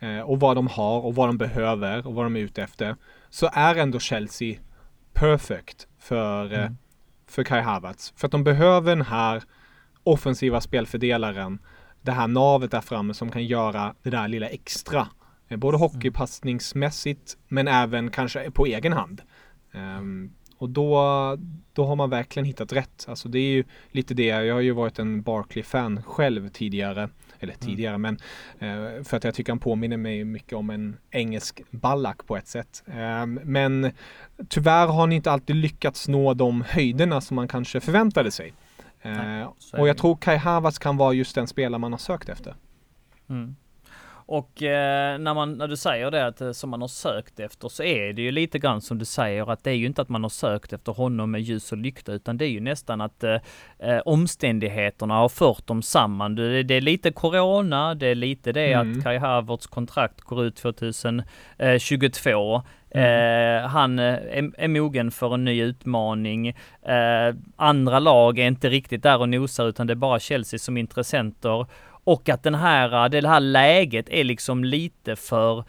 eh, 0.00 0.20
och 0.20 0.40
vad 0.40 0.56
de 0.56 0.66
har 0.66 1.00
och 1.00 1.14
vad 1.14 1.28
de 1.28 1.38
behöver 1.38 2.06
och 2.06 2.14
vad 2.14 2.24
de 2.24 2.36
är 2.36 2.40
ute 2.40 2.62
efter 2.62 2.96
så 3.30 3.50
är 3.52 3.74
ändå 3.76 3.98
Chelsea 3.98 4.58
perfect 5.12 5.86
för, 5.98 6.52
eh, 6.52 6.58
Mm. 6.60 6.76
För 7.28 7.44
Kai 7.44 7.60
Havertz. 7.60 8.12
För 8.16 8.26
att 8.26 8.32
de 8.32 8.44
behöver 8.44 8.96
den 8.96 9.04
här 9.04 9.42
offensiva 10.02 10.60
spelfördelaren, 10.60 11.58
det 12.02 12.12
här 12.12 12.28
navet 12.28 12.70
där 12.70 12.80
framme 12.80 13.14
som 13.14 13.30
kan 13.30 13.44
göra 13.44 13.94
det 14.02 14.10
där 14.10 14.28
lilla 14.28 14.48
extra. 14.48 15.08
Eh, 15.48 15.56
Både 15.56 15.78
hockeypassningsmässigt 15.78 17.36
men 17.48 17.68
även 17.68 18.10
kanske 18.10 18.50
på 18.50 18.66
egen 18.66 18.92
hand. 18.92 19.22
Ehm, 19.72 20.32
och 20.58 20.70
då, 20.70 21.00
då 21.72 21.84
har 21.86 21.96
man 21.96 22.10
verkligen 22.10 22.46
hittat 22.46 22.72
rätt. 22.72 23.04
Alltså 23.08 23.28
det 23.28 23.38
är 23.38 23.50
ju 23.50 23.64
lite 23.90 24.14
det, 24.14 24.24
jag 24.24 24.54
har 24.54 24.60
ju 24.60 24.72
varit 24.72 24.98
en 24.98 25.22
Barkley-fan 25.22 26.02
själv 26.02 26.48
tidigare. 26.48 27.08
Eller 27.46 27.58
tidigare, 27.58 27.98
men 27.98 28.18
eh, 28.58 29.04
för 29.04 29.16
att 29.16 29.24
jag 29.24 29.34
tycker 29.34 29.52
han 29.52 29.58
påminner 29.58 29.96
mig 29.96 30.24
mycket 30.24 30.52
om 30.52 30.70
en 30.70 30.96
engelsk 31.10 31.62
ballack 31.70 32.26
på 32.26 32.36
ett 32.36 32.48
sätt. 32.48 32.82
Ehm, 32.86 33.40
men 33.44 33.92
tyvärr 34.48 34.86
har 34.86 35.00
han 35.00 35.12
inte 35.12 35.30
alltid 35.30 35.56
lyckats 35.56 36.08
nå 36.08 36.34
de 36.34 36.64
höjderna 36.68 37.20
som 37.20 37.34
man 37.34 37.48
kanske 37.48 37.80
förväntade 37.80 38.30
sig. 38.30 38.52
Nej, 39.02 39.42
Eh, 39.42 39.80
och 39.80 39.88
jag 39.88 39.98
tror 39.98 40.16
Kai 40.16 40.36
Havertz 40.36 40.78
kan 40.78 40.96
vara 40.96 41.12
just 41.12 41.34
den 41.34 41.46
spelare 41.46 41.78
man 41.78 41.92
har 41.92 41.98
sökt 41.98 42.28
efter. 42.28 42.54
Mm. 43.28 43.56
Och 44.28 44.62
eh, 44.62 45.18
när, 45.18 45.34
man, 45.34 45.52
när 45.52 45.68
du 45.68 45.76
säger 45.76 46.10
det 46.10 46.26
att, 46.26 46.40
eh, 46.40 46.52
som 46.52 46.70
man 46.70 46.80
har 46.80 46.88
sökt 46.88 47.40
efter 47.40 47.68
så 47.68 47.82
är 47.82 48.12
det 48.12 48.22
ju 48.22 48.30
lite 48.30 48.58
grann 48.58 48.80
som 48.80 48.98
du 48.98 49.04
säger 49.04 49.52
att 49.52 49.64
det 49.64 49.70
är 49.70 49.74
ju 49.74 49.86
inte 49.86 50.02
att 50.02 50.08
man 50.08 50.22
har 50.22 50.30
sökt 50.30 50.72
efter 50.72 50.92
honom 50.92 51.30
med 51.30 51.40
ljus 51.40 51.72
och 51.72 51.78
lykta 51.78 52.12
utan 52.12 52.36
det 52.36 52.46
är 52.46 52.48
ju 52.48 52.60
nästan 52.60 53.00
att 53.00 53.24
eh, 53.24 53.36
eh 53.78 53.98
omständigheterna 54.04 55.14
har 55.14 55.28
fört 55.28 55.66
dem 55.66 55.82
samman. 55.82 56.34
Det, 56.34 56.62
det, 56.62 56.74
är 56.74 56.80
lite 56.80 57.12
corona, 57.12 57.94
det 57.94 58.06
är 58.06 58.14
lite 58.14 58.52
det 58.52 58.72
mm. 58.72 58.98
att 58.98 59.04
Kai 59.04 59.18
Havertz 59.18 59.66
kontrakt 59.66 60.20
går 60.20 60.44
ut 60.44 60.56
2022. 60.56 62.62
Mm. 62.90 62.96
Eh, 62.96 63.68
han 63.68 63.98
är, 63.98 64.50
är, 64.58 64.68
mogen 64.68 65.10
för 65.10 65.34
en 65.34 65.44
ny 65.44 65.62
utmaning. 65.62 66.48
Eh, 66.82 67.34
andra 67.56 67.98
lag 67.98 68.38
är 68.38 68.46
inte 68.46 68.68
riktigt 68.68 69.02
där 69.02 69.20
och 69.20 69.28
nosar 69.28 69.68
utan 69.68 69.86
det 69.86 69.92
är 69.92 69.94
bara 69.94 70.18
Chelsea 70.18 70.58
som 70.58 70.76
intressenter. 70.76 71.66
Och 72.06 72.28
att 72.28 72.42
den 72.42 72.54
här, 72.54 73.04
eh, 73.04 73.10
det 73.10 73.28
här 73.28 73.40
läget 73.40 74.08
är 74.08 74.24
liksom 74.24 74.64
lite 74.64 75.16
för, 75.16 75.64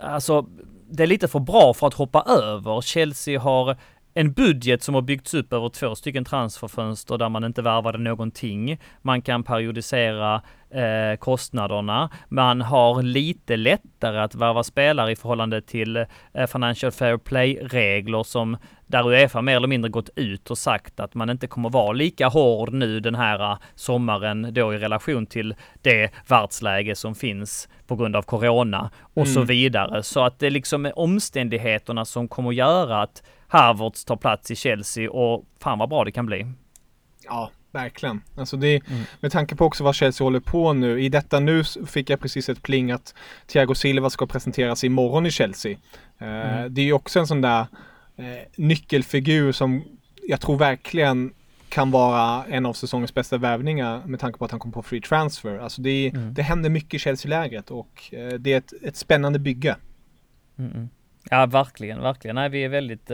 alltså 0.00 0.46
det 0.90 1.02
är 1.02 1.06
lite 1.06 1.28
för 1.28 1.40
bra 1.40 1.74
för 1.74 1.86
att 1.86 1.94
hoppa 1.94 2.22
över. 2.22 2.80
Chelsea 2.80 3.40
har 3.40 3.76
en 4.14 4.32
budget 4.32 4.82
som 4.82 4.94
har 4.94 5.02
byggts 5.02 5.34
upp 5.34 5.52
över 5.52 5.68
två 5.68 5.94
stycken 5.94 6.24
transferfönster 6.24 7.18
där 7.18 7.28
man 7.28 7.44
inte 7.44 7.62
värvade 7.62 7.98
någonting. 7.98 8.80
Man 9.02 9.22
kan 9.22 9.42
periodisera 9.42 10.42
eh, 10.70 11.16
kostnaderna. 11.18 12.10
Man 12.28 12.60
har 12.60 13.02
lite 13.02 13.56
lättare 13.56 14.18
att 14.18 14.34
värva 14.34 14.62
spelare 14.62 15.12
i 15.12 15.16
förhållande 15.16 15.62
till 15.62 15.96
eh, 15.96 16.46
Financial 16.46 16.92
Fair 16.92 17.16
Play-regler 17.16 18.22
som 18.22 18.56
där 18.86 19.08
Uefa 19.08 19.42
mer 19.42 19.56
eller 19.56 19.68
mindre 19.68 19.90
gått 19.90 20.10
ut 20.16 20.50
och 20.50 20.58
sagt 20.58 21.00
att 21.00 21.14
man 21.14 21.30
inte 21.30 21.46
kommer 21.46 21.70
vara 21.70 21.92
lika 21.92 22.28
hård 22.28 22.72
nu 22.72 23.00
den 23.00 23.14
här 23.14 23.52
eh, 23.52 23.58
sommaren 23.74 24.54
då 24.54 24.74
i 24.74 24.78
relation 24.78 25.26
till 25.26 25.54
det 25.82 26.10
världsläge 26.28 26.94
som 26.94 27.14
finns 27.14 27.68
på 27.86 27.96
grund 27.96 28.16
av 28.16 28.22
corona 28.22 28.90
och 29.00 29.26
mm. 29.26 29.34
så 29.34 29.42
vidare. 29.42 30.02
Så 30.02 30.24
att 30.24 30.38
det 30.38 30.46
är 30.46 30.50
liksom 30.50 30.90
omständigheterna 30.96 32.04
som 32.04 32.28
kommer 32.28 32.52
göra 32.52 33.02
att 33.02 33.22
Havertz 33.48 34.04
tar 34.04 34.16
plats 34.16 34.50
i 34.50 34.56
Chelsea 34.56 35.10
och 35.10 35.44
fan 35.62 35.78
vad 35.78 35.88
bra 35.88 36.04
det 36.04 36.12
kan 36.12 36.26
bli. 36.26 36.46
Ja, 37.24 37.50
verkligen. 37.72 38.20
Alltså 38.36 38.56
det, 38.56 38.86
mm. 38.86 39.02
med 39.20 39.32
tanke 39.32 39.56
på 39.56 39.64
också 39.64 39.84
vad 39.84 39.94
Chelsea 39.94 40.24
håller 40.24 40.40
på 40.40 40.72
nu. 40.72 41.02
I 41.02 41.08
detta 41.08 41.40
nu 41.40 41.64
fick 41.64 42.10
jag 42.10 42.20
precis 42.20 42.48
ett 42.48 42.62
pling 42.62 42.90
att 42.90 43.14
Thiago 43.46 43.74
Silva 43.74 44.10
ska 44.10 44.26
presenteras 44.26 44.84
imorgon 44.84 45.26
i 45.26 45.30
Chelsea. 45.30 45.72
Eh, 46.18 46.28
mm. 46.28 46.64
Uh, 46.64 46.70
det 46.70 46.80
är 46.80 46.84
ju 46.84 46.92
också 46.92 47.20
en 47.20 47.26
sån 47.26 47.40
där 47.40 47.60
uh, 48.18 48.26
nyckelfigur 48.56 49.52
som 49.52 49.84
jag 50.28 50.40
tror 50.40 50.58
verkligen 50.58 51.32
kan 51.68 51.90
vara 51.90 52.44
en 52.44 52.66
av 52.66 52.72
säsongens 52.72 53.14
bästa 53.14 53.38
värvningar 53.38 54.02
med 54.06 54.20
tanke 54.20 54.38
på 54.38 54.44
att 54.44 54.50
han 54.50 54.60
kom 54.60 54.72
på 54.72 54.82
free 54.82 55.00
transfer. 55.00 55.58
Alltså 55.58 55.82
det, 55.82 56.08
mm. 56.14 56.34
det 56.34 56.42
händer 56.42 56.70
mycket 56.70 56.94
i 56.94 56.98
Chelsea-lägret 56.98 57.70
och 57.70 58.10
uh, 58.12 58.28
det 58.28 58.52
är 58.52 58.58
ett, 58.58 58.72
ett 58.82 58.96
spännande 58.96 59.38
bygge. 59.38 59.76
Mm, 60.58 60.72
mm. 60.72 60.88
Ja, 61.30 61.46
verkligen, 61.46 62.00
verkligen. 62.00 62.34
Nej, 62.34 62.48
vi 62.48 62.64
är 62.64 62.68
väldigt 62.68 63.10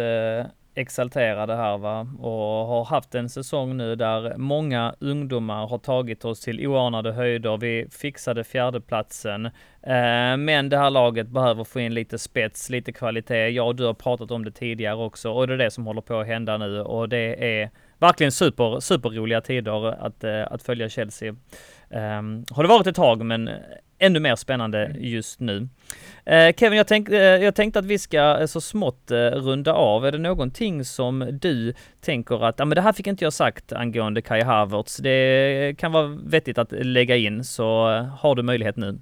exalterade 0.75 1.57
här 1.57 1.79
va 1.79 2.09
och 2.19 2.67
har 2.67 2.85
haft 2.85 3.15
en 3.15 3.29
säsong 3.29 3.77
nu 3.77 3.97
där 3.97 4.37
många 4.37 4.95
ungdomar 5.01 5.67
har 5.67 5.79
tagit 5.79 6.25
oss 6.25 6.41
till 6.41 6.67
oanade 6.67 7.13
höjder. 7.13 7.57
Vi 7.57 7.87
fixade 7.91 8.45
fjärdeplatsen, 8.45 9.47
eh, 9.83 10.37
men 10.39 10.69
det 10.69 10.79
här 10.79 10.91
laget 10.91 11.29
behöver 11.29 11.65
få 11.65 11.81
in 11.81 11.95
lite 11.95 12.19
spets, 12.19 12.71
lite 12.71 12.93
kvalitet. 12.93 13.49
Jag 13.49 13.67
och 13.67 13.77
du 13.77 13.85
har 13.85 13.95
pratat 13.95 14.31
om 14.31 14.45
det 14.45 14.51
tidigare 14.51 14.97
också 14.97 15.31
och 15.31 15.47
det 15.47 15.55
är 15.55 15.59
det 15.59 15.71
som 15.71 15.87
håller 15.87 16.03
på 16.03 16.21
att 16.21 16.27
hända 16.27 16.59
nu 16.59 16.81
och 16.81 17.09
det 17.09 17.61
är 17.61 17.71
verkligen 17.99 18.33
super, 18.33 18.81
superroliga 18.81 19.41
tider 19.41 20.07
att, 20.07 20.25
eh, 20.25 20.53
att 20.53 20.63
följa 20.63 20.89
Chelsea. 20.89 21.37
Ehm, 21.91 22.45
har 22.51 22.63
det 22.63 22.69
varit 22.69 22.87
ett 22.87 22.97
tag, 22.97 23.25
men 23.25 23.51
ännu 23.99 24.21
mer 24.21 24.37
spännande 24.37 24.95
just 24.99 25.41
nu. 25.41 25.69
Uh, 26.31 26.53
Kevin, 26.57 26.77
jag, 26.77 26.87
tänk, 26.87 27.09
uh, 27.09 27.17
jag 27.17 27.55
tänkte 27.55 27.79
att 27.79 27.85
vi 27.85 27.99
ska 27.99 28.39
uh, 28.41 28.47
så 28.47 28.61
smått 28.61 29.11
runda 29.33 29.73
av. 29.73 30.07
Är 30.07 30.13
det 30.13 30.19
någonting 30.19 30.85
som 30.85 31.39
du 31.41 31.75
tänker 32.01 32.45
att, 32.45 32.59
ja 32.59 32.65
men 32.65 32.77
det 32.77 32.83
här 32.83 32.93
fick 32.93 33.07
inte 33.07 33.25
jag 33.25 33.33
sagt 33.33 33.73
angående 33.73 34.23
Kai 34.23 34.43
Havertz. 34.43 34.97
Det 34.97 35.79
kan 35.79 35.93
vara 35.93 36.07
vettigt 36.07 36.59
att 36.59 36.73
lägga 36.73 37.17
in, 37.17 37.45
så 37.45 37.87
har 38.19 38.35
du 38.35 38.43
möjlighet 38.43 38.77
nu. 38.77 38.99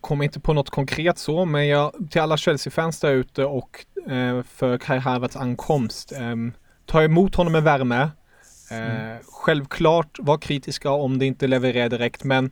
Kommer 0.00 0.24
inte 0.24 0.40
på 0.40 0.52
något 0.52 0.70
konkret 0.70 1.18
så, 1.18 1.44
men 1.44 1.66
jag, 1.68 1.92
till 2.10 2.20
alla 2.20 2.36
Chelsea-fans 2.36 3.00
där 3.00 3.12
ute 3.12 3.44
och 3.44 3.86
för 4.48 4.78
Kai 4.78 4.98
Havertz 4.98 5.36
ankomst, 5.36 6.12
um, 6.20 6.52
ta 6.86 7.02
emot 7.02 7.34
honom 7.34 7.52
med 7.52 7.62
värme. 7.62 8.10
Mm. 8.70 9.18
Självklart 9.24 10.18
var 10.18 10.38
kritiska 10.38 10.90
om 10.90 11.18
det 11.18 11.26
inte 11.26 11.46
levererar 11.46 11.88
direkt, 11.88 12.24
men, 12.24 12.50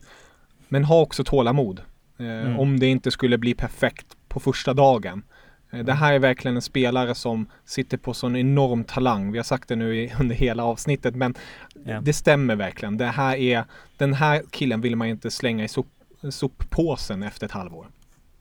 men 0.67 0.83
ha 0.83 1.01
också 1.01 1.23
tålamod. 1.23 1.81
Eh, 2.19 2.25
mm. 2.25 2.59
Om 2.59 2.79
det 2.79 2.87
inte 2.87 3.11
skulle 3.11 3.37
bli 3.37 3.53
perfekt 3.53 4.05
på 4.27 4.39
första 4.39 4.73
dagen. 4.73 5.23
Eh, 5.71 5.85
det 5.85 5.93
här 5.93 6.13
är 6.13 6.19
verkligen 6.19 6.55
en 6.55 6.61
spelare 6.61 7.15
som 7.15 7.49
sitter 7.65 7.97
på 7.97 8.13
sån 8.13 8.35
enorm 8.35 8.83
talang. 8.83 9.31
Vi 9.31 9.37
har 9.37 9.43
sagt 9.43 9.69
det 9.69 9.75
nu 9.75 10.09
under 10.19 10.35
hela 10.35 10.63
avsnittet, 10.63 11.15
men 11.15 11.35
yeah. 11.85 12.03
det 12.03 12.13
stämmer 12.13 12.55
verkligen. 12.55 12.97
Det 12.97 13.05
här 13.05 13.35
är, 13.35 13.63
den 13.97 14.13
här 14.13 14.43
killen 14.51 14.81
vill 14.81 14.95
man 14.95 15.07
inte 15.07 15.31
slänga 15.31 15.63
i 15.63 15.67
sop, 15.67 15.87
soppåsen 16.29 17.23
efter 17.23 17.45
ett 17.45 17.51
halvår. 17.51 17.87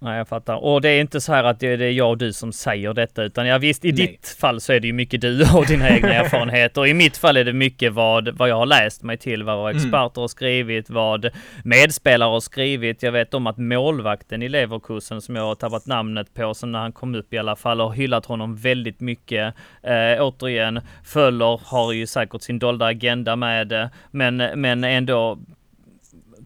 Nej, 0.02 0.18
jag 0.18 0.28
fattar. 0.28 0.64
Och 0.64 0.80
det 0.80 0.88
är 0.88 1.00
inte 1.00 1.20
så 1.20 1.32
här 1.32 1.44
att 1.44 1.60
det 1.60 1.66
är 1.66 1.80
jag 1.80 2.10
och 2.10 2.18
du 2.18 2.32
som 2.32 2.52
säger 2.52 2.94
detta, 2.94 3.22
utan 3.22 3.46
ja 3.46 3.58
visst, 3.58 3.84
i 3.84 3.92
Nej. 3.92 4.06
ditt 4.06 4.36
fall 4.40 4.60
så 4.60 4.72
är 4.72 4.80
det 4.80 4.86
ju 4.86 4.92
mycket 4.92 5.20
du 5.20 5.44
och 5.54 5.66
dina 5.66 5.90
egna 5.90 6.12
erfarenheter. 6.12 6.86
I 6.86 6.94
mitt 6.94 7.16
fall 7.16 7.36
är 7.36 7.44
det 7.44 7.52
mycket 7.52 7.92
vad, 7.92 8.28
vad 8.28 8.48
jag 8.48 8.56
har 8.56 8.66
läst 8.66 9.02
mig 9.02 9.16
till, 9.16 9.42
vad 9.42 9.70
mm. 9.70 9.76
experter 9.76 10.18
mm. 10.18 10.22
har 10.22 10.28
skrivit, 10.28 10.90
vad 10.90 11.30
medspelare 11.64 12.28
har 12.28 12.40
skrivit. 12.40 13.02
Jag 13.02 13.12
vet 13.12 13.34
om 13.34 13.46
att 13.46 13.58
målvakten 13.58 14.42
i 14.42 14.48
Leverkusen, 14.48 15.20
som 15.20 15.36
jag 15.36 15.42
har 15.42 15.54
tappat 15.54 15.86
namnet 15.86 16.34
på, 16.34 16.54
som 16.54 16.72
när 16.72 16.78
han 16.78 16.92
kom 16.92 17.14
upp 17.14 17.32
i 17.32 17.38
alla 17.38 17.56
fall, 17.56 17.80
har 17.80 17.92
hyllat 17.92 18.26
honom 18.26 18.56
väldigt 18.56 19.00
mycket. 19.00 19.54
Eh, 19.82 20.22
återigen, 20.22 20.80
Föller 21.04 21.60
har 21.64 21.92
ju 21.92 22.06
säkert 22.06 22.42
sin 22.42 22.58
dolda 22.58 22.86
agenda 22.86 23.36
med 23.36 23.68
det, 23.68 23.90
men, 24.10 24.36
men 24.36 24.84
ändå 24.84 25.38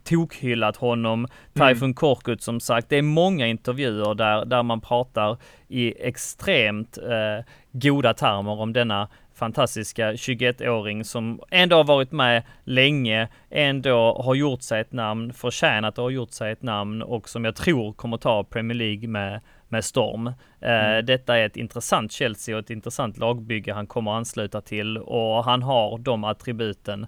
tokhyllat 0.07 0.76
honom. 0.76 1.26
Typhoon 1.54 1.76
mm. 1.76 1.94
Korkut 1.94 2.42
som 2.42 2.61
sagt, 2.61 2.88
det 2.88 2.96
är 2.96 3.02
många 3.02 3.46
intervjuer 3.46 4.14
där, 4.14 4.44
där 4.44 4.62
man 4.62 4.80
pratar 4.80 5.36
i 5.68 5.94
extremt 6.09 6.98
eh, 6.98 7.44
goda 7.72 8.14
termer 8.14 8.61
om 8.61 8.72
denna 8.72 9.09
fantastiska 9.36 10.12
21-åring 10.12 11.04
som 11.04 11.40
ändå 11.50 11.76
har 11.76 11.84
varit 11.84 12.12
med 12.12 12.42
länge, 12.64 13.28
ändå 13.50 14.22
har 14.24 14.34
gjort 14.34 14.62
sig 14.62 14.80
ett 14.80 14.92
namn, 14.92 15.32
förtjänat 15.32 15.94
att 15.94 16.02
ha 16.02 16.11
gjort 16.11 16.32
sig 16.32 16.52
ett 16.52 16.62
namn 16.62 17.02
och 17.02 17.28
som 17.28 17.44
jag 17.44 17.57
tror 17.57 17.92
kommer 17.92 18.16
ta 18.16 18.44
Premier 18.44 18.74
League 18.74 19.09
med, 19.09 19.40
med 19.68 19.84
storm. 19.84 20.26
Eh, 20.26 20.34
mm. 20.61 21.07
Detta 21.07 21.38
är 21.38 21.46
ett 21.46 21.57
intressant 21.57 22.12
Chelsea 22.12 22.57
och 22.57 22.61
ett 22.61 22.70
intressant 22.70 23.18
lagbygge 23.18 23.72
han 23.72 23.86
kommer 23.86 24.11
ansluta 24.11 24.61
till 24.61 24.98
och 24.98 25.44
han 25.44 25.62
har 25.62 25.98
de 25.98 26.24
attributen 26.24 27.07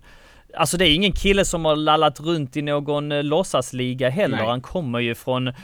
Alltså 0.54 0.76
det 0.76 0.88
är 0.88 0.94
ingen 0.94 1.12
kille 1.12 1.44
som 1.44 1.64
har 1.64 1.76
lallat 1.76 2.20
runt 2.20 2.56
i 2.56 2.62
någon 2.62 3.12
eh, 3.12 3.22
låtsasliga 3.22 4.08
heller. 4.08 4.36
Nej. 4.36 4.46
Han 4.46 4.60
kommer 4.60 4.98
ju 4.98 5.14
från 5.14 5.48
eh, 5.48 5.54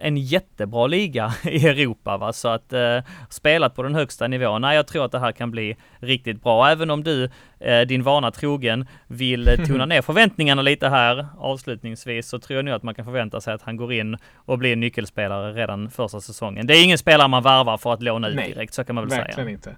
en 0.00 0.16
jättebra 0.16 0.86
liga 0.86 1.34
i 1.44 1.66
Europa 1.66 2.16
va, 2.16 2.32
så 2.32 2.48
att 2.48 2.72
eh, 2.72 2.98
spelat 3.30 3.74
på 3.74 3.82
den 3.82 3.94
högsta 3.94 4.28
nivån. 4.28 4.62
Nej, 4.62 4.76
jag 4.76 4.86
tror 4.86 5.04
att 5.04 5.12
det 5.12 5.18
här 5.18 5.32
kan 5.32 5.50
bli 5.50 5.76
riktigt 5.98 6.42
bra. 6.42 6.68
Även 6.68 6.90
om 6.90 7.04
du, 7.04 7.30
eh, 7.60 7.80
din 7.80 8.02
vana 8.02 8.30
trogen, 8.30 8.86
vill 9.06 9.48
eh, 9.48 9.66
tona 9.66 9.86
ner 9.86 10.02
förväntningarna 10.02 10.62
lite 10.62 10.88
här 10.88 11.26
avslutningsvis 11.38 12.28
så 12.28 12.38
tror 12.38 12.56
jag 12.56 12.64
nu 12.64 12.72
att 12.72 12.82
man 12.82 12.94
kan 12.94 13.04
förvänta 13.04 13.40
sig 13.40 13.54
att 13.54 13.62
han 13.62 13.76
går 13.76 13.92
in 13.92 14.16
och 14.36 14.58
blir 14.58 14.76
nyckelspelare 14.76 15.52
redan 15.52 15.90
första 15.90 16.20
säsongen. 16.20 16.66
Det 16.66 16.76
är 16.76 16.84
ingen 16.84 16.98
spelare 16.98 17.28
man 17.28 17.42
varvar 17.42 17.76
för 17.76 17.92
att 17.92 18.02
låna 18.02 18.28
ut 18.28 18.36
Nej, 18.36 18.52
direkt, 18.52 18.74
så 18.74 18.84
kan 18.84 18.94
man 18.94 19.08
väl 19.08 19.18
verkligen 19.18 19.46
säga. 19.46 19.50
inte. 19.50 19.76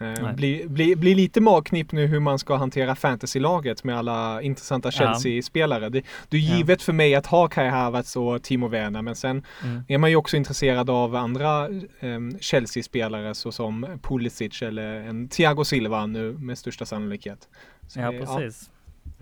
Eh, 0.00 0.32
bli, 0.32 0.66
bli, 0.68 0.96
bli 0.96 1.14
lite 1.14 1.40
magknip 1.40 1.92
nu 1.92 2.06
hur 2.06 2.20
man 2.20 2.38
ska 2.38 2.56
hantera 2.56 2.94
fantasylaget 2.94 3.84
med 3.84 3.98
alla 3.98 4.42
intressanta 4.42 4.90
Chelsea-spelare. 4.90 5.88
Det, 5.88 6.02
det 6.28 6.36
är 6.36 6.40
givet 6.40 6.80
ja. 6.80 6.84
för 6.84 6.92
mig 6.92 7.14
att 7.14 7.26
ha 7.26 7.48
Kai 7.48 7.68
Havertz 7.68 8.16
och 8.16 8.42
Timo 8.42 8.68
Werner 8.68 9.02
men 9.02 9.16
sen 9.16 9.42
mm. 9.64 9.84
är 9.88 9.98
man 9.98 10.10
ju 10.10 10.16
också 10.16 10.36
intresserad 10.36 10.90
av 10.90 11.16
andra 11.16 11.68
um, 12.00 12.38
Chelsea-spelare 12.40 13.34
såsom 13.34 13.86
Pulisic 14.02 14.62
eller 14.62 14.94
en 14.94 15.28
Thiago 15.28 15.64
Silva 15.64 16.06
nu 16.06 16.32
med 16.32 16.58
största 16.58 16.84
sannolikhet. 16.84 17.48
Så 17.88 18.00
ja, 18.00 18.12
det, 18.12 18.18
precis. 18.18 18.70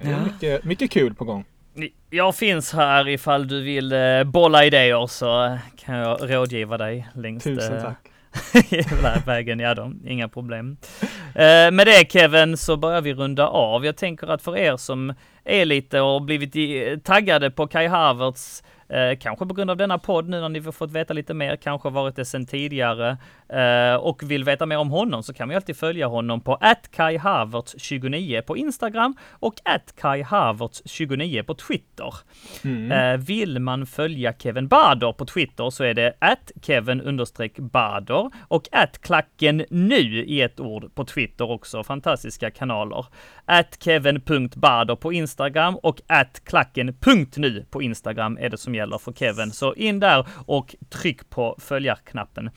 Ja, 0.01 0.11
ja. 0.11 0.25
Mycket, 0.25 0.65
mycket 0.65 0.91
kul 0.91 1.15
på 1.15 1.25
gång. 1.25 1.45
Jag 2.11 2.37
finns 2.37 2.73
här 2.73 3.09
ifall 3.09 3.49
du 3.49 3.63
vill 3.63 3.93
uh, 3.93 4.25
bolla 4.25 4.65
idéer 4.65 5.07
så 5.07 5.59
kan 5.77 5.97
jag 5.97 6.31
rådgiva 6.31 6.79
dig 6.79 7.09
längs 7.15 7.45
Tusen 7.45 7.83
tack 7.83 8.12
hela 8.71 9.23
vägen, 9.27 9.59
ja 9.59 9.75
då, 9.75 9.93
inga 10.07 10.29
problem. 10.29 10.77
Eh, 11.35 11.71
med 11.71 11.87
det 11.87 12.13
Kevin 12.13 12.57
så 12.57 12.77
börjar 12.77 13.01
vi 13.01 13.15
runda 13.15 13.47
av. 13.49 13.85
Jag 13.85 13.97
tänker 13.97 14.27
att 14.27 14.43
för 14.43 14.57
er 14.57 14.77
som 14.77 15.15
är 15.45 15.65
lite 15.65 16.01
och 16.01 16.23
blivit 16.23 17.05
taggade 17.05 17.51
på 17.51 17.67
Kai 17.67 17.87
Havertz 17.87 18.63
Eh, 18.93 19.19
kanske 19.19 19.47
på 19.47 19.55
grund 19.55 19.71
av 19.71 19.77
denna 19.77 19.99
podd 19.99 20.29
nu 20.29 20.41
när 20.41 20.49
ni 20.49 20.61
har 20.61 20.73
fått 20.73 20.93
veta 20.93 21.15
lite 21.15 21.35
mer, 21.35 21.57
kanske 21.57 21.91
varit 21.91 22.17
det 22.17 22.25
sedan 22.25 22.47
tidigare 22.47 23.17
eh, 23.49 23.95
och 23.95 24.23
vill 24.23 24.45
veta 24.45 24.67
mer 24.67 24.79
om 24.79 24.91
honom 24.91 25.23
så 25.23 25.35
kan 25.35 25.49
man 25.49 25.57
alltid 25.57 25.77
följa 25.77 26.07
honom 26.07 26.41
på 26.41 26.59
@kaihavertz29 26.97 28.43
på 28.43 28.57
Instagram 28.57 29.17
och 29.31 29.55
@kaihavertz29 30.01 31.43
på 31.43 31.55
Twitter. 31.55 32.15
Mm. 32.65 32.93
Eh, 32.93 33.27
vill 33.27 33.59
man 33.59 33.87
följa 33.87 34.33
Kevin 34.39 34.69
Bader 34.69 35.13
på 35.13 35.27
Twitter 35.27 35.71
så 35.71 35.85
är 35.85 35.95
det 35.95 36.15
Kevin 36.63 37.25
Bader 37.57 38.31
och 38.49 38.69
klacken 39.01 39.65
nu 39.71 40.25
i 40.25 40.43
ett 40.43 40.61
ord 40.61 40.95
på 40.95 41.05
Twitter 41.05 41.51
också. 41.51 41.85
Fantastiska 41.85 42.51
kanaler. 42.51 43.07
Kevin.bader 43.79 44.97
på 44.97 45.13
Instagram 45.13 45.77
och 45.77 46.01
klacken.nu 46.45 47.67
på 47.71 47.83
Instagram 47.83 48.39
är 48.41 48.51
det 48.51 48.59
som 48.59 48.75
gäller 48.83 48.99
för 48.99 49.13
Kevin. 49.13 49.53
Så 49.53 49.75
in 49.75 50.01
där 50.01 50.27
och 50.47 50.75
tryck 50.91 51.31
på 51.31 51.57
följarknappen. 51.59 52.51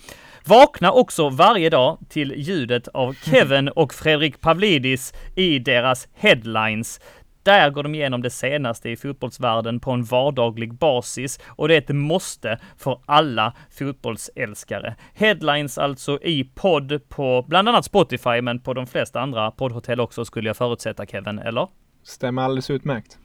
Vakna 0.46 0.92
också 0.92 1.30
varje 1.30 1.70
dag 1.70 1.98
till 2.10 2.34
ljudet 2.38 2.88
av 2.88 3.14
Kevin 3.26 3.70
och 3.70 3.94
Fredrik 3.94 4.42
Pavlidis 4.42 5.14
i 5.36 5.60
deras 5.60 6.08
headlines. 6.14 7.00
Där 7.44 7.70
går 7.70 7.84
de 7.84 7.96
igenom 7.96 8.22
det 8.22 8.30
senaste 8.30 8.90
i 8.90 8.98
fotbollsvärlden 8.98 9.80
på 9.80 9.92
en 9.92 10.04
vardaglig 10.04 10.74
basis 10.74 11.40
och 11.48 11.68
det 11.68 11.74
är 11.74 11.78
ett 11.78 11.96
måste 11.96 12.60
för 12.78 13.00
alla 13.06 13.54
fotbollsälskare. 13.80 14.96
Headlines 15.14 15.78
alltså 15.78 16.20
i 16.24 16.44
podd 16.44 17.10
på 17.10 17.46
bland 17.48 17.70
annat 17.70 17.86
Spotify, 17.86 18.42
men 18.42 18.60
på 18.60 18.74
de 18.74 18.88
flesta 18.88 19.22
andra 19.22 19.52
poddhotell 19.52 20.00
också 20.00 20.26
skulle 20.26 20.50
jag 20.50 20.58
förutsätta 20.58 21.06
Kevin, 21.06 21.40
eller? 21.40 21.68
Stämmer 22.04 22.42
alldeles 22.42 22.70
utmärkt 22.70 23.18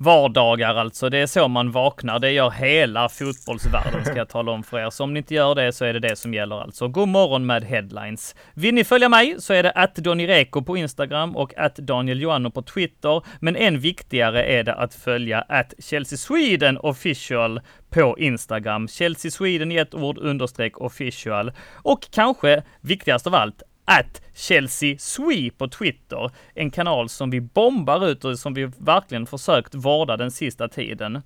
vardagar 0.00 0.74
alltså. 0.74 1.08
Det 1.08 1.18
är 1.18 1.26
så 1.26 1.48
man 1.48 1.70
vaknar. 1.70 2.18
Det 2.18 2.30
gör 2.30 2.50
hela 2.50 3.08
fotbollsvärlden 3.08 4.04
ska 4.04 4.16
jag 4.16 4.28
tala 4.28 4.52
om 4.52 4.62
för 4.62 4.78
er. 4.78 4.90
Så 4.90 5.04
om 5.04 5.14
ni 5.14 5.18
inte 5.18 5.34
gör 5.34 5.54
det 5.54 5.72
så 5.72 5.84
är 5.84 5.92
det 5.92 5.98
det 5.98 6.16
som 6.16 6.34
gäller 6.34 6.60
alltså. 6.60 6.88
God 6.88 7.08
morgon 7.08 7.46
med 7.46 7.64
headlines. 7.64 8.34
Vill 8.54 8.74
ni 8.74 8.84
följa 8.84 9.08
mig 9.08 9.34
så 9.38 9.52
är 9.52 9.62
det 9.62 9.70
att 9.70 9.94
Donny 9.94 10.28
Reko 10.28 10.62
på 10.62 10.76
Instagram 10.76 11.36
och 11.36 11.58
att 11.58 11.76
Daniel 11.76 12.20
Joanno 12.20 12.50
på 12.50 12.62
Twitter. 12.62 13.22
Men 13.40 13.56
än 13.56 13.80
viktigare 13.80 14.44
är 14.44 14.64
det 14.64 14.74
att 14.74 14.94
följa 14.94 15.40
att 15.40 15.74
Chelsea 15.78 16.18
Sweden 16.18 16.78
official 16.78 17.60
på 17.90 18.18
Instagram. 18.18 18.88
Chelsea 18.88 19.30
Sweden 19.30 19.72
i 19.72 19.76
ett 19.76 19.94
ord 19.94 20.18
understreck 20.18 20.80
official. 20.80 21.52
Och 21.74 22.10
kanske 22.10 22.62
viktigast 22.80 23.26
av 23.26 23.34
allt, 23.34 23.62
att 23.90 24.22
Chelsea 24.34 24.98
Sweep 24.98 25.58
på 25.58 25.68
Twitter. 25.68 26.30
En 26.54 26.70
kanal 26.70 27.08
som 27.08 27.30
vi 27.30 27.40
bombar 27.40 28.06
ut 28.06 28.24
och 28.24 28.38
som 28.38 28.54
vi 28.54 28.64
verkligen 28.64 29.26
försökt 29.26 29.74
vårda 29.74 30.16
den 30.16 30.30
sista 30.30 30.68
tiden. 30.68 31.22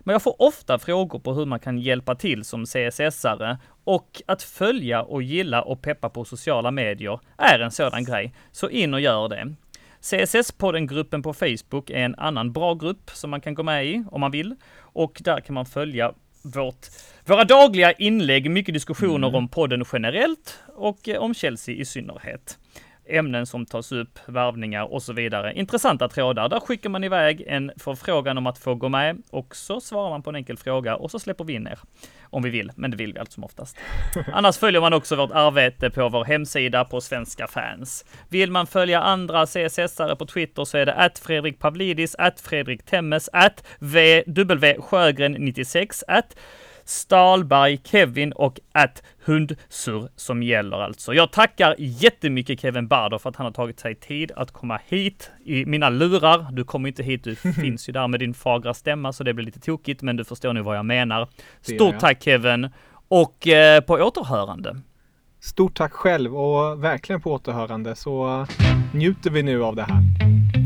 Men 0.00 0.12
jag 0.12 0.22
får 0.22 0.42
ofta 0.42 0.78
frågor 0.78 1.18
på 1.18 1.32
hur 1.32 1.46
man 1.46 1.60
kan 1.60 1.78
hjälpa 1.78 2.14
till 2.14 2.44
som 2.44 2.64
CSS-are 2.64 3.58
och 3.84 4.22
att 4.26 4.42
följa 4.42 5.02
och 5.02 5.22
gilla 5.22 5.62
och 5.62 5.82
peppa 5.82 6.08
på 6.08 6.24
sociala 6.24 6.70
medier 6.70 7.20
är 7.38 7.58
en 7.58 7.70
sådan 7.70 8.04
grej. 8.04 8.34
Så 8.50 8.68
in 8.68 8.94
och 8.94 9.00
gör 9.00 9.28
det. 9.28 9.54
CSS-podden-gruppen 10.00 11.22
på 11.22 11.34
Facebook 11.34 11.90
är 11.90 12.04
en 12.04 12.14
annan 12.14 12.52
bra 12.52 12.74
grupp 12.74 13.10
som 13.10 13.30
man 13.30 13.40
kan 13.40 13.54
gå 13.54 13.62
med 13.62 13.86
i 13.86 14.04
om 14.10 14.20
man 14.20 14.30
vill. 14.30 14.54
Och 14.78 15.20
där 15.24 15.40
kan 15.40 15.54
man 15.54 15.66
följa 15.66 16.12
vårt, 16.42 16.86
våra 17.26 17.44
dagliga 17.44 17.92
inlägg, 17.92 18.50
mycket 18.50 18.74
diskussioner 18.74 19.28
mm. 19.28 19.34
om 19.34 19.48
podden 19.48 19.84
generellt 19.92 20.58
och 20.76 21.08
eh, 21.08 21.22
om 21.22 21.34
Chelsea 21.34 21.74
i 21.74 21.84
synnerhet. 21.84 22.58
Ämnen 23.06 23.46
som 23.46 23.66
tas 23.66 23.92
upp, 23.92 24.18
värvningar 24.26 24.92
och 24.92 25.02
så 25.02 25.12
vidare. 25.12 25.54
Intressanta 25.54 26.08
trådar. 26.08 26.48
Där 26.48 26.60
skickar 26.60 26.90
man 26.90 27.04
iväg 27.04 27.44
en 27.46 27.72
förfrågan 27.76 28.38
om 28.38 28.46
att 28.46 28.58
få 28.58 28.74
gå 28.74 28.88
med 28.88 29.22
och 29.30 29.56
så 29.56 29.80
svarar 29.80 30.10
man 30.10 30.22
på 30.22 30.30
en 30.30 30.36
enkel 30.36 30.56
fråga 30.56 30.96
och 30.96 31.10
så 31.10 31.18
släpper 31.18 31.44
vi 31.44 31.52
in 31.52 31.66
er. 31.66 31.78
Om 32.30 32.42
vi 32.42 32.50
vill, 32.50 32.72
men 32.76 32.90
det 32.90 32.96
vill 32.96 33.12
vi 33.12 33.18
allt 33.18 33.32
som 33.32 33.44
oftast. 33.44 33.76
Annars 34.32 34.58
följer 34.58 34.80
man 34.80 34.92
också 34.92 35.16
vårt 35.16 35.30
arbete 35.30 35.90
på 35.90 36.08
vår 36.08 36.24
hemsida 36.24 36.84
på 36.84 37.00
Svenska 37.00 37.46
fans. 37.46 38.04
Vill 38.28 38.50
man 38.50 38.66
följa 38.66 39.00
andra 39.00 39.44
CSS-are 39.44 40.14
på 40.14 40.26
Twitter 40.26 40.64
så 40.64 40.78
är 40.78 40.86
det 40.86 40.94
att 40.94 41.18
Fredrik 41.18 41.58
Pavlidis, 41.58 42.14
att 42.18 42.40
Fredrik 42.40 42.84
Temmes, 42.84 43.28
att 43.32 43.64
W 44.26 44.76
Sjögren 44.80 45.32
96, 45.32 46.04
att 46.08 46.36
Stalberg, 46.92 47.80
Kevin 47.84 48.32
och 48.32 48.60
att 48.72 49.02
Hundsur 49.24 50.08
som 50.16 50.42
gäller 50.42 50.76
alltså. 50.76 51.14
Jag 51.14 51.32
tackar 51.32 51.74
jättemycket 51.78 52.60
Kevin 52.60 52.88
Barder 52.88 53.18
för 53.18 53.30
att 53.30 53.36
han 53.36 53.46
har 53.46 53.52
tagit 53.52 53.80
sig 53.80 53.94
tid 53.94 54.32
att 54.36 54.50
komma 54.50 54.80
hit 54.86 55.30
i 55.44 55.66
mina 55.66 55.90
lurar. 55.90 56.52
Du 56.52 56.64
kommer 56.64 56.88
inte 56.88 57.02
hit, 57.02 57.24
du 57.24 57.36
finns 57.60 57.88
ju 57.88 57.92
där 57.92 58.08
med 58.08 58.20
din 58.20 58.34
fagra 58.34 58.74
stämma 58.74 59.12
så 59.12 59.24
det 59.24 59.34
blir 59.34 59.44
lite 59.44 59.60
tokigt, 59.60 60.02
men 60.02 60.16
du 60.16 60.24
förstår 60.24 60.52
nu 60.52 60.62
vad 60.62 60.76
jag 60.76 60.84
menar. 60.84 61.28
Stort 61.60 61.98
tack 61.98 62.22
Kevin 62.22 62.68
och 63.08 63.48
eh, 63.48 63.80
på 63.80 63.94
återhörande. 63.94 64.76
Stort 65.40 65.76
tack 65.76 65.92
själv 65.92 66.36
och 66.36 66.84
verkligen 66.84 67.20
på 67.20 67.32
återhörande 67.32 67.96
så 67.96 68.46
njuter 68.94 69.30
vi 69.30 69.42
nu 69.42 69.64
av 69.64 69.76
det 69.76 69.82
här. 69.82 70.02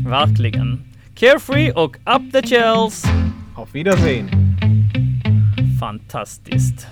Verkligen. 0.09 0.81
Carefree 1.15 1.71
och 1.71 1.97
up 1.97 2.31
the 2.31 2.41
chels! 2.41 3.03
Auf 3.55 3.75
Wiedersehen! 3.75 4.46
Fantastiskt. 5.79 6.87